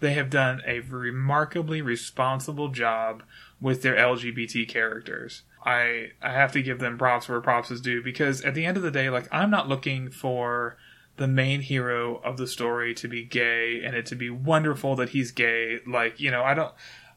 they 0.00 0.12
have 0.12 0.28
done 0.28 0.60
a 0.66 0.80
remarkably 0.80 1.80
responsible 1.80 2.68
job 2.68 3.22
with 3.58 3.80
their 3.80 3.96
LGBT 3.96 4.68
characters. 4.68 5.42
I 5.68 6.12
I 6.22 6.32
have 6.32 6.52
to 6.52 6.62
give 6.62 6.78
them 6.78 6.96
props 6.96 7.28
where 7.28 7.40
props 7.42 7.70
is 7.70 7.82
due 7.82 8.02
because 8.02 8.40
at 8.40 8.54
the 8.54 8.64
end 8.64 8.78
of 8.78 8.82
the 8.82 8.90
day, 8.90 9.10
like 9.10 9.28
I'm 9.30 9.50
not 9.50 9.68
looking 9.68 10.10
for 10.10 10.78
the 11.16 11.28
main 11.28 11.60
hero 11.60 12.16
of 12.24 12.38
the 12.38 12.46
story 12.46 12.94
to 12.94 13.08
be 13.08 13.22
gay 13.22 13.82
and 13.84 13.94
it 13.94 14.06
to 14.06 14.14
be 14.14 14.30
wonderful 14.30 14.96
that 14.96 15.10
he's 15.10 15.30
gay. 15.30 15.80
Like, 15.86 16.20
you 16.20 16.30
know, 16.30 16.42
I 16.42 16.54
don't 16.54 16.72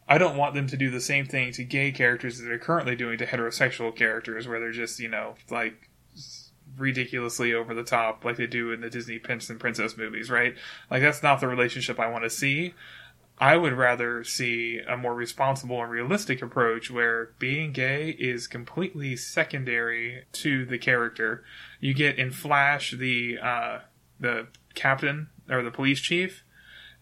I 0.05 0.17
don't 0.17 0.35
want 0.35 0.53
them 0.53 0.67
to 0.67 0.75
do 0.75 0.89
the 0.89 0.99
same 0.99 1.25
thing 1.25 1.53
to 1.53 1.63
gay 1.63 1.93
characters 1.93 2.39
that 2.39 2.43
they're 2.43 2.59
currently 2.59 2.97
doing 2.97 3.17
to 3.19 3.25
heterosexual 3.25 3.95
characters, 3.95 4.49
where 4.49 4.59
they're 4.59 4.71
just, 4.71 4.99
you 4.99 5.07
know, 5.07 5.35
like 5.49 5.89
ridiculously 6.77 7.53
over 7.53 7.73
the 7.73 7.83
top, 7.83 8.25
like 8.25 8.35
they 8.35 8.47
do 8.47 8.73
in 8.73 8.81
the 8.81 8.89
Disney 8.89 9.19
Prince 9.19 9.49
and 9.49 9.61
Princess 9.61 9.95
movies, 9.95 10.29
right? 10.29 10.55
Like, 10.89 11.01
that's 11.01 11.23
not 11.23 11.39
the 11.39 11.47
relationship 11.47 11.99
I 11.99 12.09
want 12.09 12.25
to 12.25 12.29
see. 12.29 12.73
I 13.41 13.57
would 13.57 13.73
rather 13.73 14.23
see 14.23 14.79
a 14.87 14.95
more 14.95 15.15
responsible 15.15 15.81
and 15.81 15.91
realistic 15.91 16.43
approach 16.43 16.91
where 16.91 17.31
being 17.39 17.71
gay 17.71 18.11
is 18.11 18.45
completely 18.45 19.15
secondary 19.15 20.25
to 20.33 20.63
the 20.63 20.77
character. 20.77 21.43
You 21.79 21.95
get 21.95 22.19
in 22.19 22.29
Flash 22.29 22.91
the 22.91 23.39
uh, 23.41 23.79
the 24.19 24.47
captain 24.75 25.29
or 25.49 25.63
the 25.63 25.71
police 25.71 25.99
chief, 25.99 26.43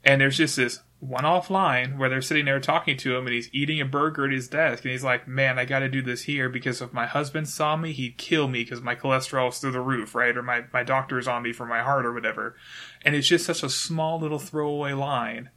and 0.06 0.22
there's 0.22 0.38
just 0.38 0.56
this 0.56 0.80
one 1.02 1.26
off 1.26 1.50
line 1.50 1.98
where 1.98 2.08
they're 2.08 2.22
sitting 2.22 2.46
there 2.46 2.60
talking 2.62 2.96
to 2.98 3.18
him 3.18 3.26
and 3.26 3.34
he's 3.34 3.50
eating 3.54 3.82
a 3.82 3.86
burger 3.86 4.26
at 4.26 4.32
his 4.32 4.48
desk 4.48 4.86
and 4.86 4.94
he's 4.94 5.04
like, 5.04 5.28
Man, 5.28 5.60
I 5.60 5.66
gotta 5.66 5.90
do 5.90 6.02
this 6.02 6.24
here 6.24 6.48
because 6.48 6.82
if 6.82 6.94
my 6.94 7.06
husband 7.06 7.50
saw 7.50 7.76
me, 7.76 7.92
he'd 7.92 8.18
kill 8.18 8.48
me 8.48 8.64
because 8.64 8.82
my 8.82 8.96
cholesterol's 8.96 9.60
through 9.60 9.72
the 9.72 9.82
roof, 9.82 10.16
right? 10.16 10.36
Or 10.38 10.44
my, 10.44 10.64
my 10.72 10.84
doctor's 10.84 11.28
on 11.28 11.44
me 11.44 11.52
for 11.52 11.66
my 11.66 11.82
heart 11.82 12.06
or 12.06 12.14
whatever. 12.14 12.56
And 13.04 13.14
it's 13.14 13.28
just 13.28 13.46
such 13.46 13.62
a 13.62 13.70
small 13.70 14.20
little 14.20 14.40
throwaway 14.40 14.94
line. 14.94 15.50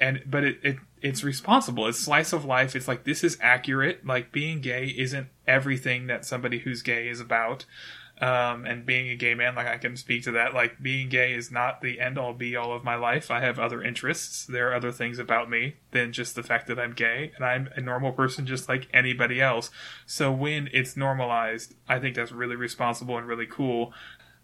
And, 0.00 0.22
but 0.26 0.44
it, 0.44 0.58
it, 0.62 0.76
it's 1.02 1.24
responsible. 1.24 1.86
It's 1.86 1.98
slice 1.98 2.32
of 2.32 2.44
life. 2.44 2.76
It's 2.76 2.88
like, 2.88 3.04
this 3.04 3.24
is 3.24 3.36
accurate. 3.40 4.06
Like, 4.06 4.32
being 4.32 4.60
gay 4.60 4.86
isn't 4.86 5.28
everything 5.46 6.06
that 6.06 6.24
somebody 6.24 6.60
who's 6.60 6.82
gay 6.82 7.08
is 7.08 7.20
about 7.20 7.64
um, 8.20 8.64
and 8.64 8.84
being 8.84 9.08
a 9.10 9.14
gay 9.14 9.34
man, 9.34 9.54
like 9.54 9.66
I 9.66 9.78
can 9.78 9.96
speak 9.96 10.24
to 10.24 10.32
that. 10.32 10.52
Like 10.52 10.82
being 10.82 11.08
gay 11.08 11.34
is 11.34 11.50
not 11.50 11.80
the 11.80 12.00
end 12.00 12.18
all 12.18 12.32
be 12.32 12.56
all 12.56 12.72
of 12.72 12.82
my 12.82 12.96
life. 12.96 13.30
I 13.30 13.40
have 13.40 13.58
other 13.58 13.82
interests. 13.82 14.44
There 14.46 14.70
are 14.70 14.74
other 14.74 14.90
things 14.90 15.18
about 15.18 15.48
me 15.48 15.76
than 15.92 16.12
just 16.12 16.34
the 16.34 16.42
fact 16.42 16.66
that 16.66 16.78
I'm 16.78 16.92
gay, 16.92 17.32
and 17.36 17.44
I'm 17.44 17.68
a 17.76 17.80
normal 17.80 18.12
person 18.12 18.46
just 18.46 18.68
like 18.68 18.88
anybody 18.92 19.40
else. 19.40 19.70
So 20.06 20.32
when 20.32 20.68
it's 20.72 20.96
normalized, 20.96 21.74
I 21.88 21.98
think 22.00 22.16
that's 22.16 22.32
really 22.32 22.56
responsible 22.56 23.16
and 23.16 23.26
really 23.26 23.46
cool. 23.46 23.92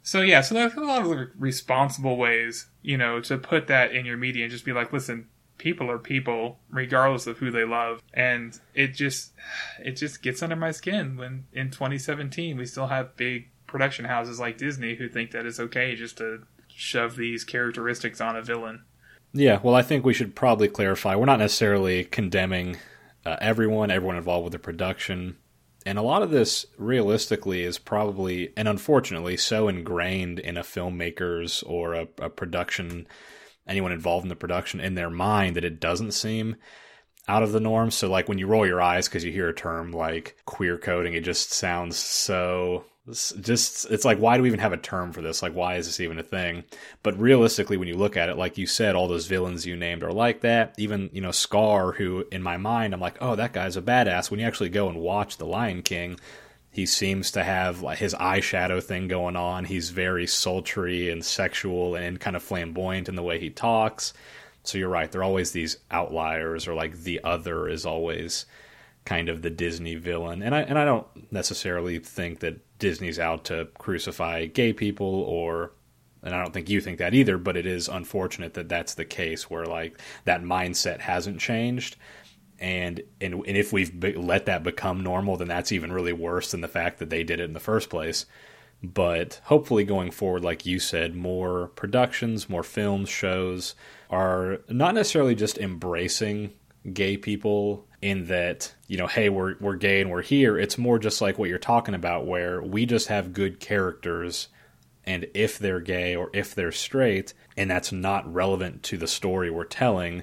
So 0.03 0.21
yeah, 0.21 0.43
so 0.43 0.55
there's 0.55 0.75
a 0.75 0.81
lot 0.81 1.05
of 1.05 1.29
responsible 1.37 2.17
ways, 2.17 2.67
you 2.83 2.99
know, 2.99 3.21
to 3.23 3.38
put 3.38 3.67
that 3.69 3.93
in 3.93 4.05
your 4.07 4.19
media 4.19 4.45
and 4.45 4.53
just 4.53 4.64
be 4.64 4.73
like, 4.73 4.93
listen, 4.93 5.29
people 5.59 5.90
are 5.90 5.99
people 5.99 6.59
regardless 6.71 7.27
of 7.27 7.38
who 7.38 7.51
they 7.51 7.64
love 7.64 8.03
and 8.12 8.61
it 8.75 8.88
just 8.88 9.33
it 9.79 9.93
just 9.93 10.21
gets 10.21 10.43
under 10.43 10.57
my 10.57 10.71
skin 10.71 11.17
when 11.17 11.45
in 11.53 11.71
2017 11.71 12.57
we 12.57 12.67
still 12.67 12.88
have 12.88 13.17
big 13.17 13.49
production 13.67 14.05
houses 14.05 14.38
like 14.38 14.59
Disney 14.59 14.95
who 14.95 15.09
think 15.09 15.33
that 15.33 15.47
it's 15.47 15.61
okay 15.61 15.95
just 15.95 16.19
to 16.19 16.43
shove 16.69 17.17
these 17.17 17.45
characteristics 17.45 18.21
on 18.21 18.37
a 18.37 18.43
villain. 18.43 18.85
Yeah, 19.33 19.59
well, 19.62 19.75
I 19.75 19.83
think 19.83 20.05
we 20.05 20.14
should 20.14 20.37
probably 20.37 20.69
clarify 20.69 21.17
we're 21.17 21.25
not 21.25 21.40
necessarily 21.40 22.05
condemning 22.05 22.77
uh, 23.27 23.37
everyone, 23.40 23.90
everyone 23.90 24.17
involved 24.17 24.45
with 24.45 24.53
the 24.53 24.59
production. 24.59 25.37
And 25.87 25.99
a 25.99 26.03
lot 26.03 26.23
of 26.23 26.31
this, 26.31 26.67
realistically, 26.79 27.62
is 27.62 27.79
probably 27.79 28.53
and 28.57 28.69
unfortunately 28.69 29.37
so 29.37 29.69
ingrained 29.69 30.38
in 30.38 30.57
a 30.57 30.62
filmmaker's 30.62 31.62
or 31.64 31.95
a, 31.95 32.07
a 32.19 32.31
production, 32.31 33.07
anyone 33.66 33.92
involved 33.92 34.24
in 34.24 34.29
the 34.29 34.37
production, 34.37 34.81
in 34.81 34.94
their 34.94 35.11
mind 35.11 35.57
that 35.57 35.64
it 35.64 35.81
doesn't 35.81 36.12
seem 36.12 36.57
out 37.29 37.42
of 37.42 37.53
the 37.53 37.61
norm. 37.61 37.90
So, 37.90 38.09
like 38.09 38.29
when 38.29 38.38
you 38.38 38.46
roll 38.46 38.66
your 38.66 38.83
eyes 38.83 39.09
because 39.09 39.24
you 39.24 39.33
hear 39.33 39.48
a 39.48 39.55
term 39.55 39.92
like 39.92 40.37
queer 40.44 40.79
coding, 40.79 41.14
it 41.14 41.24
just 41.24 41.53
sounds 41.53 41.96
so 41.96 42.85
just 43.12 43.90
it's 43.90 44.07
like 44.07 44.16
why 44.16 44.35
do 44.35 44.42
we 44.42 44.48
even 44.48 44.61
have 44.61 44.72
a 44.72 44.79
term 44.79 45.12
for 45.12 45.20
this? 45.20 45.42
Like 45.42 45.53
why 45.53 45.77
is 45.77 45.87
this 45.87 46.00
even 46.00 46.18
a 46.18 46.22
thing? 46.22 46.64
But 47.03 47.18
realistically 47.18 47.77
when 47.77 47.88
you 47.88 47.96
look 47.96 48.16
at 48.16 48.31
it 48.31 48.38
like 48.38 48.57
you 48.57 48.66
said 48.66 48.94
all 48.94 49.09
those 49.09 49.27
villains 49.27 49.66
you 49.66 49.77
named 49.77 50.03
are 50.03 50.12
like 50.12 50.40
that. 50.40 50.74
Even 50.79 51.11
you 51.12 51.20
know 51.20 51.31
scar 51.31 51.92
who 51.92 52.24
in 52.33 52.42
my 52.42 52.57
mind 52.57 52.94
i'm 52.94 53.00
like 53.00 53.18
oh 53.20 53.37
that 53.37 53.53
guy's 53.53 53.77
a 53.77 53.83
badass. 53.83 54.31
When 54.31 54.40
you 54.40 54.46
actually 54.46 54.70
go 54.70 54.88
and 54.88 54.98
watch 54.98 55.37
the 55.37 55.44
lion 55.44 55.83
king 55.83 56.18
he 56.74 56.84
seems 56.84 57.30
to 57.30 57.42
have 57.42 57.80
like 57.80 57.98
his 57.98 58.14
eyeshadow 58.14 58.82
thing 58.82 59.08
going 59.08 59.37
on 59.37 59.64
he's 59.64 59.90
very 59.90 60.26
sultry 60.26 61.10
and 61.10 61.24
sexual 61.24 61.94
and 61.94 62.20
kind 62.20 62.37
of 62.37 62.42
flamboyant 62.42 63.08
in 63.08 63.14
the 63.14 63.22
way 63.22 63.38
he 63.38 63.50
talks 63.50 64.12
so 64.62 64.76
you're 64.76 64.88
right 64.88 65.12
they're 65.12 65.22
always 65.22 65.52
these 65.52 65.78
outliers 65.90 66.68
or 66.68 66.74
like 66.74 66.94
the 66.98 67.20
other 67.24 67.68
is 67.68 67.87
always 67.87 68.46
kind 69.04 69.28
of 69.28 69.42
the 69.42 69.50
Disney 69.50 69.94
villain. 69.94 70.42
And 70.42 70.54
I 70.54 70.62
and 70.62 70.78
I 70.78 70.84
don't 70.84 71.06
necessarily 71.32 71.98
think 71.98 72.40
that 72.40 72.60
Disney's 72.78 73.18
out 73.18 73.44
to 73.46 73.68
crucify 73.78 74.46
gay 74.46 74.72
people 74.72 75.22
or 75.22 75.72
and 76.22 76.34
I 76.34 76.42
don't 76.42 76.54
think 76.54 76.70
you 76.70 76.80
think 76.80 76.98
that 76.98 77.12
either, 77.12 77.37
but 77.37 77.56
it 77.56 77.66
is 77.66 77.87
unfortunate 77.87 78.54
that 78.54 78.68
that's 78.68 78.94
the 78.94 79.04
case 79.04 79.50
where 79.50 79.66
like 79.66 80.00
that 80.24 80.42
mindset 80.42 81.00
hasn't 81.00 81.38
changed. 81.38 81.96
And 82.64 83.03
and, 83.20 83.35
and 83.35 83.57
if 83.59 83.74
we've 83.74 84.00
be, 84.00 84.14
let 84.14 84.46
that 84.46 84.62
become 84.62 85.03
normal, 85.03 85.37
then 85.37 85.48
that's 85.48 85.70
even 85.70 85.92
really 85.92 86.14
worse 86.14 86.50
than 86.50 86.62
the 86.62 86.68
fact 86.68 86.98
that 86.98 87.11
they 87.11 87.22
did 87.22 87.38
it 87.38 87.44
in 87.44 87.53
the 87.53 87.61
first 87.61 87.90
place. 87.90 88.24
But 88.83 89.38
hopefully, 89.44 89.85
going 89.85 90.11
forward, 90.11 90.44
like 90.44 90.64
you 90.64 90.79
said, 90.79 91.14
more 91.14 91.68
productions, 91.77 92.48
more 92.48 92.62
films, 92.62 93.11
shows 93.11 93.74
are 94.09 94.61
not 94.70 94.94
necessarily 94.94 95.35
just 95.35 95.59
embracing 95.59 96.55
gay 96.90 97.18
people 97.18 97.87
in 98.00 98.29
that 98.29 98.74
you 98.87 98.96
know 98.96 99.07
hey 99.07 99.29
we're 99.29 99.57
we're 99.59 99.77
gay 99.77 100.03
and 100.03 100.11
we're 100.11 100.20
here 100.20 100.59
it's 100.59 100.77
more 100.77 100.98
just 100.98 101.22
like 101.22 101.38
what 101.38 101.48
you're 101.48 101.59
talking 101.59 101.94
about 101.94 102.27
where 102.27 102.62
we 102.62 102.85
just 102.85 103.09
have 103.09 103.33
good 103.33 103.59
characters 103.59 104.48
and 105.07 105.27
if 105.33 105.59
they're 105.59 105.81
gay 105.81 106.14
or 106.14 106.29
if 106.35 106.55
they're 106.55 106.70
straight 106.70 107.33
and 107.57 107.70
that's 107.70 107.90
not 107.90 108.31
relevant 108.31 108.83
to 108.83 108.98
the 108.98 109.07
story 109.07 109.50
we're 109.50 109.64
telling 109.64 110.22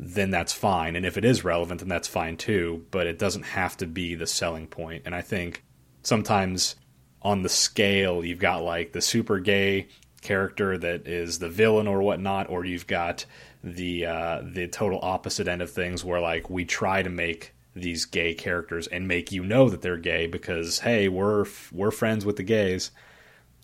then 0.00 0.30
that's 0.30 0.52
fine 0.52 0.94
and 0.94 1.04
if 1.04 1.16
it 1.16 1.24
is 1.24 1.44
relevant 1.44 1.80
then 1.80 1.88
that's 1.88 2.08
fine 2.08 2.36
too 2.36 2.86
but 2.90 3.06
it 3.06 3.18
doesn't 3.18 3.42
have 3.42 3.76
to 3.76 3.86
be 3.86 4.14
the 4.14 4.26
selling 4.26 4.66
point. 4.66 5.02
and 5.04 5.14
i 5.14 5.20
think 5.20 5.64
sometimes 6.02 6.76
on 7.20 7.42
the 7.42 7.48
scale 7.48 8.24
you've 8.24 8.38
got 8.38 8.62
like 8.62 8.92
the 8.92 9.00
super 9.00 9.40
gay 9.40 9.88
character 10.22 10.78
that 10.78 11.06
is 11.06 11.38
the 11.38 11.48
villain 11.48 11.88
or 11.88 12.00
whatnot 12.00 12.48
or 12.48 12.64
you've 12.64 12.86
got 12.86 13.24
the 13.62 14.06
uh, 14.06 14.42
the 14.44 14.68
total 14.68 15.00
opposite 15.02 15.48
end 15.48 15.62
of 15.62 15.70
things, 15.70 16.04
where 16.04 16.20
like 16.20 16.48
we 16.48 16.64
try 16.64 17.02
to 17.02 17.10
make 17.10 17.54
these 17.74 18.04
gay 18.04 18.34
characters 18.34 18.86
and 18.86 19.06
make 19.06 19.30
you 19.30 19.44
know 19.44 19.68
that 19.68 19.82
they're 19.82 19.96
gay 19.96 20.26
because 20.26 20.80
hey, 20.80 21.08
we're 21.08 21.46
we're 21.72 21.90
friends 21.90 22.24
with 22.24 22.36
the 22.36 22.42
gays. 22.42 22.90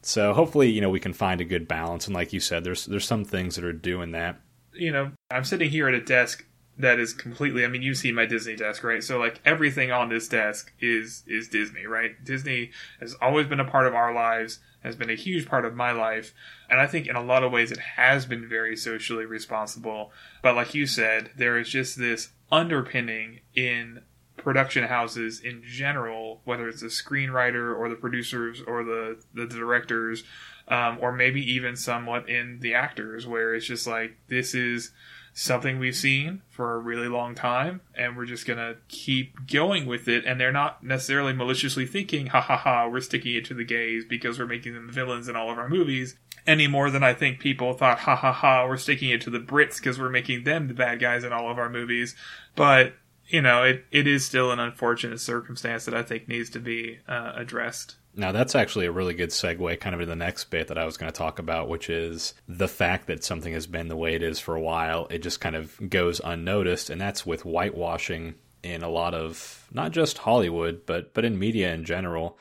So 0.03 0.35
hopefully, 0.35 0.71
you 0.71 0.81
know, 0.81 0.91
we 0.91 1.01
can 1.01 1.15
find 1.15 1.41
a 1.41 1.47
good 1.47 1.67
balance. 1.67 2.07
And 2.07 2.15
like 2.15 2.33
you 2.33 2.41
said, 2.41 2.65
there's 2.65 2.87
there's 2.87 3.07
some 3.07 3.25
things 3.25 3.57
that 3.57 3.65
are 3.65 3.73
doing 3.73 4.13
that. 4.13 4.41
You 4.75 4.93
know, 4.93 5.13
I'm 5.31 5.45
sitting 5.45 5.71
here 5.71 5.89
at 5.89 5.95
a 5.95 6.01
desk 6.01 6.45
that 6.79 6.99
is 6.99 7.13
completely. 7.13 7.65
I 7.65 7.69
mean, 7.69 7.83
you 7.83 7.95
see 7.95 8.13
my 8.13 8.27
Disney 8.27 8.57
desk, 8.57 8.83
right? 8.85 9.03
So 9.03 9.19
like 9.19 9.41
everything 9.45 9.93
on 9.93 10.09
this 10.09 10.29
desk 10.29 10.73
is 10.81 11.23
is 11.27 11.49
Disney, 11.49 11.87
right? 11.87 12.13
Disney 12.25 12.71
has 13.01 13.15
always 13.21 13.47
been 13.47 13.61
a 13.61 13.65
part 13.65 13.87
of 13.87 13.95
our 13.95 14.13
lives 14.13 14.61
has 14.85 14.95
been 14.95 15.11
a 15.11 15.15
huge 15.15 15.49
part 15.49 15.65
of 15.65 15.75
my 15.75 15.91
life. 15.91 16.35
And 16.69 16.79
I 16.79 16.87
think 16.87 17.07
in 17.07 17.17
a 17.17 17.23
lot 17.23 17.43
of 17.43 17.51
ways 17.51 17.73
it 17.73 17.79
has 17.79 18.27
been 18.27 18.47
very 18.49 18.77
socially 18.77 19.25
responsible. 19.25 20.13
But 20.43 20.55
like 20.55 20.75
you 20.75 20.87
said, 20.87 21.31
there 21.37 21.59
is 21.59 21.71
just 21.71 21.99
this 21.99 22.33
underpinning 22.53 23.41
in 23.55 24.03
production 24.37 24.85
houses 24.85 25.41
in 25.41 25.63
general, 25.67 26.43
whether 26.45 26.69
it's 26.69 26.83
the 26.83 26.89
screenwriter 26.89 27.77
or 27.77 27.89
the 27.89 27.95
producers 27.95 28.63
or 28.67 28.85
the, 28.85 29.23
the 29.33 29.47
directors, 29.47 30.23
um, 30.69 30.99
or 31.01 31.13
maybe 31.13 31.41
even 31.53 31.77
somewhat 31.77 32.29
in 32.29 32.61
the 32.61 32.75
actors, 32.75 33.27
where 33.27 33.55
it's 33.55 33.67
just 33.67 33.87
like, 33.87 34.17
this 34.29 34.55
is 34.55 34.93
something 35.37 35.79
we've 35.79 35.97
seen 35.97 36.41
for 36.49 36.75
a 36.75 36.79
really 36.79 37.09
long 37.09 37.35
time 37.35 37.81
and 37.97 38.17
we're 38.17 38.25
just 38.25 38.47
gonna 38.47 38.77
keep 38.87 39.51
going 39.51 39.85
with 39.85 40.07
it 40.07 40.25
and 40.25 40.41
they're 40.41 40.53
not 40.53 40.85
necessarily 40.85 41.33
maliciously 41.33 41.85
thinking 41.85 42.29
ha 42.29 42.41
ha 42.41 42.57
ha 42.57 42.87
we're 42.87 43.01
sticking 43.01 43.35
it 43.35 43.45
to 43.45 43.53
the 43.53 43.65
gays 43.65 44.05
because 44.05 44.39
we're 44.39 44.47
making 44.47 44.75
them 44.75 44.87
the 44.87 44.93
villains 44.93 45.27
in 45.27 45.35
all 45.35 45.51
of 45.51 45.59
our 45.59 45.69
movies 45.69 46.15
any 46.47 46.69
more 46.69 46.89
than 46.89 47.03
i 47.03 47.13
think 47.13 47.41
people 47.41 47.75
thought 47.75 47.99
ha 47.99 48.15
ha 48.15 48.31
ha 48.31 48.65
we're 48.65 48.77
sticking 48.77 49.11
it 49.11 49.21
to 49.21 49.29
the 49.29 49.41
brits 49.41 49.79
because 49.79 49.99
we're 49.99 50.09
making 50.09 50.45
them 50.45 50.69
the 50.69 50.75
bad 50.75 51.01
guys 51.01 51.25
in 51.25 51.33
all 51.33 51.51
of 51.51 51.59
our 51.59 51.69
movies 51.69 52.15
but 52.55 52.95
you 53.29 53.41
know, 53.41 53.63
it, 53.63 53.85
it 53.91 54.07
is 54.07 54.25
still 54.25 54.53
an 54.53 54.61
unfortunate 54.61 55.21
circumstance 55.21 55.85
that 55.87 55.95
I 55.95 56.03
think 56.03 56.29
needs 56.29 56.51
to 56.51 56.61
be 56.61 56.99
uh, 57.09 57.33
addressed. 57.35 57.97
Now, 58.17 58.33
that's 58.33 58.55
actually 58.55 58.87
a 58.87 58.93
really 58.93 59.15
good 59.15 59.31
segue 59.31 59.81
kind 59.81 59.95
of 59.95 60.01
to 60.01 60.07
the 60.07 60.17
next 60.17 60.45
bit 60.45 60.69
that 60.69 60.79
I 60.79 60.85
was 60.85 60.97
going 60.97 61.11
to 61.11 61.17
talk 61.17 61.39
about, 61.39 61.69
which 61.69 61.91
is 61.91 62.35
the 62.47 62.69
fact 62.69 63.07
that 63.09 63.25
something 63.25 63.53
has 63.53 63.67
been 63.67 63.89
the 63.89 63.97
way 63.97 64.15
it 64.15 64.23
is 64.23 64.39
for 64.39 64.55
a 64.55 64.61
while. 64.61 65.07
It 65.11 65.19
just 65.19 65.41
kind 65.41 65.57
of 65.57 65.79
goes 65.91 66.21
unnoticed, 66.23 66.91
and 66.91 67.01
that's 67.01 67.27
with 67.27 67.43
whitewashing 67.43 68.35
in 68.63 68.83
a 68.83 68.89
lot 68.89 69.15
of 69.15 69.69
not 69.73 69.93
just 69.93 70.19
Hollywood, 70.19 70.87
but 70.87 71.13
but 71.15 71.25
in 71.25 71.39
media 71.39 71.75
in 71.75 71.85
general. 71.85 72.39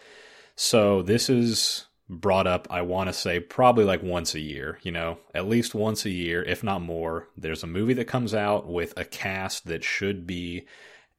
So 0.56 1.02
this 1.02 1.30
is 1.30 1.86
brought 2.10 2.48
up, 2.48 2.68
I 2.70 2.82
want 2.82 3.10
to 3.10 3.14
say, 3.14 3.40
probably 3.40 3.86
like 3.86 4.04
once 4.04 4.36
a 4.36 4.40
year, 4.40 4.80
you 4.84 4.92
know, 4.92 5.18
at 5.34 5.48
least 5.48 5.74
once 5.74 6.06
a 6.06 6.10
year, 6.10 6.44
if 6.44 6.64
not 6.64 6.82
more. 6.82 7.30
There's 7.38 7.64
a 7.64 7.68
movie 7.68 7.94
that 7.96 8.06
comes 8.06 8.34
out 8.34 8.68
with 8.68 8.94
a 8.98 9.06
cast 9.06 9.68
that 9.68 9.84
should 9.84 10.28
be 10.28 10.66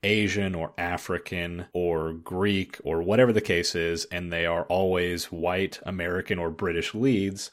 Asian 0.05 0.55
or 0.55 0.73
African 0.79 1.67
or 1.73 2.13
Greek 2.13 2.79
or 2.85 3.03
whatever 3.03 3.33
the 3.33 3.41
case 3.41 3.75
is, 3.75 4.05
and 4.07 4.33
they 4.33 4.47
are 4.47 4.65
always 4.65 5.33
white, 5.33 5.81
American, 5.85 6.39
or 6.39 6.51
British 6.51 6.95
leads. 6.95 7.51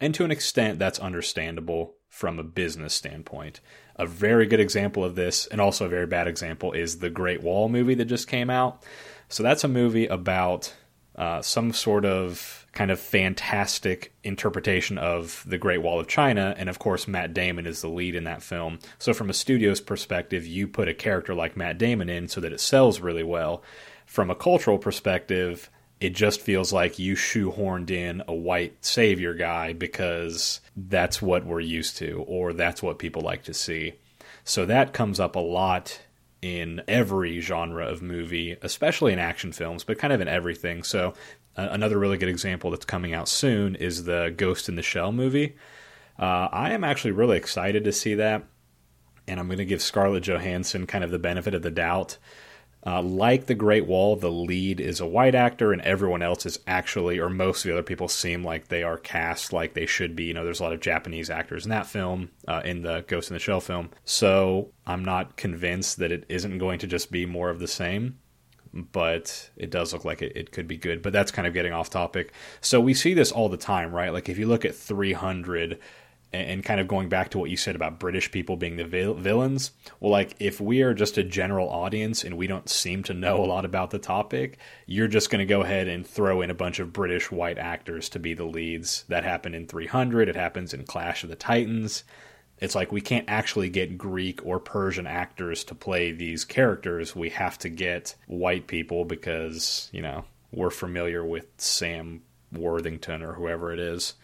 And 0.00 0.14
to 0.14 0.24
an 0.24 0.30
extent, 0.30 0.78
that's 0.78 0.98
understandable 0.98 1.94
from 2.08 2.38
a 2.38 2.44
business 2.44 2.94
standpoint. 2.94 3.60
A 3.96 4.06
very 4.06 4.46
good 4.46 4.60
example 4.60 5.04
of 5.04 5.14
this, 5.14 5.46
and 5.46 5.60
also 5.60 5.86
a 5.86 5.90
very 5.90 6.06
bad 6.06 6.26
example, 6.26 6.72
is 6.72 6.98
the 6.98 7.10
Great 7.10 7.42
Wall 7.42 7.68
movie 7.68 7.94
that 7.94 8.06
just 8.06 8.28
came 8.28 8.50
out. 8.50 8.82
So 9.28 9.42
that's 9.42 9.64
a 9.64 9.68
movie 9.68 10.06
about 10.06 10.72
uh, 11.16 11.42
some 11.42 11.72
sort 11.72 12.04
of 12.04 12.63
kind 12.74 12.90
of 12.90 12.98
fantastic 12.98 14.12
interpretation 14.24 14.98
of 14.98 15.44
the 15.46 15.58
Great 15.58 15.82
Wall 15.82 16.00
of 16.00 16.08
China. 16.08 16.54
And 16.58 16.68
of 16.68 16.78
course, 16.78 17.08
Matt 17.08 17.32
Damon 17.32 17.66
is 17.66 17.80
the 17.80 17.88
lead 17.88 18.14
in 18.14 18.24
that 18.24 18.42
film. 18.42 18.78
So, 18.98 19.14
from 19.14 19.30
a 19.30 19.34
studio's 19.34 19.80
perspective, 19.80 20.46
you 20.46 20.66
put 20.66 20.88
a 20.88 20.94
character 20.94 21.34
like 21.34 21.56
Matt 21.56 21.78
Damon 21.78 22.08
in 22.08 22.28
so 22.28 22.40
that 22.40 22.52
it 22.52 22.60
sells 22.60 23.00
really 23.00 23.22
well. 23.22 23.62
From 24.06 24.30
a 24.30 24.34
cultural 24.34 24.78
perspective, 24.78 25.70
it 26.00 26.10
just 26.10 26.40
feels 26.40 26.72
like 26.72 26.98
you 26.98 27.14
shoehorned 27.14 27.90
in 27.90 28.22
a 28.26 28.34
white 28.34 28.84
savior 28.84 29.34
guy 29.34 29.72
because 29.72 30.60
that's 30.76 31.22
what 31.22 31.46
we're 31.46 31.60
used 31.60 31.96
to, 31.98 32.24
or 32.26 32.52
that's 32.52 32.82
what 32.82 32.98
people 32.98 33.22
like 33.22 33.44
to 33.44 33.54
see. 33.54 33.94
So, 34.42 34.66
that 34.66 34.92
comes 34.92 35.20
up 35.20 35.36
a 35.36 35.40
lot 35.40 36.00
in 36.42 36.82
every 36.86 37.40
genre 37.40 37.86
of 37.86 38.02
movie, 38.02 38.54
especially 38.60 39.14
in 39.14 39.18
action 39.18 39.50
films, 39.50 39.82
but 39.82 39.98
kind 39.98 40.12
of 40.12 40.20
in 40.20 40.28
everything. 40.28 40.82
So, 40.82 41.14
another 41.56 41.98
really 41.98 42.18
good 42.18 42.28
example 42.28 42.70
that's 42.70 42.84
coming 42.84 43.14
out 43.14 43.28
soon 43.28 43.74
is 43.76 44.04
the 44.04 44.32
Ghost 44.36 44.68
in 44.68 44.76
the 44.76 44.82
Shell 44.82 45.12
movie. 45.12 45.56
Uh, 46.18 46.48
I 46.52 46.72
am 46.72 46.84
actually 46.84 47.12
really 47.12 47.36
excited 47.36 47.84
to 47.84 47.92
see 47.92 48.14
that, 48.14 48.44
and 49.26 49.40
I'm 49.40 49.46
going 49.46 49.58
to 49.58 49.64
give 49.64 49.82
Scarlett 49.82 50.24
Johansson 50.24 50.86
kind 50.86 51.04
of 51.04 51.10
the 51.10 51.18
benefit 51.18 51.54
of 51.54 51.62
the 51.62 51.70
doubt 51.70 52.18
uh, 52.86 53.00
like 53.02 53.46
The 53.46 53.54
Great 53.54 53.86
Wall, 53.86 54.14
the 54.16 54.30
lead 54.30 54.78
is 54.78 55.00
a 55.00 55.06
white 55.06 55.34
actor, 55.34 55.72
and 55.72 55.80
everyone 55.82 56.22
else 56.22 56.44
is 56.44 56.58
actually, 56.66 57.18
or 57.18 57.30
most 57.30 57.64
of 57.64 57.68
the 57.68 57.72
other 57.72 57.82
people 57.82 58.08
seem 58.08 58.44
like 58.44 58.68
they 58.68 58.82
are 58.82 58.98
cast 58.98 59.52
like 59.52 59.72
they 59.72 59.86
should 59.86 60.14
be. 60.14 60.24
You 60.24 60.34
know, 60.34 60.44
there's 60.44 60.60
a 60.60 60.64
lot 60.64 60.74
of 60.74 60.80
Japanese 60.80 61.30
actors 61.30 61.64
in 61.64 61.70
that 61.70 61.86
film, 61.86 62.30
uh, 62.46 62.60
in 62.64 62.82
the 62.82 63.02
Ghost 63.06 63.30
in 63.30 63.34
the 63.34 63.40
Shell 63.40 63.60
film. 63.60 63.90
So 64.04 64.70
I'm 64.86 65.04
not 65.04 65.36
convinced 65.36 65.98
that 65.98 66.12
it 66.12 66.26
isn't 66.28 66.58
going 66.58 66.78
to 66.80 66.86
just 66.86 67.10
be 67.10 67.24
more 67.24 67.48
of 67.48 67.58
the 67.58 67.68
same 67.68 68.18
but 68.74 69.50
it 69.56 69.70
does 69.70 69.92
look 69.92 70.04
like 70.04 70.20
it, 70.20 70.36
it, 70.36 70.50
could 70.50 70.66
be 70.66 70.76
good. 70.76 71.00
But 71.00 71.12
that's 71.12 71.30
kind 71.30 71.46
of 71.46 71.54
getting 71.54 71.72
off 71.72 71.90
topic. 71.90 72.32
So 72.60 72.80
we 72.80 72.92
see 72.92 73.14
this 73.14 73.30
all 73.30 73.48
the 73.48 73.56
time, 73.56 73.94
right? 73.94 74.12
Like 74.12 74.28
if 74.28 74.36
you 74.36 74.46
look 74.46 74.64
at 74.64 74.74
300, 74.74 75.78
and 76.34 76.64
kind 76.64 76.80
of 76.80 76.88
going 76.88 77.08
back 77.08 77.30
to 77.30 77.38
what 77.38 77.48
you 77.48 77.56
said 77.56 77.76
about 77.76 78.00
British 78.00 78.30
people 78.30 78.56
being 78.56 78.76
the 78.76 78.84
villains, 78.84 79.70
well, 80.00 80.10
like 80.10 80.34
if 80.40 80.60
we 80.60 80.82
are 80.82 80.92
just 80.92 81.16
a 81.16 81.22
general 81.22 81.68
audience 81.68 82.24
and 82.24 82.36
we 82.36 82.46
don't 82.46 82.68
seem 82.68 83.02
to 83.04 83.14
know 83.14 83.42
a 83.42 83.46
lot 83.46 83.64
about 83.64 83.90
the 83.90 83.98
topic, 83.98 84.58
you're 84.86 85.08
just 85.08 85.30
going 85.30 85.38
to 85.38 85.46
go 85.46 85.62
ahead 85.62 85.86
and 85.86 86.06
throw 86.06 86.42
in 86.42 86.50
a 86.50 86.54
bunch 86.54 86.80
of 86.80 86.92
British 86.92 87.30
white 87.30 87.58
actors 87.58 88.08
to 88.08 88.18
be 88.18 88.34
the 88.34 88.44
leads. 88.44 89.04
That 89.08 89.24
happened 89.24 89.54
in 89.54 89.66
300, 89.66 90.28
it 90.28 90.36
happens 90.36 90.74
in 90.74 90.84
Clash 90.84 91.22
of 91.22 91.30
the 91.30 91.36
Titans. 91.36 92.02
It's 92.60 92.74
like 92.74 92.92
we 92.92 93.00
can't 93.00 93.28
actually 93.28 93.68
get 93.68 93.98
Greek 93.98 94.44
or 94.44 94.58
Persian 94.58 95.06
actors 95.06 95.64
to 95.64 95.74
play 95.74 96.12
these 96.12 96.44
characters. 96.44 97.14
We 97.14 97.30
have 97.30 97.58
to 97.58 97.68
get 97.68 98.14
white 98.26 98.66
people 98.66 99.04
because, 99.04 99.88
you 99.92 100.02
know, 100.02 100.24
we're 100.52 100.70
familiar 100.70 101.24
with 101.24 101.46
Sam 101.58 102.22
Worthington 102.52 103.22
or 103.22 103.34
whoever 103.34 103.72
it 103.72 103.80
is 103.80 104.14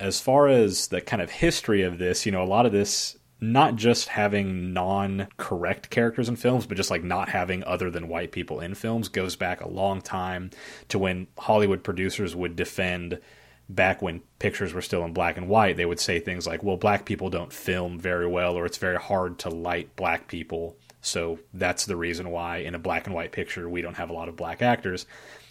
as 0.00 0.20
far 0.20 0.48
as 0.48 0.88
the 0.88 1.00
kind 1.00 1.22
of 1.22 1.30
history 1.30 1.82
of 1.82 1.98
this, 1.98 2.24
you 2.24 2.32
know, 2.32 2.42
a 2.42 2.44
lot 2.44 2.66
of 2.66 2.72
this 2.72 3.16
not 3.40 3.76
just 3.76 4.08
having 4.08 4.72
non-correct 4.72 5.90
characters 5.90 6.28
in 6.28 6.34
films, 6.34 6.66
but 6.66 6.76
just 6.76 6.90
like 6.90 7.04
not 7.04 7.28
having 7.28 7.62
other 7.64 7.88
than 7.88 8.08
white 8.08 8.32
people 8.32 8.58
in 8.58 8.74
films 8.74 9.08
goes 9.08 9.36
back 9.36 9.60
a 9.60 9.68
long 9.68 10.00
time 10.00 10.50
to 10.88 10.98
when 10.98 11.28
Hollywood 11.38 11.84
producers 11.84 12.34
would 12.34 12.56
defend 12.56 13.20
back 13.68 14.00
when 14.00 14.22
pictures 14.38 14.72
were 14.72 14.82
still 14.82 15.04
in 15.04 15.12
black 15.12 15.36
and 15.36 15.48
white, 15.48 15.76
they 15.76 15.84
would 15.84 16.00
say 16.00 16.20
things 16.20 16.46
like, 16.46 16.62
well, 16.62 16.76
black 16.76 17.04
people 17.04 17.30
don't 17.30 17.52
film 17.52 17.98
very 17.98 18.26
well, 18.26 18.56
or 18.56 18.64
it's 18.64 18.78
very 18.78 18.98
hard 18.98 19.38
to 19.40 19.50
light 19.50 19.94
black 19.96 20.28
people. 20.28 20.76
So 21.00 21.38
that's 21.52 21.86
the 21.86 21.96
reason 21.96 22.30
why 22.30 22.58
in 22.58 22.74
a 22.74 22.78
black 22.78 23.06
and 23.06 23.14
white 23.14 23.32
picture 23.32 23.68
we 23.68 23.82
don't 23.82 23.96
have 23.96 24.10
a 24.10 24.14
lot 24.14 24.28
of 24.28 24.36
black 24.36 24.62
actors. 24.62 25.06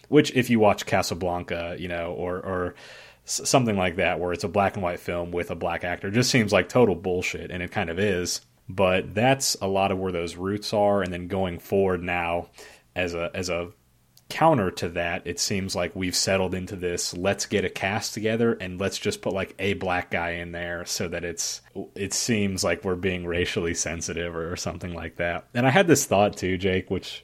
Which, 0.09 0.31
if 0.35 0.49
you 0.49 0.59
watch 0.59 0.85
Casablanca, 0.85 1.75
you 1.77 1.89
know, 1.89 2.13
or, 2.13 2.37
or 2.37 2.75
something 3.25 3.75
like 3.75 3.97
that 3.97 4.19
where 4.19 4.31
it's 4.31 4.45
a 4.45 4.49
black 4.49 4.75
and 4.75 4.83
white 4.83 5.01
film 5.01 5.31
with 5.31 5.51
a 5.51 5.55
black 5.55 5.83
actor 5.83 6.09
just 6.09 6.31
seems 6.31 6.53
like 6.53 6.69
total 6.69 6.95
bullshit 6.95 7.51
and 7.51 7.61
it 7.61 7.71
kind 7.71 7.89
of 7.89 7.99
is 7.99 8.39
but 8.69 9.13
that's 9.13 9.55
a 9.61 9.67
lot 9.67 9.91
of 9.91 9.97
where 9.97 10.13
those 10.13 10.37
roots 10.37 10.73
are 10.73 11.01
and 11.01 11.11
then 11.11 11.27
going 11.27 11.59
forward 11.59 12.01
now 12.01 12.47
as 12.95 13.13
a 13.13 13.29
as 13.33 13.49
a 13.49 13.69
counter 14.29 14.69
to 14.69 14.89
that 14.89 15.21
it 15.25 15.39
seems 15.39 15.75
like 15.75 15.95
we've 15.95 16.15
settled 16.15 16.53
into 16.53 16.75
this 16.75 17.15
let's 17.15 17.45
get 17.45 17.63
a 17.63 17.69
cast 17.69 18.13
together 18.13 18.53
and 18.53 18.79
let's 18.79 18.97
just 18.97 19.21
put 19.21 19.31
like 19.31 19.55
a 19.57 19.73
black 19.75 20.11
guy 20.11 20.31
in 20.31 20.51
there 20.51 20.85
so 20.85 21.07
that 21.07 21.23
it's 21.23 21.61
it 21.95 22.13
seems 22.13 22.63
like 22.63 22.83
we're 22.83 22.95
being 22.95 23.25
racially 23.25 23.73
sensitive 23.73 24.35
or, 24.35 24.51
or 24.51 24.57
something 24.57 24.93
like 24.93 25.15
that 25.15 25.45
and 25.53 25.65
i 25.65 25.69
had 25.69 25.87
this 25.87 26.05
thought 26.05 26.35
too 26.35 26.57
jake 26.57 26.89
which 26.91 27.23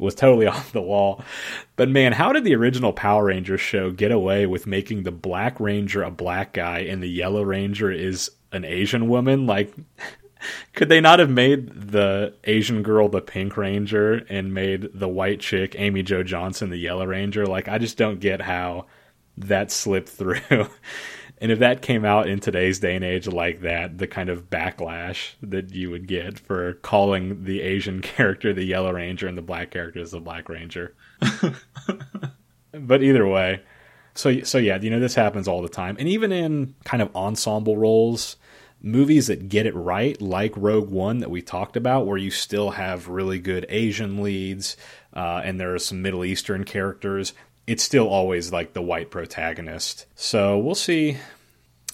was 0.00 0.14
totally 0.14 0.46
off 0.48 0.72
the 0.72 0.80
wall. 0.80 1.22
But 1.76 1.88
man, 1.88 2.12
how 2.12 2.32
did 2.32 2.42
the 2.42 2.56
original 2.56 2.92
Power 2.92 3.26
Rangers 3.26 3.60
show 3.60 3.90
get 3.90 4.10
away 4.10 4.46
with 4.46 4.66
making 4.66 5.02
the 5.02 5.12
Black 5.12 5.60
Ranger 5.60 6.02
a 6.02 6.10
black 6.10 6.54
guy 6.54 6.80
and 6.80 7.02
the 7.02 7.08
Yellow 7.08 7.42
Ranger 7.42 7.90
is 7.90 8.30
an 8.50 8.64
Asian 8.64 9.08
woman? 9.08 9.46
Like, 9.46 9.72
could 10.74 10.88
they 10.88 11.00
not 11.00 11.18
have 11.18 11.30
made 11.30 11.90
the 11.92 12.34
Asian 12.44 12.82
girl 12.82 13.08
the 13.08 13.20
Pink 13.20 13.56
Ranger 13.56 14.24
and 14.28 14.54
made 14.54 14.90
the 14.94 15.08
white 15.08 15.40
chick 15.40 15.74
Amy 15.78 16.02
Jo 16.02 16.22
Johnson 16.22 16.70
the 16.70 16.76
Yellow 16.76 17.06
Ranger? 17.06 17.46
Like, 17.46 17.68
I 17.68 17.78
just 17.78 17.96
don't 17.96 18.20
get 18.20 18.40
how 18.40 18.86
that 19.36 19.70
slipped 19.70 20.08
through. 20.10 20.68
And 21.42 21.50
if 21.50 21.60
that 21.60 21.80
came 21.80 22.04
out 22.04 22.28
in 22.28 22.38
today's 22.38 22.80
day 22.80 22.94
and 22.94 23.04
age 23.04 23.26
like 23.26 23.62
that, 23.62 23.96
the 23.96 24.06
kind 24.06 24.28
of 24.28 24.50
backlash 24.50 25.32
that 25.42 25.74
you 25.74 25.90
would 25.90 26.06
get 26.06 26.38
for 26.38 26.74
calling 26.74 27.44
the 27.44 27.62
Asian 27.62 28.00
character 28.02 28.52
the 28.52 28.64
Yellow 28.64 28.92
Ranger 28.92 29.26
and 29.26 29.38
the 29.38 29.42
black 29.42 29.70
character 29.70 30.00
is 30.00 30.10
the 30.10 30.20
Black 30.20 30.48
Ranger. 30.48 30.94
but 32.72 33.02
either 33.02 33.26
way, 33.26 33.62
so 34.14 34.42
so 34.42 34.58
yeah, 34.58 34.78
you 34.80 34.90
know 34.90 35.00
this 35.00 35.14
happens 35.14 35.48
all 35.48 35.62
the 35.62 35.68
time, 35.68 35.96
and 35.98 36.08
even 36.08 36.30
in 36.30 36.74
kind 36.84 37.02
of 37.02 37.14
ensemble 37.16 37.76
roles, 37.76 38.36
movies 38.82 39.26
that 39.26 39.48
get 39.48 39.66
it 39.66 39.74
right, 39.74 40.20
like 40.20 40.52
Rogue 40.56 40.90
One 40.90 41.18
that 41.18 41.30
we 41.30 41.42
talked 41.42 41.76
about, 41.76 42.06
where 42.06 42.18
you 42.18 42.30
still 42.30 42.70
have 42.70 43.08
really 43.08 43.38
good 43.38 43.66
Asian 43.68 44.22
leads, 44.22 44.76
uh, 45.14 45.42
and 45.44 45.60
there 45.60 45.74
are 45.74 45.78
some 45.78 46.02
Middle 46.02 46.24
Eastern 46.24 46.64
characters 46.64 47.32
it's 47.70 47.84
still 47.84 48.08
always 48.08 48.52
like 48.52 48.72
the 48.72 48.82
white 48.82 49.12
protagonist. 49.12 50.06
So 50.16 50.58
we'll 50.58 50.74
see. 50.74 51.18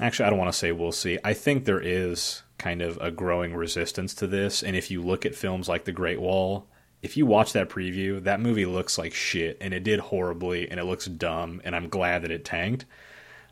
Actually, 0.00 0.24
I 0.24 0.30
don't 0.30 0.38
want 0.38 0.50
to 0.50 0.58
say 0.58 0.72
we'll 0.72 0.90
see. 0.90 1.18
I 1.22 1.34
think 1.34 1.66
there 1.66 1.82
is 1.82 2.42
kind 2.56 2.80
of 2.80 2.96
a 2.98 3.10
growing 3.10 3.54
resistance 3.54 4.14
to 4.14 4.26
this. 4.26 4.62
And 4.62 4.74
if 4.74 4.90
you 4.90 5.02
look 5.02 5.26
at 5.26 5.34
films 5.34 5.68
like 5.68 5.84
The 5.84 5.92
Great 5.92 6.18
Wall, 6.18 6.66
if 7.02 7.18
you 7.18 7.26
watch 7.26 7.52
that 7.52 7.68
preview, 7.68 8.22
that 8.24 8.40
movie 8.40 8.64
looks 8.64 8.96
like 8.96 9.12
shit 9.12 9.58
and 9.60 9.74
it 9.74 9.84
did 9.84 10.00
horribly 10.00 10.66
and 10.70 10.80
it 10.80 10.84
looks 10.84 11.04
dumb. 11.04 11.60
And 11.62 11.76
I'm 11.76 11.90
glad 11.90 12.22
that 12.22 12.30
it 12.30 12.46
tanked. 12.46 12.86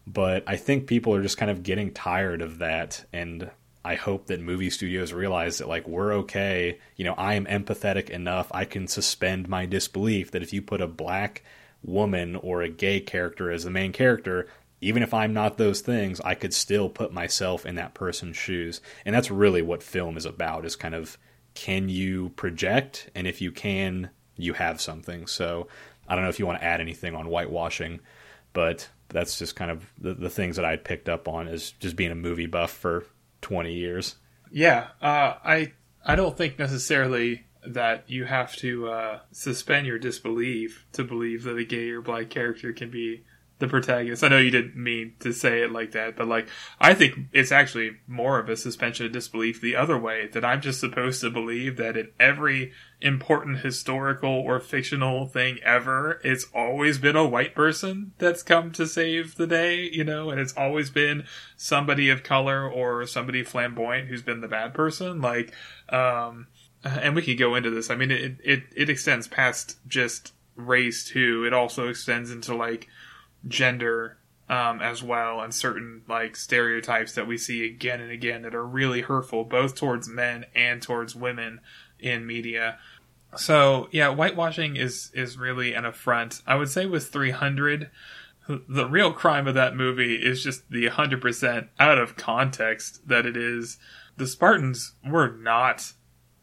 But 0.07 0.45
I 0.47 0.57
think 0.57 0.87
people 0.87 1.15
are 1.15 1.23
just 1.23 1.39
kind 1.39 1.51
of 1.51 1.63
getting 1.63 1.93
tired 1.93 2.43
of 2.43 2.59
that. 2.59 3.05
And 3.13 3.51
I 3.85 3.95
hope 3.95 4.27
that 4.27 4.41
movie 4.41 4.71
studios 4.71 5.13
realize 5.13 5.59
that, 5.59 5.69
like, 5.69 5.87
we're 5.89 6.13
okay. 6.15 6.79
You 6.97 7.05
know, 7.05 7.15
I 7.15 7.35
am 7.35 7.47
empathetic 7.47 8.11
enough. 8.11 8.49
I 8.53 8.65
can 8.65 8.87
suspend 8.87 9.49
my 9.49 9.67
disbelief 9.67 10.31
that 10.31 10.43
if 10.43 10.53
you 10.53 10.63
put 10.63 10.81
a 10.81 10.87
black 10.87 11.43
woman 11.83 12.37
or 12.37 12.63
a 12.63 12.69
gay 12.69 13.01
character 13.01 13.51
as 13.51 13.65
the 13.65 13.71
main 13.71 13.93
character, 13.93 14.49
even 14.81 15.03
if 15.03 15.15
I'm 15.15 15.33
not 15.33 15.57
those 15.57 15.81
things, 15.81 16.21
I 16.21 16.35
could 16.35 16.53
still 16.53 16.89
put 16.89 17.13
myself 17.13 17.65
in 17.65 17.75
that 17.77 17.95
person's 17.95 18.37
shoes. 18.37 18.81
And 19.05 19.15
that's 19.15 19.31
really 19.31 19.63
what 19.63 19.83
film 19.83 20.17
is 20.17 20.27
about 20.27 20.67
is 20.67 20.77
kind 20.77 20.95
of 20.95 21.17
can 21.55 21.89
you 21.89 22.31
project? 22.31 23.11
And 23.15 23.27
if 23.27 23.41
you 23.41 23.53
can, 23.53 24.11
you 24.37 24.55
have 24.55 24.81
something. 24.81 25.27
So 25.27 25.69
I 26.09 26.15
don't 26.15 26.25
know 26.25 26.31
if 26.31 26.39
you 26.39 26.47
want 26.47 26.61
to 26.61 26.65
add 26.65 26.81
anything 26.81 27.15
on 27.15 27.27
whitewashing, 27.27 28.01
but 28.53 28.89
that's 29.15 29.39
just 29.39 29.55
kind 29.55 29.71
of 29.71 29.87
the, 29.99 30.13
the 30.13 30.29
things 30.29 30.57
that 30.57 30.65
I'd 30.65 30.85
picked 30.85 31.09
up 31.09 31.29
on 31.29 31.49
as 31.49 31.71
just 31.71 31.95
being 31.95 32.11
a 32.11 32.17
movie 32.17 32.47
buff 32.47 32.73
for 32.73 33.07
20 33.41 33.73
years. 33.73 34.17
Yeah. 34.51 34.89
Uh, 35.01 35.35
I, 35.43 35.73
I 36.05 36.17
don't 36.17 36.37
think 36.37 36.59
necessarily 36.59 37.47
that 37.65 38.11
you 38.11 38.25
have 38.25 38.55
to 38.57 38.89
uh, 38.89 39.21
suspend 39.31 39.87
your 39.87 39.99
disbelief 39.99 40.85
to 40.93 41.05
believe 41.05 41.45
that 41.45 41.57
a 41.57 41.65
gay 41.65 41.91
or 41.91 42.03
black 42.03 42.29
character 42.29 42.73
can 42.73 42.91
be 42.91 43.25
the 43.61 43.69
protagonist. 43.69 44.25
I 44.25 44.29
know 44.29 44.39
you 44.39 44.51
didn't 44.51 44.77
mean 44.77 45.15
to 45.21 45.33
say 45.33 45.63
it 45.63 45.71
like 45.71 45.93
that, 45.93 46.17
but 46.17 46.27
like 46.27 46.49
I 46.81 46.93
think 46.93 47.19
it's 47.33 47.53
actually 47.53 47.93
more 48.07 48.39
of 48.39 48.49
a 48.49 48.57
suspension 48.57 49.07
of 49.07 49.13
disbelief 49.13 49.61
the 49.61 49.77
other 49.77 49.97
way 49.97 50.29
that 50.29 50.45
I'm 50.45 50.61
just 50.61 50.81
supposed 50.81 51.21
to 51.21 51.31
believe 51.31 51.77
that 51.77 51.97
in 51.97 52.11
every 52.19 52.73
important 53.01 53.59
historical 53.59 54.31
or 54.31 54.59
fictional 54.59 55.27
thing 55.27 55.61
ever, 55.63 56.21
it's 56.25 56.47
always 56.53 56.99
been 56.99 57.17
a 57.17 57.27
white 57.27 57.55
person 57.55 58.13
that's 58.19 58.43
come 58.43 58.73
to 58.73 58.87
save 58.87 59.37
the 59.37 59.47
day, 59.47 59.83
you 59.83 60.03
know, 60.03 60.31
and 60.31 60.41
it's 60.41 60.57
always 60.57 60.91
been 60.91 61.25
somebody 61.57 62.11
of 62.11 62.25
color 62.25 62.69
or 62.69 63.07
somebody 63.07 63.45
flamboyant 63.45 64.09
who's 64.09 64.23
been 64.23 64.41
the 64.41 64.49
bad 64.49 64.75
person. 64.75 65.21
Like, 65.21 65.53
um, 65.91 66.49
and 66.83 67.15
we 67.15 67.23
could 67.23 67.39
go 67.39 67.55
into 67.55 67.71
this. 67.71 67.89
I 67.89 67.95
mean, 67.95 68.11
it, 68.11 68.37
it, 68.43 68.65
it 68.75 68.91
extends 68.91 69.29
past 69.29 69.79
just 69.87 70.33
race 70.57 71.05
too. 71.05 71.45
It 71.47 71.53
also 71.53 71.89
extends 71.89 72.31
into 72.31 72.55
like 72.55 72.89
gender 73.47 74.19
um, 74.49 74.81
as 74.81 75.03
well 75.03 75.41
and 75.41 75.55
certain 75.55 76.03
like 76.09 76.37
stereotypes 76.37 77.15
that 77.15 77.27
we 77.27 77.39
see 77.39 77.65
again 77.65 78.01
and 78.01 78.11
again 78.11 78.43
that 78.43 78.55
are 78.55 78.67
really 78.67 79.01
hurtful 79.01 79.45
both 79.45 79.75
towards 79.75 80.09
men 80.09 80.45
and 80.55 80.83
towards 80.83 81.15
women 81.15 81.61
in 81.99 82.27
media. 82.27 82.79
So 83.37 83.89
yeah 83.91 84.15
whitewashing 84.15 84.77
is 84.77 85.11
is 85.15 85.39
really 85.39 85.75
an 85.75 85.85
affront. 85.85 86.43
I 86.47 86.57
would 86.57 86.69
say 86.69 86.87
with 86.87 87.09
300 87.09 87.91
the 88.47 88.87
real 88.87 89.13
crime 89.13 89.47
of 89.47 89.55
that 89.55 89.75
movie 89.75 90.17
is 90.17 90.43
just 90.43 90.71
the 90.71 90.87
100% 90.87 91.69
out 91.79 91.99
of 91.99 92.17
context 92.17 93.09
that 93.09 93.25
it 93.25 93.37
is. 93.37 93.79
The 94.17 94.27
spartans 94.27 94.93
were 95.05 95.29
not 95.29 95.93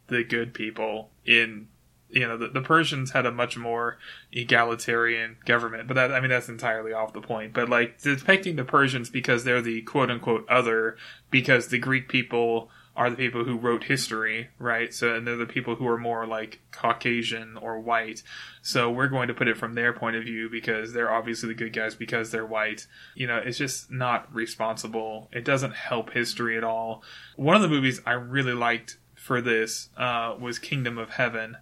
the 0.07 0.23
good 0.23 0.53
people 0.53 1.11
in 1.25 1.67
you 2.11 2.27
know 2.27 2.37
the, 2.37 2.47
the 2.47 2.61
Persians 2.61 3.11
had 3.11 3.25
a 3.25 3.31
much 3.31 3.57
more 3.57 3.97
egalitarian 4.31 5.37
government, 5.45 5.87
but 5.87 5.95
that 5.95 6.11
I 6.11 6.19
mean 6.19 6.29
that's 6.29 6.49
entirely 6.49 6.93
off 6.93 7.13
the 7.13 7.21
point. 7.21 7.53
But 7.53 7.69
like 7.69 8.01
depicting 8.01 8.55
the 8.55 8.65
Persians 8.65 9.09
because 9.09 9.43
they're 9.43 9.61
the 9.61 9.81
quote 9.81 10.11
unquote 10.11 10.47
other, 10.49 10.97
because 11.29 11.67
the 11.67 11.79
Greek 11.79 12.09
people 12.09 12.69
are 12.95 13.09
the 13.09 13.15
people 13.15 13.45
who 13.45 13.57
wrote 13.57 13.85
history, 13.85 14.49
right? 14.59 14.93
So 14.93 15.15
and 15.15 15.25
they're 15.25 15.37
the 15.37 15.45
people 15.45 15.75
who 15.75 15.87
are 15.87 15.97
more 15.97 16.27
like 16.27 16.59
Caucasian 16.71 17.57
or 17.57 17.79
white. 17.79 18.21
So 18.61 18.91
we're 18.91 19.07
going 19.07 19.29
to 19.29 19.33
put 19.33 19.47
it 19.47 19.57
from 19.57 19.73
their 19.73 19.93
point 19.93 20.17
of 20.17 20.23
view 20.23 20.49
because 20.49 20.91
they're 20.91 21.11
obviously 21.11 21.49
the 21.49 21.55
good 21.55 21.73
guys 21.73 21.95
because 21.95 22.31
they're 22.31 22.45
white. 22.45 22.87
You 23.15 23.27
know, 23.27 23.37
it's 23.37 23.57
just 23.57 23.91
not 23.91 24.33
responsible. 24.33 25.29
It 25.31 25.45
doesn't 25.45 25.75
help 25.75 26.11
history 26.11 26.57
at 26.57 26.63
all. 26.63 27.01
One 27.37 27.55
of 27.55 27.61
the 27.61 27.69
movies 27.69 28.01
I 28.05 28.13
really 28.13 28.53
liked 28.53 28.97
for 29.15 29.39
this 29.39 29.89
uh, 29.97 30.35
was 30.39 30.59
Kingdom 30.59 30.97
of 30.97 31.11
Heaven. 31.11 31.57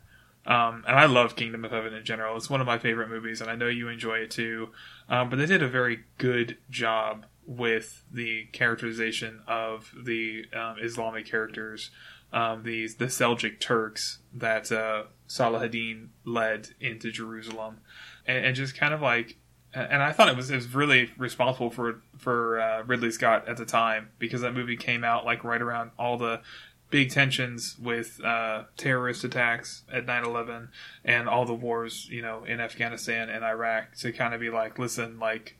Um, 0.49 0.83
and 0.87 0.97
I 0.97 1.05
love 1.05 1.35
Kingdom 1.35 1.63
of 1.63 1.71
Heaven 1.71 1.93
in 1.93 2.03
general. 2.03 2.35
It's 2.35 2.49
one 2.49 2.59
of 2.59 2.65
my 2.65 2.79
favorite 2.79 3.07
movies, 3.07 3.39
and 3.39 3.51
I 3.51 3.55
know 3.55 3.67
you 3.67 3.87
enjoy 3.87 4.17
it 4.17 4.31
too. 4.31 4.69
Um, 5.07 5.29
but 5.29 5.37
they 5.37 5.45
did 5.45 5.61
a 5.61 5.67
very 5.67 6.05
good 6.17 6.57
job 6.71 7.27
with 7.45 8.03
the 8.11 8.45
characterization 8.51 9.41
of 9.47 9.93
the 10.03 10.45
um, 10.53 10.77
Islamic 10.81 11.27
characters, 11.27 11.91
um, 12.33 12.63
these 12.63 12.95
the 12.95 13.05
Seljuk 13.05 13.59
Turks 13.59 14.19
that 14.33 14.71
uh, 14.71 15.03
Saladin 15.27 16.09
led 16.25 16.69
into 16.79 17.11
Jerusalem, 17.11 17.81
and, 18.25 18.43
and, 18.45 18.55
just 18.55 18.75
kind 18.75 18.93
of 18.93 19.01
like. 19.01 19.37
And 19.71 20.01
I 20.01 20.11
thought 20.11 20.29
it 20.29 20.35
was, 20.35 20.49
it 20.49 20.55
was 20.55 20.73
really 20.73 21.11
responsible 21.15 21.69
for 21.69 22.01
for 22.17 22.59
uh, 22.59 22.83
Ridley 22.83 23.11
Scott 23.11 23.47
at 23.47 23.57
the 23.57 23.65
time 23.65 24.09
because 24.17 24.41
that 24.41 24.55
movie 24.55 24.77
came 24.77 25.03
out 25.03 25.25
like 25.25 25.43
right 25.43 25.61
around 25.61 25.91
all 25.99 26.17
the 26.17 26.41
big 26.89 27.11
tensions 27.11 27.77
with 27.79 28.19
uh, 28.23 28.63
terrorist 28.77 29.23
attacks 29.23 29.83
at 29.91 30.05
9-11 30.05 30.69
and 31.05 31.29
all 31.29 31.45
the 31.45 31.53
wars 31.53 32.07
you 32.09 32.21
know 32.21 32.43
in 32.45 32.59
afghanistan 32.59 33.29
and 33.29 33.43
iraq 33.43 33.95
to 33.95 34.11
kind 34.11 34.33
of 34.33 34.39
be 34.39 34.49
like 34.49 34.79
listen 34.79 35.19
like 35.19 35.57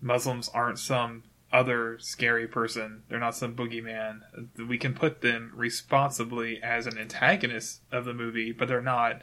muslims 0.00 0.48
aren't 0.48 0.78
some 0.78 1.22
other 1.52 1.98
scary 2.00 2.46
person. 2.46 3.02
They're 3.08 3.20
not 3.20 3.36
some 3.36 3.54
boogeyman. 3.54 4.20
We 4.68 4.78
can 4.78 4.94
put 4.94 5.20
them 5.20 5.52
responsibly 5.54 6.60
as 6.62 6.86
an 6.86 6.98
antagonist 6.98 7.82
of 7.92 8.04
the 8.04 8.14
movie 8.14 8.52
but 8.52 8.68
they're 8.68 8.80
not 8.82 9.22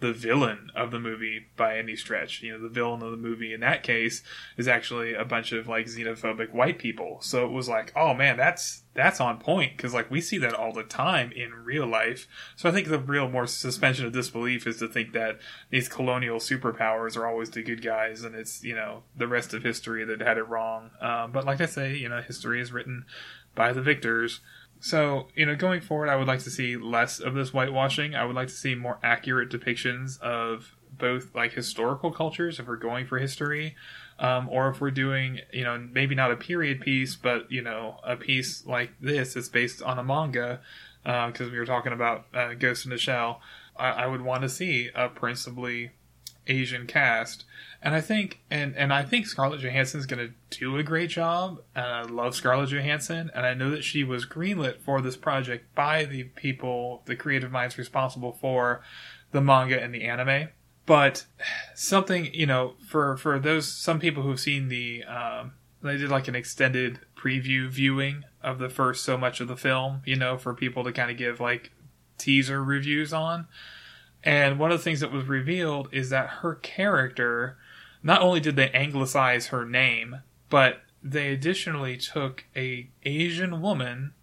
the 0.00 0.12
villain 0.12 0.70
of 0.74 0.90
the 0.90 0.98
movie 0.98 1.46
by 1.56 1.78
any 1.78 1.96
stretch. 1.96 2.42
You 2.42 2.52
know, 2.52 2.62
the 2.62 2.68
villain 2.68 3.02
of 3.02 3.10
the 3.10 3.16
movie 3.16 3.54
in 3.54 3.60
that 3.60 3.82
case 3.82 4.22
is 4.56 4.68
actually 4.68 5.14
a 5.14 5.24
bunch 5.24 5.52
of 5.52 5.68
like 5.68 5.86
xenophobic 5.86 6.52
white 6.52 6.78
people. 6.78 7.18
So 7.20 7.44
it 7.46 7.52
was 7.52 7.68
like, 7.68 7.92
oh 7.94 8.12
man, 8.12 8.36
that's 8.36 8.82
that's 8.94 9.20
on 9.20 9.38
point 9.38 9.76
because 9.76 9.94
like 9.94 10.10
we 10.10 10.20
see 10.20 10.38
that 10.38 10.54
all 10.54 10.72
the 10.72 10.82
time 10.82 11.32
in 11.32 11.52
real 11.52 11.86
life. 11.86 12.26
So 12.56 12.68
I 12.68 12.72
think 12.72 12.88
the 12.88 12.98
real 12.98 13.28
more 13.28 13.46
suspension 13.46 14.04
of 14.04 14.12
disbelief 14.12 14.66
is 14.66 14.78
to 14.78 14.88
think 14.88 15.12
that 15.12 15.38
these 15.70 15.88
colonial 15.88 16.38
superpowers 16.38 17.16
are 17.16 17.26
always 17.26 17.50
the 17.50 17.62
good 17.62 17.82
guys 17.82 18.22
and 18.24 18.34
it's 18.34 18.62
you 18.64 18.74
know 18.74 19.04
the 19.16 19.28
rest 19.28 19.54
of 19.54 19.62
history 19.62 20.04
that 20.04 20.20
had 20.20 20.38
it 20.38 20.48
wrong. 20.48 20.90
Um, 21.00 21.32
but 21.32 21.46
like 21.46 21.60
I 21.60 21.66
say, 21.66 21.96
you 21.96 22.08
know, 22.08 22.20
history 22.20 22.60
is 22.60 22.72
written 22.72 23.06
by 23.54 23.72
the 23.72 23.82
victors. 23.82 24.40
So, 24.84 25.28
you 25.34 25.46
know, 25.46 25.56
going 25.56 25.80
forward, 25.80 26.10
I 26.10 26.16
would 26.16 26.28
like 26.28 26.40
to 26.40 26.50
see 26.50 26.76
less 26.76 27.18
of 27.18 27.32
this 27.32 27.54
whitewashing. 27.54 28.14
I 28.14 28.26
would 28.26 28.36
like 28.36 28.48
to 28.48 28.54
see 28.54 28.74
more 28.74 28.98
accurate 29.02 29.48
depictions 29.48 30.20
of 30.20 30.76
both 30.98 31.34
like 31.34 31.54
historical 31.54 32.12
cultures 32.12 32.60
if 32.60 32.66
we're 32.66 32.76
going 32.76 33.06
for 33.06 33.18
history, 33.18 33.76
um, 34.18 34.46
or 34.50 34.68
if 34.68 34.82
we're 34.82 34.90
doing, 34.90 35.40
you 35.54 35.64
know, 35.64 35.78
maybe 35.78 36.14
not 36.14 36.30
a 36.30 36.36
period 36.36 36.82
piece, 36.82 37.16
but 37.16 37.50
you 37.50 37.62
know, 37.62 37.98
a 38.04 38.14
piece 38.14 38.66
like 38.66 38.90
this 39.00 39.32
that's 39.32 39.48
based 39.48 39.80
on 39.80 39.98
a 39.98 40.04
manga. 40.04 40.60
Because 41.02 41.48
uh, 41.48 41.50
we 41.50 41.58
were 41.58 41.64
talking 41.64 41.94
about 41.94 42.26
uh, 42.34 42.52
Ghost 42.52 42.84
in 42.84 42.90
the 42.90 42.98
Shell, 42.98 43.40
I, 43.78 43.88
I 43.88 44.06
would 44.06 44.20
want 44.20 44.42
to 44.42 44.50
see 44.50 44.90
a 44.94 45.08
principally 45.08 45.92
Asian 46.46 46.86
cast 46.86 47.44
and 47.84 47.94
I 47.94 48.00
think, 48.00 48.40
and 48.50 48.74
and 48.76 48.94
I 48.94 49.02
think 49.02 49.26
Scarlett 49.26 49.60
Johansson 49.60 50.00
is 50.00 50.06
going 50.06 50.26
to 50.26 50.58
do 50.58 50.78
a 50.78 50.82
great 50.82 51.10
job. 51.10 51.60
And 51.74 51.84
I 51.84 52.02
love 52.02 52.34
Scarlett 52.34 52.70
Johansson, 52.70 53.30
and 53.34 53.44
I 53.44 53.52
know 53.52 53.70
that 53.70 53.84
she 53.84 54.02
was 54.02 54.24
greenlit 54.24 54.80
for 54.80 55.02
this 55.02 55.16
project 55.16 55.72
by 55.74 56.06
the 56.06 56.24
people, 56.24 57.02
the 57.04 57.14
creative 57.14 57.52
minds 57.52 57.76
responsible 57.76 58.32
for 58.32 58.80
the 59.32 59.42
manga 59.42 59.80
and 59.80 59.94
the 59.94 60.04
anime. 60.04 60.48
But 60.86 61.26
something, 61.74 62.32
you 62.32 62.46
know, 62.46 62.76
for 62.88 63.18
for 63.18 63.38
those 63.38 63.70
some 63.70 64.00
people 64.00 64.22
who've 64.22 64.40
seen 64.40 64.68
the, 64.68 65.04
um, 65.04 65.52
they 65.82 65.98
did 65.98 66.08
like 66.08 66.26
an 66.26 66.34
extended 66.34 67.00
preview 67.14 67.68
viewing 67.68 68.24
of 68.42 68.58
the 68.58 68.70
first 68.70 69.04
so 69.04 69.18
much 69.18 69.42
of 69.42 69.48
the 69.48 69.58
film, 69.58 70.00
you 70.06 70.16
know, 70.16 70.38
for 70.38 70.54
people 70.54 70.84
to 70.84 70.92
kind 70.92 71.10
of 71.10 71.18
give 71.18 71.38
like 71.38 71.70
teaser 72.16 72.64
reviews 72.64 73.12
on. 73.12 73.46
And 74.24 74.58
one 74.58 74.72
of 74.72 74.78
the 74.78 74.82
things 74.82 75.00
that 75.00 75.12
was 75.12 75.26
revealed 75.26 75.88
is 75.92 76.10
that 76.10 76.28
her 76.40 76.54
character 76.54 77.58
not 78.02 78.22
only 78.22 78.40
did 78.40 78.56
they 78.56 78.70
anglicize 78.70 79.48
her 79.48 79.64
name, 79.64 80.22
but 80.48 80.82
they 81.02 81.32
additionally 81.32 81.98
took 81.98 82.44
a 82.56 82.88
Asian 83.04 83.60
woman 83.60 84.14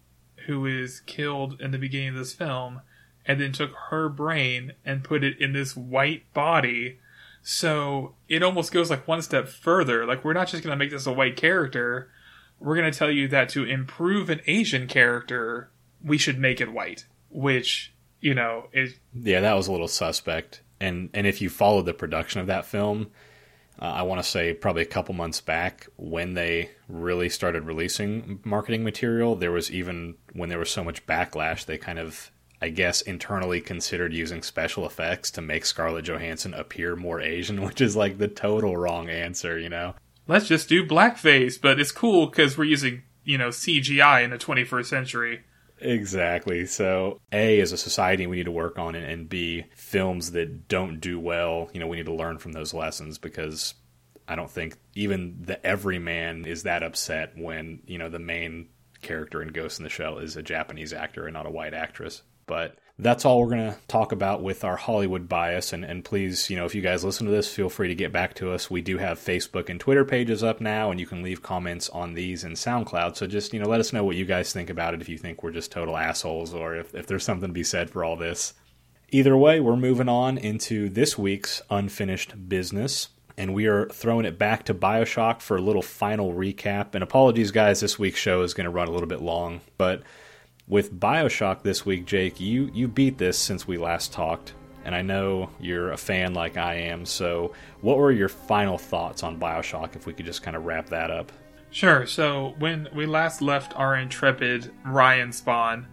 who 0.46 0.66
is 0.66 1.00
killed 1.00 1.60
in 1.60 1.70
the 1.70 1.78
beginning 1.78 2.08
of 2.08 2.14
this 2.16 2.34
film 2.34 2.80
and 3.24 3.40
then 3.40 3.52
took 3.52 3.72
her 3.90 4.08
brain 4.08 4.72
and 4.84 5.04
put 5.04 5.22
it 5.22 5.40
in 5.40 5.52
this 5.52 5.76
white 5.76 6.32
body. 6.34 6.98
So 7.42 8.14
it 8.28 8.42
almost 8.42 8.72
goes 8.72 8.90
like 8.90 9.06
one 9.06 9.22
step 9.22 9.48
further. 9.48 10.04
Like 10.04 10.24
we're 10.24 10.32
not 10.32 10.48
just 10.48 10.64
going 10.64 10.72
to 10.72 10.84
make 10.84 10.90
this 10.90 11.06
a 11.06 11.12
white 11.12 11.36
character. 11.36 12.10
We're 12.58 12.76
going 12.76 12.90
to 12.90 12.98
tell 12.98 13.10
you 13.10 13.28
that 13.28 13.48
to 13.50 13.64
improve 13.64 14.30
an 14.30 14.40
Asian 14.46 14.88
character, 14.88 15.70
we 16.04 16.18
should 16.18 16.38
make 16.38 16.60
it 16.60 16.72
white, 16.72 17.06
which, 17.30 17.91
you 18.22 18.34
know, 18.34 18.68
is 18.72 18.94
Yeah, 19.12 19.40
that 19.40 19.54
was 19.54 19.68
a 19.68 19.72
little 19.72 19.88
suspect. 19.88 20.62
And 20.80 21.10
and 21.12 21.26
if 21.26 21.42
you 21.42 21.50
followed 21.50 21.84
the 21.84 21.92
production 21.92 22.40
of 22.40 22.46
that 22.46 22.64
film, 22.64 23.08
uh, 23.78 23.86
I 23.86 24.02
want 24.02 24.22
to 24.22 24.28
say 24.28 24.54
probably 24.54 24.82
a 24.82 24.86
couple 24.86 25.14
months 25.14 25.40
back 25.40 25.88
when 25.96 26.34
they 26.34 26.70
really 26.88 27.28
started 27.28 27.64
releasing 27.64 28.40
marketing 28.44 28.84
material, 28.84 29.34
there 29.34 29.52
was 29.52 29.70
even 29.70 30.14
when 30.32 30.48
there 30.48 30.58
was 30.58 30.70
so 30.70 30.84
much 30.84 31.04
backlash, 31.04 31.64
they 31.64 31.78
kind 31.78 31.98
of, 31.98 32.30
I 32.60 32.68
guess, 32.68 33.02
internally 33.02 33.60
considered 33.60 34.14
using 34.14 34.42
special 34.42 34.86
effects 34.86 35.32
to 35.32 35.42
make 35.42 35.66
Scarlett 35.66 36.04
Johansson 36.04 36.54
appear 36.54 36.94
more 36.94 37.20
Asian, 37.20 37.62
which 37.66 37.80
is 37.80 37.96
like 37.96 38.18
the 38.18 38.28
total 38.28 38.76
wrong 38.76 39.10
answer, 39.10 39.58
you 39.58 39.68
know? 39.68 39.94
Let's 40.28 40.46
just 40.46 40.68
do 40.68 40.86
blackface, 40.86 41.60
but 41.60 41.80
it's 41.80 41.90
cool 41.90 42.26
because 42.26 42.56
we're 42.56 42.64
using, 42.64 43.02
you 43.24 43.36
know, 43.36 43.48
CGI 43.48 44.22
in 44.22 44.30
the 44.30 44.38
21st 44.38 44.86
century. 44.86 45.42
Exactly. 45.84 46.66
So, 46.66 47.18
A, 47.32 47.60
as 47.60 47.72
a 47.72 47.76
society, 47.76 48.26
we 48.26 48.36
need 48.36 48.44
to 48.44 48.52
work 48.52 48.78
on 48.78 48.94
it, 48.94 49.08
and 49.08 49.28
B, 49.28 49.64
films 49.74 50.30
that 50.32 50.68
don't 50.68 51.00
do 51.00 51.18
well, 51.18 51.68
you 51.72 51.80
know, 51.80 51.88
we 51.88 51.96
need 51.96 52.06
to 52.06 52.14
learn 52.14 52.38
from 52.38 52.52
those 52.52 52.72
lessons 52.72 53.18
because 53.18 53.74
I 54.28 54.36
don't 54.36 54.50
think 54.50 54.76
even 54.94 55.42
the 55.42 55.64
everyman 55.66 56.44
is 56.44 56.62
that 56.62 56.84
upset 56.84 57.36
when, 57.36 57.80
you 57.86 57.98
know, 57.98 58.08
the 58.08 58.20
main 58.20 58.68
character 59.02 59.42
in 59.42 59.48
Ghost 59.48 59.80
in 59.80 59.84
the 59.84 59.90
Shell 59.90 60.18
is 60.18 60.36
a 60.36 60.42
Japanese 60.42 60.92
actor 60.92 61.26
and 61.26 61.34
not 61.34 61.46
a 61.46 61.50
white 61.50 61.74
actress. 61.74 62.22
But 62.52 62.76
that's 62.98 63.24
all 63.24 63.40
we're 63.40 63.48
going 63.48 63.72
to 63.72 63.78
talk 63.88 64.12
about 64.12 64.42
with 64.42 64.62
our 64.62 64.76
Hollywood 64.76 65.26
bias. 65.26 65.72
And, 65.72 65.86
and 65.86 66.04
please, 66.04 66.50
you 66.50 66.56
know, 66.58 66.66
if 66.66 66.74
you 66.74 66.82
guys 66.82 67.02
listen 67.02 67.24
to 67.24 67.32
this, 67.32 67.50
feel 67.50 67.70
free 67.70 67.88
to 67.88 67.94
get 67.94 68.12
back 68.12 68.34
to 68.34 68.52
us. 68.52 68.70
We 68.70 68.82
do 68.82 68.98
have 68.98 69.18
Facebook 69.18 69.70
and 69.70 69.80
Twitter 69.80 70.04
pages 70.04 70.44
up 70.44 70.60
now, 70.60 70.90
and 70.90 71.00
you 71.00 71.06
can 71.06 71.22
leave 71.22 71.42
comments 71.42 71.88
on 71.88 72.12
these 72.12 72.44
in 72.44 72.52
SoundCloud. 72.52 73.16
So 73.16 73.26
just, 73.26 73.54
you 73.54 73.60
know, 73.60 73.70
let 73.70 73.80
us 73.80 73.94
know 73.94 74.04
what 74.04 74.16
you 74.16 74.26
guys 74.26 74.52
think 74.52 74.68
about 74.68 74.92
it 74.92 75.00
if 75.00 75.08
you 75.08 75.16
think 75.16 75.42
we're 75.42 75.50
just 75.50 75.72
total 75.72 75.96
assholes 75.96 76.52
or 76.52 76.76
if, 76.76 76.94
if 76.94 77.06
there's 77.06 77.24
something 77.24 77.48
to 77.48 77.54
be 77.54 77.64
said 77.64 77.88
for 77.88 78.04
all 78.04 78.16
this. 78.16 78.52
Either 79.08 79.34
way, 79.34 79.58
we're 79.58 79.74
moving 79.74 80.10
on 80.10 80.36
into 80.36 80.90
this 80.90 81.16
week's 81.16 81.62
unfinished 81.70 82.50
business, 82.50 83.08
and 83.38 83.54
we 83.54 83.64
are 83.64 83.88
throwing 83.88 84.26
it 84.26 84.38
back 84.38 84.66
to 84.66 84.74
Bioshock 84.74 85.40
for 85.40 85.56
a 85.56 85.62
little 85.62 85.80
final 85.80 86.34
recap. 86.34 86.94
And 86.94 87.02
apologies, 87.02 87.50
guys, 87.50 87.80
this 87.80 87.98
week's 87.98 88.20
show 88.20 88.42
is 88.42 88.52
going 88.52 88.66
to 88.66 88.70
run 88.70 88.88
a 88.88 88.90
little 88.90 89.08
bit 89.08 89.22
long, 89.22 89.62
but 89.78 90.02
with 90.68 90.98
Bioshock 90.98 91.62
this 91.62 91.84
week, 91.84 92.06
Jake, 92.06 92.40
you 92.40 92.70
you 92.72 92.88
beat 92.88 93.18
this 93.18 93.38
since 93.38 93.66
we 93.66 93.76
last 93.76 94.12
talked, 94.12 94.54
and 94.84 94.94
I 94.94 95.02
know 95.02 95.50
you're 95.60 95.92
a 95.92 95.96
fan 95.96 96.34
like 96.34 96.56
I 96.56 96.74
am. 96.74 97.04
So, 97.04 97.52
what 97.80 97.98
were 97.98 98.12
your 98.12 98.28
final 98.28 98.78
thoughts 98.78 99.22
on 99.22 99.38
Bioshock? 99.38 99.96
If 99.96 100.06
we 100.06 100.12
could 100.12 100.26
just 100.26 100.42
kind 100.42 100.56
of 100.56 100.64
wrap 100.64 100.88
that 100.90 101.10
up. 101.10 101.32
Sure. 101.72 102.06
So 102.06 102.54
when 102.58 102.86
we 102.94 103.06
last 103.06 103.40
left 103.40 103.74
our 103.76 103.96
intrepid 103.96 104.70
Ryan 104.84 105.32
spawn, 105.32 105.88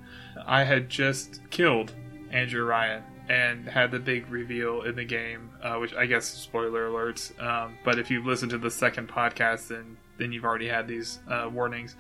I 0.45 0.65
had 0.65 0.89
just 0.89 1.39
killed 1.51 1.93
Andrew 2.31 2.65
Ryan 2.65 3.01
and 3.29 3.65
had 3.65 3.89
the 3.89 3.99
big 3.99 4.29
reveal 4.29 4.81
in 4.81 4.95
the 4.95 5.05
game, 5.05 5.51
uh, 5.63 5.75
which 5.75 5.93
I 5.93 6.05
guess 6.05 6.25
spoiler 6.25 6.89
alerts. 6.89 7.31
Um, 7.41 7.77
but 7.85 7.97
if 7.97 8.11
you've 8.11 8.25
listened 8.25 8.51
to 8.51 8.57
the 8.57 8.69
second 8.69 9.07
podcast, 9.07 9.69
then 9.69 9.97
then 10.17 10.33
you've 10.33 10.43
already 10.43 10.67
had 10.67 10.85
these 10.85 11.19
uh, 11.29 11.49
warnings. 11.49 11.95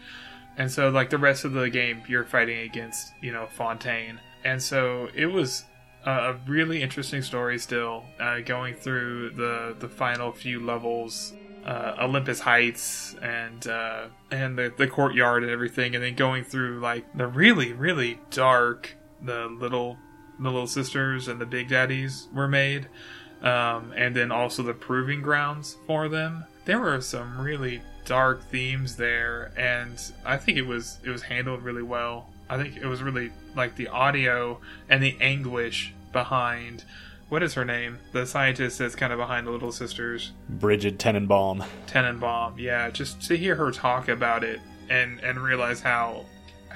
And 0.59 0.69
so, 0.69 0.89
like 0.89 1.09
the 1.09 1.17
rest 1.17 1.45
of 1.45 1.53
the 1.53 1.69
game, 1.69 2.03
you're 2.07 2.25
fighting 2.25 2.59
against 2.59 3.13
you 3.21 3.31
know 3.31 3.47
Fontaine, 3.47 4.19
and 4.43 4.61
so 4.61 5.07
it 5.15 5.25
was 5.25 5.63
a 6.05 6.35
really 6.47 6.81
interesting 6.81 7.21
story. 7.21 7.57
Still 7.57 8.03
uh, 8.19 8.41
going 8.41 8.75
through 8.75 9.31
the 9.31 9.75
the 9.79 9.89
final 9.89 10.31
few 10.31 10.63
levels. 10.63 11.33
Uh, 11.65 11.93
Olympus 11.99 12.39
Heights 12.39 13.15
and 13.21 13.67
uh, 13.67 14.07
and 14.31 14.57
the, 14.57 14.73
the 14.77 14.87
courtyard 14.87 15.43
and 15.43 15.51
everything, 15.51 15.93
and 15.93 16.03
then 16.03 16.15
going 16.15 16.45
through 16.45 16.79
like 16.79 17.05
the 17.17 17.27
really 17.27 17.73
really 17.73 18.17
dark 18.31 18.95
the 19.21 19.47
little 19.47 19.97
the 20.39 20.49
little 20.49 20.67
sisters 20.67 21.27
and 21.27 21.39
the 21.39 21.45
big 21.45 21.67
daddies 21.67 22.27
were 22.33 22.47
made, 22.47 22.87
um, 23.41 23.93
and 23.95 24.15
then 24.15 24.31
also 24.31 24.63
the 24.63 24.73
proving 24.73 25.21
grounds 25.21 25.77
for 25.85 26.07
them. 26.07 26.45
There 26.65 26.79
were 26.79 27.01
some 27.01 27.39
really 27.39 27.81
dark 28.09 28.43
themes 28.45 28.95
there, 28.95 29.51
and 29.55 30.01
I 30.25 30.37
think 30.37 30.57
it 30.57 30.65
was 30.65 30.97
it 31.03 31.09
was 31.11 31.21
handled 31.21 31.61
really 31.61 31.83
well. 31.83 32.27
I 32.49 32.57
think 32.57 32.75
it 32.75 32.87
was 32.87 33.03
really 33.03 33.31
like 33.55 33.75
the 33.75 33.87
audio 33.87 34.59
and 34.89 35.01
the 35.01 35.15
anguish 35.21 35.93
behind 36.11 36.83
what 37.29 37.43
is 37.43 37.53
her 37.53 37.63
name? 37.63 37.99
The 38.11 38.25
scientist 38.25 38.79
that's 38.79 38.95
kind 38.95 39.13
of 39.13 39.19
behind 39.19 39.45
the 39.45 39.51
Little 39.51 39.71
Sisters. 39.71 40.31
Brigid 40.49 40.97
Tenenbaum. 40.97 41.63
Tenenbaum, 41.85 42.57
yeah. 42.57 42.89
Just 42.89 43.21
to 43.27 43.37
hear 43.37 43.53
her 43.55 43.71
talk 43.71 44.07
about 44.07 44.43
it 44.43 44.59
and 44.89 45.19
and 45.19 45.37
realize 45.37 45.79
how 45.79 46.25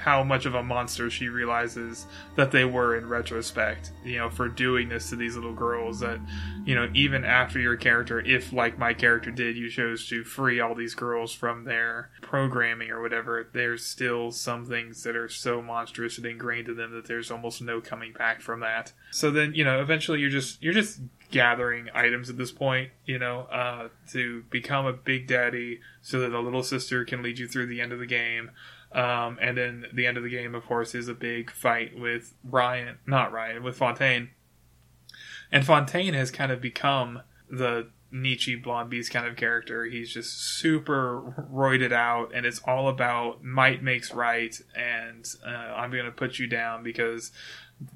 how 0.04 0.22
much 0.22 0.44
of 0.44 0.54
a 0.54 0.62
monster 0.62 1.08
she 1.08 1.28
realizes 1.28 2.06
that 2.36 2.50
they 2.50 2.66
were 2.66 2.94
in 2.94 3.08
retrospect, 3.08 3.90
you 4.04 4.18
know, 4.18 4.28
for 4.28 4.50
doing 4.50 4.90
this 4.90 5.08
to 5.08 5.16
these 5.16 5.34
little 5.34 5.54
girls. 5.54 6.00
That, 6.00 6.20
you 6.66 6.74
know, 6.74 6.90
even 6.92 7.24
after 7.24 7.58
your 7.58 7.76
character, 7.76 8.20
if 8.20 8.52
like 8.52 8.78
my 8.78 8.92
character 8.92 9.30
did, 9.30 9.56
you 9.56 9.70
chose 9.70 10.06
to 10.08 10.22
free 10.22 10.60
all 10.60 10.74
these 10.74 10.94
girls 10.94 11.32
from 11.32 11.64
their 11.64 12.10
programming 12.20 12.90
or 12.90 13.00
whatever, 13.00 13.48
there's 13.54 13.86
still 13.86 14.30
some 14.30 14.66
things 14.66 15.02
that 15.04 15.16
are 15.16 15.28
so 15.28 15.62
monstrous 15.62 16.18
and 16.18 16.26
ingrained 16.26 16.68
in 16.68 16.76
them 16.76 16.92
that 16.92 17.06
there's 17.06 17.30
almost 17.30 17.62
no 17.62 17.80
coming 17.80 18.12
back 18.12 18.42
from 18.42 18.60
that. 18.60 18.92
So 19.10 19.30
then, 19.30 19.54
you 19.54 19.64
know, 19.64 19.80
eventually 19.80 20.20
you're 20.20 20.28
just 20.28 20.62
you're 20.62 20.74
just 20.74 21.00
gathering 21.30 21.88
items 21.94 22.28
at 22.28 22.36
this 22.36 22.52
point, 22.52 22.90
you 23.06 23.18
know, 23.18 23.40
uh, 23.50 23.88
to 24.12 24.42
become 24.50 24.84
a 24.84 24.92
big 24.92 25.26
daddy 25.26 25.80
so 26.02 26.20
that 26.20 26.32
a 26.32 26.40
little 26.40 26.62
sister 26.62 27.06
can 27.06 27.22
lead 27.22 27.38
you 27.38 27.48
through 27.48 27.66
the 27.66 27.80
end 27.80 27.92
of 27.92 27.98
the 27.98 28.06
game. 28.06 28.50
Um, 28.94 29.38
and 29.42 29.58
then 29.58 29.86
the 29.92 30.06
end 30.06 30.16
of 30.16 30.22
the 30.22 30.30
game, 30.30 30.54
of 30.54 30.64
course, 30.64 30.94
is 30.94 31.08
a 31.08 31.14
big 31.14 31.50
fight 31.50 31.98
with 31.98 32.34
Ryan, 32.44 32.98
not 33.06 33.32
Ryan, 33.32 33.62
with 33.64 33.76
Fontaine. 33.76 34.30
And 35.50 35.66
Fontaine 35.66 36.14
has 36.14 36.30
kind 36.30 36.52
of 36.52 36.60
become 36.60 37.22
the 37.50 37.88
Nietzsche 38.14 38.54
Blonde 38.54 38.90
Beast 38.90 39.10
kind 39.10 39.26
of 39.26 39.34
character. 39.36 39.84
He's 39.84 40.12
just 40.12 40.40
super 40.40 41.34
roided 41.52 41.92
out, 41.92 42.30
and 42.32 42.46
it's 42.46 42.60
all 42.64 42.88
about 42.88 43.42
might 43.42 43.82
makes 43.82 44.14
right, 44.14 44.54
and 44.76 45.26
uh, 45.44 45.50
I'm 45.50 45.90
going 45.90 46.04
to 46.04 46.12
put 46.12 46.38
you 46.38 46.46
down 46.46 46.84
because 46.84 47.32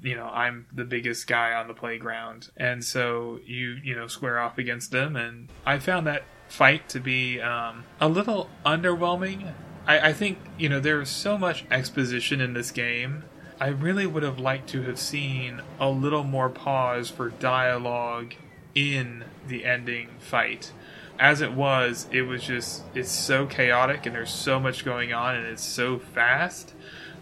you 0.03 0.15
know 0.15 0.25
I'm 0.25 0.67
the 0.73 0.83
biggest 0.83 1.25
guy 1.25 1.53
on 1.53 1.69
the 1.69 1.73
playground, 1.73 2.49
and 2.57 2.83
so 2.83 3.39
you 3.45 3.77
you 3.81 3.95
know 3.95 4.07
square 4.07 4.39
off 4.39 4.57
against 4.57 4.93
him, 4.93 5.15
and 5.15 5.49
I 5.65 5.79
found 5.79 6.05
that 6.07 6.23
fight 6.49 6.89
to 6.89 6.99
be 6.99 7.39
um, 7.39 7.85
a 8.01 8.09
little 8.09 8.49
underwhelming 8.65 9.53
I, 9.89 10.09
I 10.09 10.13
think 10.13 10.37
you 10.59 10.69
know 10.69 10.79
there's 10.79 11.09
so 11.09 11.37
much 11.37 11.65
exposition 11.71 12.39
in 12.39 12.53
this 12.53 12.69
game. 12.69 13.23
I 13.59 13.69
really 13.69 14.05
would 14.05 14.23
have 14.23 14.39
liked 14.39 14.69
to 14.69 14.83
have 14.83 14.99
seen 14.99 15.61
a 15.79 15.89
little 15.89 16.23
more 16.23 16.47
pause 16.47 17.09
for 17.09 17.29
dialogue 17.29 18.35
in 18.75 19.25
the 19.47 19.65
ending 19.65 20.09
fight. 20.19 20.71
As 21.17 21.41
it 21.41 21.51
was, 21.53 22.07
it 22.11 22.21
was 22.21 22.43
just 22.43 22.83
it's 22.93 23.11
so 23.11 23.47
chaotic 23.47 24.05
and 24.05 24.15
there's 24.15 24.31
so 24.31 24.59
much 24.59 24.85
going 24.85 25.11
on 25.11 25.35
and 25.35 25.45
it's 25.47 25.65
so 25.65 25.97
fast 25.97 26.73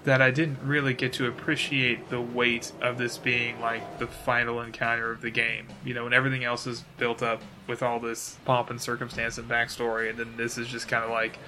that 0.04 0.22
I 0.22 0.30
didn't 0.30 0.60
really 0.62 0.94
get 0.94 1.14
to 1.14 1.28
appreciate 1.28 2.10
the 2.10 2.22
weight 2.22 2.72
of 2.82 2.98
this 2.98 3.18
being 3.18 3.60
like 3.60 4.00
the 4.00 4.08
final 4.08 4.62
encounter 4.62 5.12
of 5.12 5.22
the 5.22 5.32
game. 5.32 5.68
You 5.84 5.94
know, 5.94 6.04
when 6.04 6.14
everything 6.14 6.44
else 6.44 6.68
is 6.68 6.84
built 6.98 7.24
up 7.24 7.42
with 7.66 7.82
all 7.82 8.00
this 8.00 8.38
pomp 8.46 8.70
and 8.70 8.80
circumstance 8.80 9.38
and 9.38 9.50
backstory, 9.50 10.10
and 10.10 10.20
then 10.20 10.36
this 10.38 10.58
is 10.58 10.68
just 10.68 10.88
kind 10.88 11.04
of 11.04 11.10
like 11.10 11.40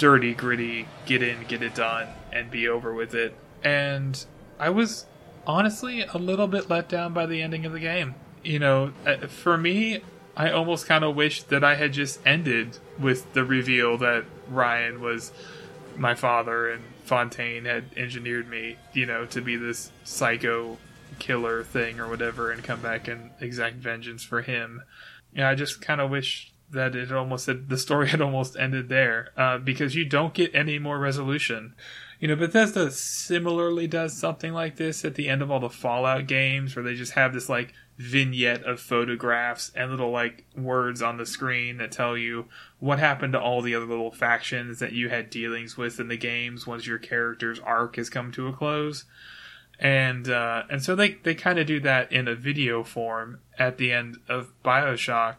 dirty, 0.00 0.32
gritty, 0.32 0.88
get 1.04 1.22
in, 1.22 1.44
get 1.44 1.62
it 1.62 1.74
done, 1.74 2.08
and 2.32 2.50
be 2.50 2.66
over 2.66 2.94
with 2.94 3.14
it. 3.14 3.34
And 3.62 4.24
I 4.58 4.70
was 4.70 5.04
honestly 5.46 6.00
a 6.02 6.16
little 6.16 6.48
bit 6.48 6.70
let 6.70 6.88
down 6.88 7.12
by 7.12 7.26
the 7.26 7.42
ending 7.42 7.66
of 7.66 7.72
the 7.72 7.80
game. 7.80 8.14
You 8.42 8.60
know, 8.60 8.92
uh, 9.06 9.26
for 9.26 9.58
me, 9.58 10.00
I 10.34 10.52
almost 10.52 10.86
kind 10.86 11.04
of 11.04 11.14
wish 11.14 11.42
that 11.44 11.62
I 11.62 11.74
had 11.74 11.92
just 11.92 12.18
ended 12.26 12.78
with 12.98 13.34
the 13.34 13.44
reveal 13.44 13.98
that 13.98 14.24
Ryan 14.48 15.02
was 15.02 15.32
my 15.98 16.14
father 16.14 16.70
and 16.70 16.82
Fontaine 17.04 17.66
had 17.66 17.84
engineered 17.94 18.48
me, 18.48 18.78
you 18.94 19.04
know, 19.04 19.26
to 19.26 19.42
be 19.42 19.56
this 19.56 19.90
psycho 20.04 20.78
killer 21.18 21.62
thing 21.62 22.00
or 22.00 22.08
whatever 22.08 22.50
and 22.50 22.64
come 22.64 22.80
back 22.80 23.06
and 23.06 23.32
exact 23.38 23.76
vengeance 23.76 24.22
for 24.22 24.40
him. 24.40 24.82
Yeah, 25.34 25.50
I 25.50 25.54
just 25.54 25.82
kind 25.82 26.00
of 26.00 26.08
wish 26.10 26.49
that 26.72 26.94
it 26.94 27.12
almost 27.12 27.44
said 27.44 27.68
the 27.68 27.78
story 27.78 28.08
had 28.10 28.20
almost 28.20 28.56
ended 28.56 28.88
there 28.88 29.30
uh, 29.36 29.58
because 29.58 29.94
you 29.94 30.04
don't 30.04 30.34
get 30.34 30.54
any 30.54 30.78
more 30.78 30.98
resolution. 30.98 31.74
You 32.18 32.28
know, 32.28 32.36
Bethesda 32.36 32.90
similarly 32.90 33.86
does 33.86 34.16
something 34.16 34.52
like 34.52 34.76
this 34.76 35.06
at 35.06 35.14
the 35.14 35.28
end 35.28 35.40
of 35.40 35.50
all 35.50 35.60
the 35.60 35.70
Fallout 35.70 36.26
games, 36.26 36.76
where 36.76 36.84
they 36.84 36.94
just 36.94 37.12
have 37.12 37.32
this 37.32 37.48
like 37.48 37.72
vignette 37.96 38.62
of 38.64 38.78
photographs 38.78 39.72
and 39.74 39.90
little 39.90 40.10
like 40.10 40.44
words 40.54 41.00
on 41.00 41.16
the 41.16 41.24
screen 41.24 41.78
that 41.78 41.92
tell 41.92 42.16
you 42.16 42.46
what 42.78 42.98
happened 42.98 43.32
to 43.32 43.40
all 43.40 43.62
the 43.62 43.74
other 43.74 43.86
little 43.86 44.10
factions 44.10 44.78
that 44.80 44.92
you 44.92 45.08
had 45.08 45.30
dealings 45.30 45.76
with 45.78 45.98
in 45.98 46.08
the 46.08 46.16
games 46.16 46.66
once 46.66 46.86
your 46.86 46.98
character's 46.98 47.60
arc 47.60 47.96
has 47.96 48.10
come 48.10 48.30
to 48.30 48.48
a 48.48 48.52
close. 48.52 49.04
And 49.78 50.28
uh, 50.28 50.64
and 50.68 50.82
so 50.82 50.94
they 50.94 51.12
they 51.22 51.34
kind 51.34 51.58
of 51.58 51.66
do 51.66 51.80
that 51.80 52.12
in 52.12 52.28
a 52.28 52.34
video 52.34 52.84
form 52.84 53.40
at 53.58 53.78
the 53.78 53.92
end 53.92 54.18
of 54.28 54.52
Bioshock 54.62 55.36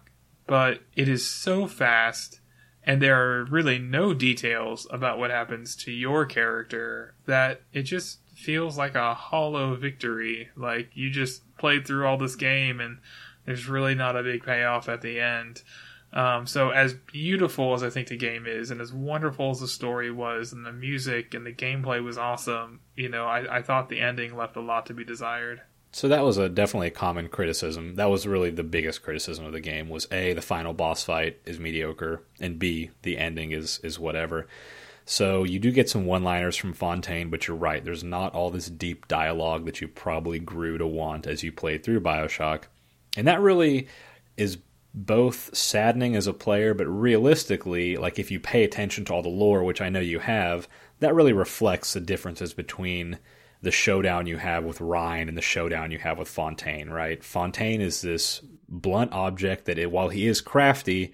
but 0.51 0.81
it 0.97 1.07
is 1.07 1.25
so 1.25 1.65
fast 1.65 2.41
and 2.83 3.01
there 3.01 3.39
are 3.39 3.45
really 3.45 3.79
no 3.79 4.13
details 4.13 4.85
about 4.91 5.17
what 5.17 5.31
happens 5.31 5.77
to 5.77 5.93
your 5.93 6.25
character 6.25 7.15
that 7.25 7.61
it 7.71 7.83
just 7.83 8.19
feels 8.35 8.77
like 8.77 8.93
a 8.93 9.13
hollow 9.13 9.75
victory. 9.75 10.49
Like 10.57 10.89
you 10.93 11.09
just 11.09 11.43
played 11.57 11.87
through 11.87 12.05
all 12.05 12.17
this 12.17 12.35
game 12.35 12.81
and 12.81 12.97
there's 13.45 13.69
really 13.69 13.95
not 13.95 14.17
a 14.17 14.23
big 14.23 14.43
payoff 14.43 14.89
at 14.89 14.99
the 14.99 15.21
end. 15.21 15.63
Um, 16.11 16.45
so 16.45 16.71
as 16.71 16.95
beautiful 16.95 17.73
as 17.73 17.81
I 17.81 17.89
think 17.89 18.09
the 18.09 18.17
game 18.17 18.45
is, 18.45 18.71
and 18.71 18.81
as 18.81 18.91
wonderful 18.91 19.51
as 19.51 19.61
the 19.61 19.69
story 19.69 20.11
was, 20.11 20.51
and 20.51 20.65
the 20.65 20.73
music 20.73 21.33
and 21.33 21.45
the 21.45 21.53
gameplay 21.53 22.03
was 22.03 22.17
awesome, 22.17 22.81
you 22.97 23.07
know, 23.07 23.25
I, 23.25 23.59
I 23.59 23.61
thought 23.61 23.87
the 23.87 24.01
ending 24.01 24.35
left 24.35 24.57
a 24.57 24.61
lot 24.61 24.87
to 24.87 24.93
be 24.93 25.05
desired. 25.05 25.61
So 25.93 26.07
that 26.07 26.23
was 26.23 26.37
a 26.37 26.47
definitely 26.47 26.87
a 26.87 26.91
common 26.91 27.27
criticism. 27.27 27.95
That 27.95 28.09
was 28.09 28.25
really 28.25 28.49
the 28.49 28.63
biggest 28.63 29.03
criticism 29.03 29.45
of 29.45 29.51
the 29.51 29.59
game 29.59 29.89
was 29.89 30.07
A, 30.11 30.33
the 30.33 30.41
final 30.41 30.73
boss 30.73 31.03
fight 31.03 31.39
is 31.45 31.59
mediocre, 31.59 32.23
and 32.39 32.57
B, 32.57 32.91
the 33.01 33.17
ending 33.17 33.51
is 33.51 33.79
is 33.83 33.99
whatever. 33.99 34.47
So 35.03 35.43
you 35.43 35.59
do 35.59 35.71
get 35.71 35.89
some 35.89 36.05
one-liners 36.05 36.55
from 36.55 36.73
Fontaine, 36.73 37.29
but 37.29 37.47
you're 37.47 37.57
right. 37.57 37.83
There's 37.83 38.03
not 38.03 38.33
all 38.33 38.51
this 38.51 38.69
deep 38.69 39.07
dialogue 39.07 39.65
that 39.65 39.81
you 39.81 39.87
probably 39.87 40.39
grew 40.39 40.77
to 40.77 40.87
want 40.87 41.27
as 41.27 41.43
you 41.43 41.51
played 41.51 41.83
through 41.83 42.01
BioShock. 42.01 42.63
And 43.17 43.27
that 43.27 43.41
really 43.41 43.87
is 44.37 44.59
both 44.93 45.55
saddening 45.55 46.15
as 46.15 46.27
a 46.27 46.33
player, 46.33 46.73
but 46.73 46.85
realistically, 46.85 47.97
like 47.97 48.19
if 48.19 48.29
you 48.31 48.39
pay 48.39 48.63
attention 48.63 49.03
to 49.05 49.13
all 49.13 49.21
the 49.21 49.29
lore, 49.29 49.63
which 49.63 49.81
I 49.81 49.89
know 49.89 49.99
you 49.99 50.19
have, 50.19 50.67
that 50.99 51.15
really 51.15 51.33
reflects 51.33 51.93
the 51.93 51.99
differences 51.99 52.53
between 52.53 53.17
the 53.61 53.71
showdown 53.71 54.25
you 54.25 54.37
have 54.37 54.63
with 54.63 54.81
Ryan 54.81 55.29
and 55.29 55.37
the 55.37 55.41
showdown 55.41 55.91
you 55.91 55.99
have 55.99 56.17
with 56.17 56.27
Fontaine, 56.27 56.89
right? 56.89 57.23
Fontaine 57.23 57.81
is 57.81 58.01
this 58.01 58.41
blunt 58.67 59.13
object 59.13 59.65
that, 59.65 59.77
it, 59.77 59.91
while 59.91 60.09
he 60.09 60.27
is 60.27 60.41
crafty, 60.41 61.13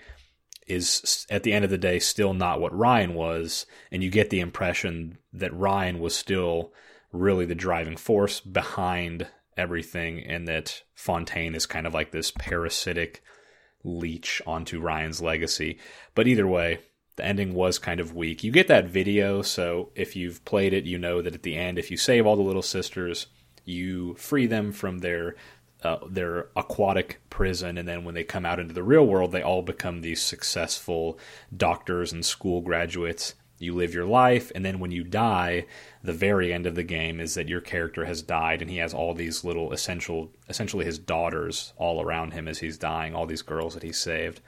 is 0.65 1.25
at 1.29 1.43
the 1.43 1.53
end 1.53 1.65
of 1.65 1.71
the 1.71 1.77
day 1.77 1.99
still 1.99 2.33
not 2.33 2.61
what 2.61 2.77
Ryan 2.77 3.13
was, 3.13 3.65
and 3.91 4.03
you 4.03 4.09
get 4.09 4.29
the 4.29 4.39
impression 4.39 5.17
that 5.33 5.53
Ryan 5.53 5.99
was 5.99 6.15
still 6.15 6.73
really 7.11 7.45
the 7.45 7.55
driving 7.55 7.97
force 7.97 8.39
behind 8.39 9.27
everything, 9.55 10.19
and 10.19 10.47
that 10.47 10.83
Fontaine 10.93 11.55
is 11.55 11.65
kind 11.65 11.87
of 11.87 11.93
like 11.93 12.11
this 12.11 12.31
parasitic 12.31 13.21
leech 13.83 14.41
onto 14.45 14.79
Ryan's 14.79 15.21
legacy. 15.21 15.79
But 16.15 16.27
either 16.27 16.47
way, 16.47 16.79
the 17.17 17.25
ending 17.25 17.53
was 17.53 17.79
kind 17.79 17.99
of 17.99 18.15
weak. 18.15 18.43
You 18.43 18.51
get 18.51 18.67
that 18.69 18.85
video, 18.85 19.41
so 19.41 19.89
if 19.95 20.15
you've 20.15 20.45
played 20.45 20.71
it, 20.71 20.85
you 20.85 20.97
know 20.97 21.21
that 21.21 21.33
at 21.33 21.43
the 21.43 21.55
end, 21.55 21.77
if 21.77 21.91
you 21.91 21.97
save 21.97 22.25
all 22.25 22.35
the 22.35 22.43
little 22.43 22.61
sisters, 22.61 23.27
you 23.65 24.13
free 24.15 24.45
them 24.45 24.71
from 24.71 24.99
their 24.99 25.35
uh, 25.83 25.97
their 26.09 26.47
aquatic 26.55 27.19
prison, 27.29 27.77
and 27.77 27.87
then 27.87 28.03
when 28.03 28.15
they 28.15 28.23
come 28.23 28.45
out 28.45 28.59
into 28.59 28.73
the 28.73 28.83
real 28.83 29.05
world, 29.05 29.31
they 29.31 29.43
all 29.43 29.61
become 29.61 30.01
these 30.01 30.21
successful 30.21 31.19
doctors 31.55 32.11
and 32.11 32.25
school 32.25 32.61
graduates. 32.61 33.35
You 33.59 33.75
live 33.75 33.93
your 33.93 34.05
life, 34.05 34.51
and 34.55 34.63
then 34.65 34.79
when 34.79 34.91
you 34.91 35.03
die, 35.03 35.65
the 36.03 36.13
very 36.13 36.53
end 36.53 36.65
of 36.65 36.75
the 36.75 36.83
game 36.83 37.19
is 37.19 37.33
that 37.35 37.47
your 37.47 37.61
character 37.61 38.05
has 38.05 38.21
died, 38.21 38.61
and 38.61 38.71
he 38.71 38.77
has 38.77 38.93
all 38.93 39.13
these 39.13 39.43
little 39.43 39.71
essential, 39.71 40.31
essentially 40.49 40.85
his 40.85 40.99
daughters 40.99 41.73
all 41.77 42.01
around 42.01 42.33
him 42.33 42.47
as 42.47 42.59
he's 42.59 42.77
dying, 42.77 43.13
all 43.15 43.25
these 43.25 43.41
girls 43.41 43.73
that 43.73 43.83
he 43.83 43.91
saved. 43.91 44.41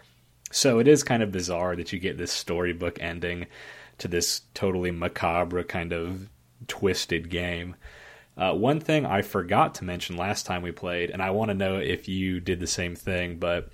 So 0.52 0.80
it 0.80 0.88
is 0.88 1.04
kind 1.04 1.22
of 1.22 1.32
bizarre 1.32 1.76
that 1.76 1.94
you 1.94 2.00
get 2.00 2.18
this 2.18 2.32
storybook 2.32 3.02
ending 3.02 3.48
to 4.00 4.08
this 4.08 4.42
totally 4.54 4.92
macabre 4.92 5.64
kind 5.64 5.94
of 5.94 6.30
twisted 6.68 7.30
game. 7.30 7.76
Uh, 8.38 8.54
one 8.54 8.80
thing 8.80 9.06
I 9.06 9.22
forgot 9.22 9.76
to 9.76 9.84
mention 9.84 10.16
last 10.16 10.46
time 10.46 10.62
we 10.62 10.72
played, 10.72 11.10
and 11.12 11.22
I 11.22 11.32
want 11.32 11.50
to 11.50 11.56
know 11.56 11.78
if 11.78 12.08
you 12.08 12.40
did 12.40 12.60
the 12.60 12.68
same 12.68 12.96
thing, 12.96 13.38
but 13.38 13.70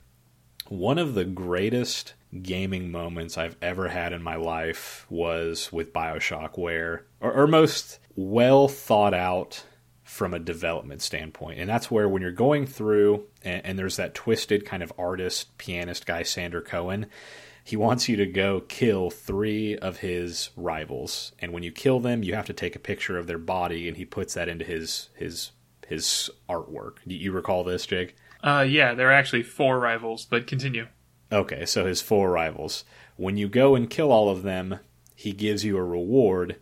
one 0.67 0.97
of 0.97 1.13
the 1.13 1.25
greatest 1.25 2.15
gaming 2.41 2.91
moments 2.91 3.37
I've 3.37 3.55
ever 3.61 3.87
had 3.87 4.11
in 4.11 4.23
my 4.23 4.35
life 4.35 5.05
was 5.09 5.71
with 5.71 5.93
Bioshock, 5.93 6.57
where, 6.57 7.05
or, 7.21 7.31
or 7.31 7.47
most 7.47 7.99
well 8.15 8.67
thought 8.67 9.13
out 9.13 9.63
from 10.03 10.33
a 10.33 10.39
development 10.39 11.01
standpoint. 11.01 11.59
And 11.59 11.69
that's 11.69 11.91
where 11.91 12.09
when 12.09 12.21
you're 12.21 12.31
going 12.31 12.65
through 12.65 13.25
and, 13.45 13.65
and, 13.65 13.79
there's 13.79 13.95
that 13.97 14.15
twisted 14.15 14.65
kind 14.65 14.83
of 14.83 14.91
artist, 14.97 15.57
pianist 15.57 16.05
guy, 16.05 16.23
Sander 16.23 16.61
Cohen, 16.61 17.07
he 17.65 17.75
wants 17.75 18.07
you 18.07 18.15
to 18.17 18.27
go 18.27 18.61
kill 18.61 19.09
three 19.09 19.75
of 19.75 19.97
his 19.97 20.51
rivals. 20.55 21.31
And 21.39 21.51
when 21.51 21.63
you 21.63 21.71
kill 21.71 21.99
them, 21.99 22.21
you 22.21 22.35
have 22.35 22.45
to 22.45 22.53
take 22.53 22.75
a 22.75 22.79
picture 22.79 23.17
of 23.17 23.25
their 23.25 23.39
body 23.39 23.87
and 23.87 23.97
he 23.97 24.05
puts 24.05 24.35
that 24.35 24.47
into 24.47 24.63
his 24.63 25.09
his 25.15 25.51
his 25.87 26.29
artwork. 26.47 26.97
Do 27.07 27.15
you 27.15 27.31
recall 27.31 27.63
this, 27.63 27.87
Jake? 27.87 28.15
Uh 28.43 28.65
yeah, 28.69 28.93
there 28.93 29.09
are 29.09 29.13
actually 29.13 29.41
four 29.41 29.79
rivals, 29.79 30.25
but 30.25 30.45
continue. 30.45 30.87
Okay, 31.31 31.65
so 31.65 31.87
his 31.87 32.03
four 32.03 32.29
rivals. 32.29 32.83
When 33.15 33.35
you 33.35 33.49
go 33.49 33.73
and 33.73 33.89
kill 33.89 34.11
all 34.11 34.29
of 34.29 34.43
them, 34.43 34.79
he 35.15 35.31
gives 35.31 35.65
you 35.65 35.75
a 35.77 35.83
reward 35.83 36.57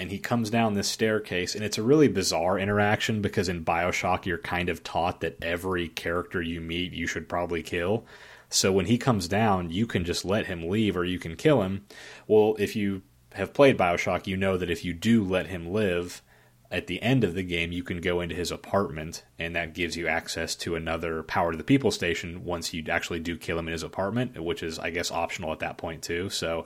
and 0.00 0.10
he 0.10 0.18
comes 0.18 0.48
down 0.48 0.72
this 0.72 0.88
staircase 0.88 1.54
and 1.54 1.62
it's 1.62 1.76
a 1.76 1.82
really 1.82 2.08
bizarre 2.08 2.58
interaction 2.58 3.20
because 3.20 3.50
in 3.50 3.62
bioshock 3.62 4.24
you're 4.24 4.38
kind 4.38 4.70
of 4.70 4.82
taught 4.82 5.20
that 5.20 5.36
every 5.42 5.88
character 5.88 6.40
you 6.40 6.58
meet 6.58 6.94
you 6.94 7.06
should 7.06 7.28
probably 7.28 7.62
kill. 7.62 8.06
So 8.48 8.72
when 8.72 8.86
he 8.86 8.96
comes 8.96 9.28
down 9.28 9.68
you 9.68 9.86
can 9.86 10.06
just 10.06 10.24
let 10.24 10.46
him 10.46 10.70
leave 10.70 10.96
or 10.96 11.04
you 11.04 11.18
can 11.18 11.36
kill 11.36 11.60
him. 11.60 11.84
Well 12.26 12.56
if 12.58 12.74
you 12.74 13.02
have 13.34 13.52
played 13.52 13.76
bioshock 13.76 14.26
you 14.26 14.38
know 14.38 14.56
that 14.56 14.70
if 14.70 14.86
you 14.86 14.94
do 14.94 15.22
let 15.22 15.48
him 15.48 15.70
live 15.70 16.22
at 16.70 16.86
the 16.86 17.02
end 17.02 17.22
of 17.22 17.34
the 17.34 17.42
game 17.42 17.70
you 17.70 17.82
can 17.82 18.00
go 18.00 18.22
into 18.22 18.34
his 18.34 18.50
apartment 18.50 19.22
and 19.38 19.54
that 19.54 19.74
gives 19.74 19.98
you 19.98 20.08
access 20.08 20.54
to 20.54 20.76
another 20.76 21.22
power 21.24 21.52
to 21.52 21.58
the 21.58 21.62
people 21.62 21.90
station 21.90 22.42
once 22.42 22.72
you 22.72 22.82
actually 22.88 23.20
do 23.20 23.36
kill 23.36 23.58
him 23.58 23.68
in 23.68 23.72
his 23.72 23.82
apartment 23.82 24.42
which 24.42 24.62
is 24.62 24.78
i 24.78 24.88
guess 24.88 25.10
optional 25.10 25.52
at 25.52 25.58
that 25.58 25.76
point 25.76 26.02
too. 26.02 26.30
So 26.30 26.64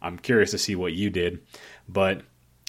i'm 0.00 0.18
curious 0.18 0.52
to 0.52 0.58
see 0.58 0.74
what 0.74 0.94
you 0.94 1.10
did. 1.10 1.42
But 1.86 2.22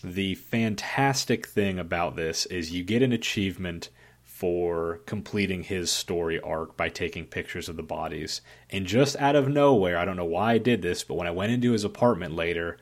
the 0.03 0.35
fantastic 0.35 1.47
thing 1.47 1.79
about 1.79 2.15
this 2.15 2.45
is 2.47 2.71
you 2.71 2.83
get 2.83 3.01
an 3.01 3.11
achievement 3.11 3.89
for 4.23 5.01
completing 5.05 5.61
his 5.61 5.91
story 5.91 6.39
arc 6.39 6.75
by 6.75 6.89
taking 6.89 7.25
pictures 7.25 7.69
of 7.69 7.75
the 7.75 7.83
bodies. 7.83 8.41
And 8.71 8.87
just 8.87 9.15
out 9.17 9.35
of 9.35 9.47
nowhere, 9.47 9.97
I 9.97 10.05
don't 10.05 10.17
know 10.17 10.25
why 10.25 10.53
I 10.53 10.57
did 10.57 10.81
this, 10.81 11.03
but 11.03 11.13
when 11.13 11.27
I 11.27 11.31
went 11.31 11.51
into 11.51 11.73
his 11.73 11.83
apartment 11.83 12.35
later, 12.35 12.77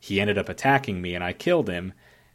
he 0.00 0.20
ended 0.20 0.38
up 0.38 0.48
attacking 0.48 1.00
me 1.00 1.14
and 1.14 1.22
I 1.22 1.32
killed 1.32 1.68
him. 1.68 1.92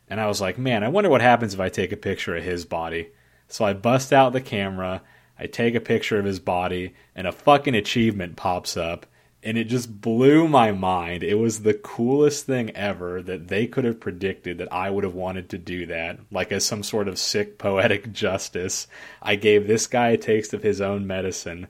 And 0.10 0.22
I 0.22 0.28
was 0.28 0.40
like, 0.40 0.58
man, 0.58 0.84
I 0.84 0.88
wonder 0.88 1.10
what 1.10 1.22
happens 1.22 1.54
if 1.54 1.60
I 1.60 1.68
take 1.68 1.92
a 1.92 1.98
picture 1.98 2.38
of 2.38 2.44
his 2.44 2.66
body. 2.66 3.10
So 3.50 3.66
I 3.66 3.74
bust 3.74 4.14
out 4.14 4.32
the 4.32 4.40
camera, 4.40 5.02
I 5.38 5.48
take 5.48 5.76
a 5.76 5.82
picture 5.82 6.18
of 6.18 6.26
his 6.26 6.40
body, 6.40 6.94
and 7.16 7.28
a 7.28 7.34
fucking 7.34 7.76
achievement 7.76 8.38
pops 8.38 8.78
up 8.78 9.06
and 9.42 9.58
it 9.58 9.66
just 9.66 10.02
blew 10.02 10.48
my 10.48 10.72
mind. 10.72 11.24
It 11.24 11.36
was 11.36 11.62
the 11.62 11.74
coolest 11.74 12.46
thing 12.46 12.72
ever 12.72 13.22
that 13.22 13.48
they 13.48 13.68
could 13.68 13.86
have 13.86 14.00
predicted 14.00 14.58
that 14.58 14.72
I 14.72 14.90
would 14.90 15.06
have 15.06 15.14
wanted 15.14 15.50
to 15.50 15.58
do 15.58 15.86
that, 15.86 16.20
like 16.30 16.52
as 16.52 16.66
some 16.66 16.84
sort 16.84 17.08
of 17.08 17.18
sick 17.18 17.58
poetic 17.58 18.12
justice. 18.14 18.88
I 19.22 19.36
gave 19.36 19.66
this 19.66 19.88
guy 19.88 20.10
a 20.10 20.18
taste 20.18 20.54
of 20.54 20.64
his 20.64 20.82
own 20.82 21.08
medicine, 21.08 21.68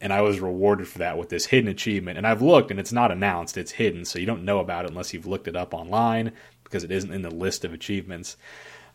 and 0.00 0.12
I 0.12 0.22
was 0.22 0.38
rewarded 0.38 0.86
for 0.86 0.98
that 0.98 1.18
with 1.18 1.28
this 1.28 1.46
hidden 1.46 1.68
achievement. 1.68 2.18
And 2.18 2.26
I've 2.26 2.42
looked, 2.42 2.70
and 2.70 2.78
it's 2.78 2.92
not 2.92 3.10
announced, 3.10 3.58
it's 3.58 3.72
hidden, 3.72 4.04
so 4.04 4.20
you 4.20 4.26
don't 4.26 4.44
know 4.44 4.60
about 4.60 4.84
it 4.84 4.90
unless 4.90 5.12
you've 5.12 5.26
looked 5.26 5.48
it 5.48 5.56
up 5.56 5.74
online 5.74 6.32
because 6.62 6.84
it 6.84 6.92
isn't 6.92 7.12
in 7.12 7.22
the 7.22 7.30
list 7.30 7.64
of 7.64 7.72
achievements. 7.72 8.36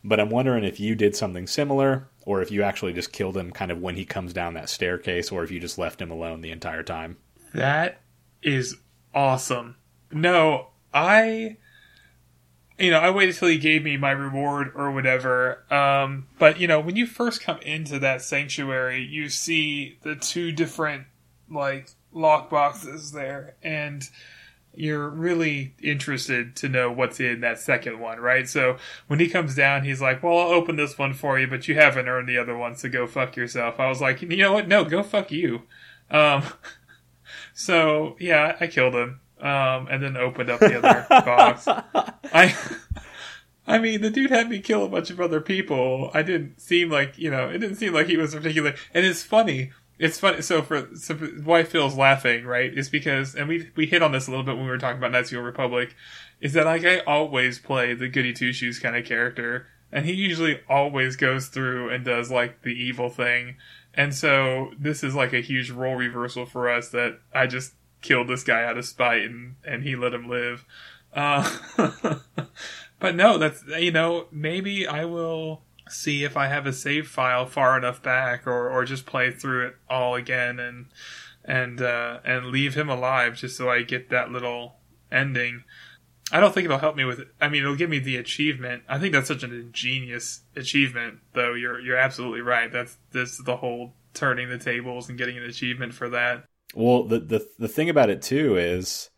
But 0.02 0.20
I'm 0.20 0.30
wondering 0.30 0.64
if 0.64 0.80
you 0.80 0.96
did 0.96 1.16
something 1.16 1.48
similar, 1.48 2.08
or 2.26 2.42
if 2.42 2.52
you 2.52 2.64
actually 2.64 2.94
just 2.94 3.12
killed 3.12 3.36
him 3.36 3.52
kind 3.52 3.72
of 3.72 3.82
when 3.82 3.96
he 3.96 4.06
comes 4.06 4.32
down 4.32 4.54
that 4.54 4.70
staircase, 4.70 5.30
or 5.30 5.44
if 5.44 5.52
you 5.52 5.60
just 5.60 5.78
left 5.78 6.02
him 6.02 6.12
alone 6.12 6.40
the 6.40 6.52
entire 6.52 6.84
time. 6.84 7.18
That 7.54 8.00
is 8.44 8.78
awesome. 9.14 9.76
No, 10.12 10.70
I 10.94 11.58
you 12.80 12.89
know, 12.91 13.00
I 13.00 13.12
waited 13.12 13.36
till 13.36 13.48
he 13.48 13.58
gave 13.58 13.84
me 13.84 13.98
my 13.98 14.12
reward 14.12 14.72
or 14.76 14.91
whatever. 14.91 15.64
Um, 15.72 16.28
but 16.39 16.60
you 16.60 16.68
know, 16.68 16.80
when 16.80 16.96
you 16.96 17.06
first 17.06 17.41
come 17.41 17.60
into 17.60 18.00
that 18.00 18.22
sanctuary, 18.22 19.04
you 19.04 19.30
see 19.30 19.98
the 20.02 20.16
two 20.16 20.52
different 20.52 21.06
like 21.50 21.89
lock 22.12 22.50
boxes 22.50 23.12
there, 23.12 23.56
and 23.62 24.10
you're 24.76 25.10
really 25.10 25.76
interested 25.82 26.56
to 26.56 26.68
know 26.68 26.91
what's 26.91 27.20
in 27.20 27.41
that 27.41 27.60
second 27.60 28.00
one, 28.00 28.20
right? 28.20 28.50
So 28.50 28.78
when 29.08 29.20
he 29.20 29.30
comes 29.30 29.56
down, 29.56 29.84
he's 29.84 30.02
like, 30.02 30.24
"Well, 30.24 30.38
I'll 30.38 30.50
open 30.50 30.76
this 30.76 30.98
one 30.98 31.14
for 31.14 31.39
you, 31.39 31.48
but 31.48 31.68
you 31.68 31.76
haven't 31.76 32.08
earned 32.08 32.28
the 32.28 32.39
other 32.39 32.58
one, 32.58 32.76
so 32.76 32.89
go 32.89 33.06
fuck 33.06 33.36
yourself." 33.36 33.80
I 33.80 33.88
was 33.88 34.02
like, 34.02 34.22
"You 34.22 34.36
know 34.36 34.54
what? 34.54 34.68
No, 34.68 34.84
go 34.84 35.04
fuck 35.04 35.32
you." 35.32 35.64
Um, 36.10 36.44
So 37.54 38.16
yeah, 38.20 38.58
I 38.60 38.68
killed 38.68 38.95
him, 38.95 39.20
um, 39.39 39.88
and 39.89 40.01
then 40.01 40.18
opened 40.18 40.49
up 40.49 40.60
the 40.60 40.78
other 40.78 41.06
box. 41.10 41.68
I, 42.34 42.56
I 43.68 43.80
mean, 43.80 44.01
the 44.01 44.10
dude 44.10 44.32
had 44.32 44.49
me 44.49 44.60
kill 44.60 44.84
a 44.84 44.89
bunch 44.89 45.10
of 45.10 45.22
other 45.22 45.39
people. 45.39 46.12
I 46.14 46.24
didn't 46.24 46.60
seem 46.60 46.89
like 46.89 47.18
you 47.18 47.30
know, 47.30 47.49
it 47.49 47.60
didn't 47.60 47.78
seem 47.78 47.93
like 47.93 48.08
he 48.08 48.18
was 48.18 48.34
particular. 48.34 48.76
And 48.93 49.06
it's 49.06 49.24
funny. 49.24 49.72
It's 49.99 50.20
funny. 50.20 50.41
So 50.41 50.62
for 50.62 50.89
so 50.95 51.16
why 51.16 51.64
Phil's 51.64 51.95
laughing, 51.95 52.45
right? 52.45 52.74
Is 52.74 52.89
because, 52.89 53.36
and 53.36 53.47
we 53.47 53.72
we 53.76 53.86
hit 53.86 54.01
on 54.01 54.12
this 54.12 54.28
a 54.28 54.32
little 54.32 54.45
bit 54.45 54.56
when 54.56 54.66
we 54.66 54.72
were 54.72 54.78
talking 54.78 54.97
about 54.97 55.12
Knights 55.12 55.32
of 55.32 55.38
the 55.38 55.43
Republic. 55.43 55.95
Is 56.41 56.54
that 56.54 56.66
like 56.66 56.84
I 56.84 56.99
always 56.99 57.60
play 57.60 57.93
the 57.93 58.10
goody 58.10 58.34
two 58.34 58.51
shoes 58.51 58.80
kind 58.80 58.97
of 58.97 59.06
character, 59.06 59.68
and 59.91 60.06
he 60.06 60.14
usually 60.14 60.60
always 60.68 61.16
goes 61.16 61.47
through 61.47 61.89
and 61.89 62.04
does 62.04 62.32
like 62.32 62.64
the 62.64 62.74
evil 62.74 63.10
thing 63.10 63.56
and 63.94 64.14
so 64.14 64.72
this 64.80 65.04
is 65.04 65.14
like 65.14 65.34
a 65.34 65.41
huge 65.41 65.70
role 65.70 65.96
reversal 65.96 66.46
for 66.46 66.70
us 66.70 66.89
that 66.89 67.20
I 67.34 67.48
just 67.48 67.74
killed 68.02 68.28
this 68.28 68.44
guy 68.44 68.64
out 68.64 68.78
of 68.78 68.86
spite 68.86 69.24
and, 69.24 69.56
and 69.66 69.84
he 69.84 69.96
let 69.96 70.14
him 70.14 70.30
live. 70.30 70.66
Uh, 71.14 71.58
but 73.00 73.16
no, 73.16 73.38
that's, 73.38 73.64
you 73.80 73.91
know, 73.91 74.28
maybe 74.32 74.88
I 74.88 75.06
will 75.06 75.62
see 75.89 76.24
if 76.24 76.36
I 76.36 76.48
have 76.48 76.66
a 76.66 76.74
save 76.74 77.08
file 77.08 77.46
far 77.46 77.78
enough 77.78 78.02
back 78.02 78.48
or, 78.48 78.70
or 78.70 78.86
just 78.86 79.06
play 79.06 79.32
through 79.32 79.68
it 79.68 79.76
all 79.89 80.16
again 80.16 80.60
and, 80.60 80.88
and, 81.46 81.82
uh, 81.82 82.20
and 82.26 82.48
leave 82.48 82.76
him 82.76 82.89
alive 82.89 83.36
just 83.36 83.58
so 83.58 83.70
I 83.70 83.84
get 83.84 84.10
that 84.10 84.32
little 84.32 84.76
ending. 85.12 85.64
I 86.32 86.40
don't 86.40 86.54
think 86.54 86.66
it'll 86.66 86.80
help 86.80 86.96
me 86.96 87.06
with 87.06 87.20
it. 87.20 87.28
I 87.42 87.50
mean, 87.50 87.64
it'll 87.64 87.76
give 87.76 87.90
me 87.90 88.00
the 88.00 88.18
achievement. 88.18 88.84
I 88.88 88.98
think 88.98 89.14
that's 89.14 89.28
such 89.28 89.44
an 89.44 89.54
ingenious 89.54 90.42
achievement, 90.56 91.20
though. 91.34 91.54
You're 91.54 91.80
you're 91.80 91.98
absolutely 91.98 92.42
right. 92.42 92.72
That's 92.72 92.98
this 93.12 93.38
the 93.44 93.58
whole 93.58 93.94
turning 94.14 94.50
the 94.50 94.58
tables 94.58 95.10
and 95.10 95.18
getting 95.18 95.38
an 95.38 95.44
achievement 95.44 95.94
for 95.94 96.10
that. 96.10 96.46
Well, 96.74 97.04
the 97.04 97.20
the 97.20 97.48
the 97.60 97.68
thing 97.68 97.90
about 97.90 98.10
it 98.10 98.22
too 98.22 98.58
is 98.58 99.10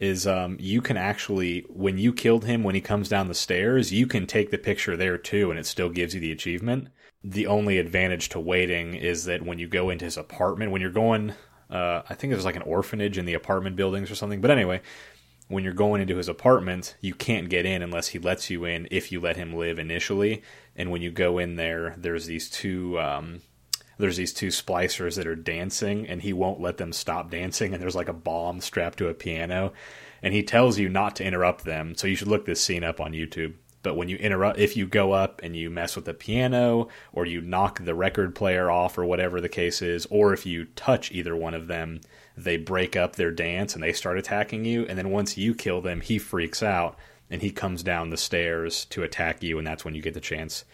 is 0.00 0.26
um 0.26 0.56
you 0.58 0.82
can 0.82 0.96
actually 0.96 1.64
when 1.68 1.98
you 1.98 2.12
killed 2.12 2.44
him 2.44 2.64
when 2.64 2.74
he 2.74 2.80
comes 2.80 3.08
down 3.08 3.28
the 3.28 3.34
stairs, 3.34 3.92
you 3.92 4.06
can 4.06 4.26
take 4.26 4.50
the 4.50 4.58
picture 4.58 4.96
there 4.96 5.18
too, 5.18 5.50
and 5.50 5.58
it 5.58 5.66
still 5.66 5.90
gives 5.90 6.14
you 6.14 6.20
the 6.20 6.32
achievement. 6.32 6.88
The 7.22 7.46
only 7.46 7.78
advantage 7.78 8.28
to 8.30 8.40
waiting 8.40 8.94
is 8.94 9.24
that 9.24 9.42
when 9.42 9.58
you 9.58 9.68
go 9.68 9.90
into 9.90 10.04
his 10.04 10.18
apartment, 10.18 10.72
when 10.72 10.82
you're 10.82 10.90
going, 10.90 11.32
uh, 11.70 12.02
I 12.08 12.14
think 12.14 12.32
there's 12.32 12.44
like 12.44 12.56
an 12.56 12.62
orphanage 12.62 13.16
in 13.16 13.24
the 13.24 13.34
apartment 13.34 13.76
buildings 13.76 14.10
or 14.10 14.14
something. 14.14 14.42
But 14.42 14.50
anyway, 14.50 14.82
when 15.48 15.62
you're 15.62 15.72
going 15.72 16.00
into 16.00 16.16
his 16.16 16.28
apartment, 16.28 16.96
you 17.00 17.14
can't 17.14 17.50
get 17.50 17.66
in 17.66 17.82
unless 17.82 18.08
he 18.08 18.18
lets 18.18 18.48
you 18.50 18.64
in 18.64 18.88
if 18.90 19.12
you 19.12 19.20
let 19.20 19.36
him 19.36 19.54
live 19.54 19.78
initially. 19.78 20.42
And 20.74 20.90
when 20.90 21.02
you 21.02 21.10
go 21.10 21.38
in 21.38 21.56
there, 21.56 21.94
there's 21.98 22.26
these 22.26 22.48
two 22.48 22.98
um, 22.98 23.42
there's 23.98 24.16
these 24.16 24.32
two 24.32 24.48
splicers 24.48 25.16
that 25.16 25.26
are 25.26 25.36
dancing, 25.36 26.06
and 26.08 26.22
he 26.22 26.32
won't 26.32 26.60
let 26.60 26.78
them 26.78 26.92
stop 26.92 27.30
dancing. 27.30 27.72
And 27.72 27.82
there's 27.82 27.94
like 27.94 28.08
a 28.08 28.12
bomb 28.12 28.60
strapped 28.60 28.98
to 28.98 29.08
a 29.08 29.14
piano, 29.14 29.72
and 30.22 30.34
he 30.34 30.42
tells 30.42 30.78
you 30.78 30.88
not 30.88 31.14
to 31.16 31.24
interrupt 31.24 31.64
them. 31.64 31.94
So 31.94 32.06
you 32.06 32.16
should 32.16 32.28
look 32.28 32.46
this 32.46 32.60
scene 32.60 32.82
up 32.82 33.00
on 33.00 33.12
YouTube. 33.12 33.54
but 33.84 33.96
when 33.96 34.08
you 34.08 34.16
interrupt, 34.16 34.58
if 34.58 34.76
you 34.76 34.86
go 34.86 35.12
up 35.12 35.40
and 35.44 35.54
you 35.54 35.70
mess 35.70 35.94
with 35.94 36.06
the 36.06 36.14
piano, 36.14 36.88
or 37.12 37.26
you 37.26 37.40
knock 37.40 37.84
the 37.84 37.94
record 37.94 38.34
player 38.34 38.70
off, 38.70 38.98
or 38.98 39.04
whatever 39.04 39.40
the 39.40 39.48
case 39.48 39.82
is, 39.82 40.06
or 40.10 40.32
if 40.32 40.44
you 40.44 40.64
touch 40.74 41.12
either 41.12 41.36
one 41.36 41.54
of 41.54 41.68
them, 41.68 42.00
they 42.36 42.56
break 42.56 42.96
up 42.96 43.16
their 43.16 43.30
dance 43.30 43.74
and 43.74 43.82
they 43.82 43.92
start 43.92 44.18
attacking 44.18 44.64
you. 44.64 44.84
And 44.86 44.98
then 44.98 45.10
once 45.10 45.38
you 45.38 45.54
kill 45.54 45.80
them, 45.80 46.00
he 46.00 46.18
freaks 46.18 46.62
out 46.62 46.98
and 47.30 47.42
he 47.42 47.50
comes 47.50 47.82
down 47.82 48.10
the 48.10 48.16
stairs 48.16 48.84
to 48.86 49.02
attack 49.02 49.42
you, 49.42 49.58
and 49.58 49.66
that's 49.66 49.84
when 49.84 49.94
you 49.94 50.02
get 50.02 50.14
the 50.14 50.20
chance 50.20 50.64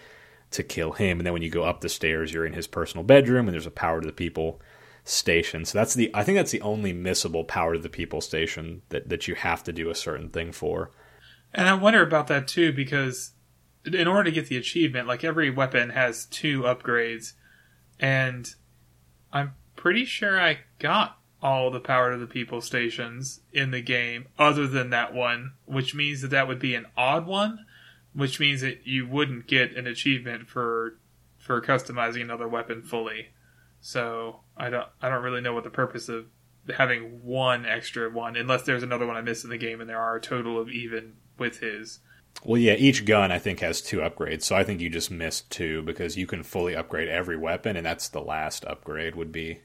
to 0.51 0.63
kill 0.63 0.93
him. 0.93 1.19
And 1.19 1.27
then 1.27 1.33
when 1.33 1.43
you 1.43 1.51
go 1.51 1.63
up 1.63 1.81
the 1.81 1.89
stairs, 1.89 2.33
you're 2.33 2.47
in 2.47 2.55
his 2.55 2.67
personal 2.67 3.05
bedroom, 3.05 3.47
and 3.47 3.55
there's 3.55 3.67
a 3.67 3.71
power 3.71 4.01
to 4.01 4.07
the 4.07 4.13
people 4.13 4.61
station. 5.05 5.65
So 5.65 5.79
that's 5.79 5.95
the 5.95 6.11
I 6.13 6.25
think 6.25 6.37
that's 6.37 6.51
the 6.51 6.61
only 6.61 6.93
missable 6.93 7.47
power 7.47 7.75
to 7.75 7.79
the 7.79 7.89
people 7.89 8.21
station 8.21 8.83
that 8.89 9.09
that 9.09 9.29
you 9.29 9.35
have 9.37 9.63
to 9.65 9.73
do 9.73 9.91
a 9.91 9.95
certain 9.95 10.29
thing 10.29 10.53
for. 10.53 10.91
And 11.55 11.69
I 11.69 11.75
wonder 11.75 12.03
about 12.03 12.27
that 12.29 12.49
too 12.49 12.73
because 12.73 13.33
in 13.85 14.07
order 14.07 14.25
to 14.25 14.33
get 14.33 14.49
the 14.49 14.57
achievement, 14.57 15.09
like 15.09 15.25
every 15.25 15.51
weapon 15.51 15.91
has 15.91 16.27
two 16.27 16.63
upgrades, 16.63 17.33
and 17.99 18.49
I'm 19.33 19.55
pretty 19.77 20.05
sure 20.05 20.39
I 20.39 20.59
got 20.79 21.20
all 21.43 21.71
the 21.71 21.81
power 21.81 22.13
to 22.13 22.19
the 22.19 22.27
people 22.27 22.61
stations 22.61 23.41
in 23.53 23.71
the 23.71 23.81
game 23.81 24.27
other 24.39 24.67
than 24.67 24.91
that 24.91 25.15
one, 25.15 25.53
which 25.65 25.95
means 25.95 26.21
that 26.23 26.29
that 26.29 26.49
would 26.49 26.59
be 26.59 26.75
an 26.75 26.87
odd 26.97 27.27
one, 27.27 27.65
which 28.15 28.41
means 28.41 28.61
that 28.61 28.87
you 28.87 29.07
wouldn't 29.07 29.47
get 29.47 29.77
an 29.77 29.87
achievement 29.87 30.49
for 30.49 30.99
for 31.39 31.61
customizing 31.61 32.23
another 32.23 32.47
weapon 32.47 32.83
fully. 32.83 33.29
So 33.81 34.41
I 34.57 34.71
don't 34.71 34.89
I 35.01 35.09
don't 35.09 35.23
really 35.23 35.41
know 35.41 35.55
what 35.55 35.65
the 35.65 35.71
purpose 35.71 36.09
of 36.09 36.27
having 36.77 37.25
one 37.25 37.65
extra 37.67 38.11
one, 38.11 38.37
unless 38.37 38.63
there's 38.63 38.83
another 38.83 39.07
one 39.07 39.17
I 39.17 39.23
missed 39.23 39.45
in 39.45 39.51
the 39.51 39.59
game, 39.59 39.81
and 39.81 39.89
there 39.89 39.99
are 39.99 40.17
a 40.17 40.21
total 40.21 40.61
of 40.61 40.69
even 40.69 41.15
with 41.39 41.61
his. 41.61 42.01
Well, 42.45 42.61
yeah, 42.61 42.75
each 42.75 43.05
gun 43.05 43.33
I 43.33 43.39
think 43.39 43.61
has 43.61 43.81
two 43.81 43.99
upgrades, 43.99 44.43
so 44.43 44.55
I 44.55 44.63
think 44.63 44.81
you 44.81 44.89
just 44.89 45.11
missed 45.11 45.51
two 45.51 45.83
because 45.83 46.17
you 46.17 46.27
can 46.27 46.43
fully 46.43 46.77
upgrade 46.77 47.09
every 47.09 47.37
weapon, 47.37 47.77
and 47.77 47.85
that's 47.85 48.09
the 48.09 48.21
last 48.21 48.65
upgrade 48.67 49.17
would 49.17 49.33
be, 49.33 49.61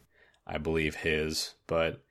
I 0.48 0.58
believe, 0.58 0.96
his. 0.96 1.54
But 1.68 2.02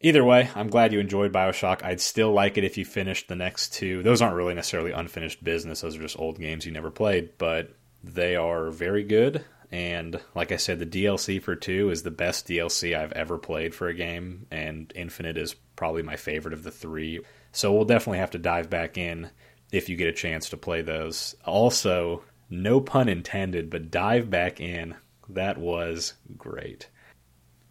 either 0.00 0.24
way, 0.24 0.50
I'm 0.54 0.68
glad 0.68 0.92
you 0.92 1.00
enjoyed 1.00 1.32
Bioshock. 1.32 1.84
I'd 1.84 2.00
still 2.00 2.32
like 2.32 2.58
it 2.58 2.64
if 2.64 2.78
you 2.78 2.84
finished 2.84 3.28
the 3.28 3.36
next 3.36 3.74
two. 3.74 4.02
Those 4.02 4.22
aren't 4.22 4.36
really 4.36 4.54
necessarily 4.54 4.92
unfinished 4.92 5.42
business; 5.44 5.80
those 5.80 5.96
are 5.96 6.02
just 6.02 6.18
old 6.18 6.38
games 6.38 6.66
you 6.66 6.72
never 6.72 6.90
played, 6.90 7.38
but 7.38 7.74
they 8.02 8.36
are 8.36 8.70
very 8.70 9.04
good. 9.04 9.44
And 9.72 10.20
like 10.34 10.52
I 10.52 10.56
said, 10.56 10.78
the 10.78 10.86
DLC 10.86 11.42
for 11.42 11.56
2 11.56 11.90
is 11.90 12.02
the 12.02 12.10
best 12.10 12.46
DLC 12.46 12.94
I've 12.94 13.12
ever 13.12 13.38
played 13.38 13.74
for 13.74 13.88
a 13.88 13.94
game, 13.94 14.46
and 14.50 14.92
Infinite 14.94 15.38
is 15.38 15.54
probably 15.76 16.02
my 16.02 16.16
favorite 16.16 16.52
of 16.52 16.62
the 16.62 16.70
three. 16.70 17.20
So 17.52 17.72
we'll 17.72 17.86
definitely 17.86 18.18
have 18.18 18.32
to 18.32 18.38
dive 18.38 18.68
back 18.68 18.98
in 18.98 19.30
if 19.72 19.88
you 19.88 19.96
get 19.96 20.08
a 20.08 20.12
chance 20.12 20.50
to 20.50 20.58
play 20.58 20.82
those. 20.82 21.34
Also, 21.46 22.22
no 22.50 22.82
pun 22.82 23.08
intended, 23.08 23.70
but 23.70 23.90
dive 23.90 24.28
back 24.28 24.60
in. 24.60 24.94
That 25.30 25.56
was 25.56 26.14
great. 26.36 26.88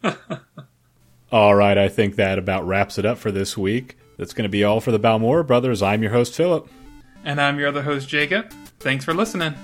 all 1.32 1.54
right, 1.54 1.78
I 1.78 1.88
think 1.88 2.16
that 2.16 2.38
about 2.38 2.66
wraps 2.66 2.98
it 2.98 3.06
up 3.06 3.18
for 3.18 3.30
this 3.30 3.56
week. 3.56 3.96
That's 4.18 4.32
going 4.32 4.44
to 4.44 4.48
be 4.48 4.64
all 4.64 4.80
for 4.80 4.92
the 4.92 5.00
Balmora 5.00 5.46
Brothers. 5.46 5.82
I'm 5.82 6.02
your 6.02 6.12
host, 6.12 6.34
Philip. 6.34 6.68
And 7.24 7.40
I'm 7.40 7.58
your 7.58 7.68
other 7.68 7.82
host, 7.82 8.08
Jacob. 8.08 8.50
Thanks 8.78 9.04
for 9.04 9.14
listening. 9.14 9.54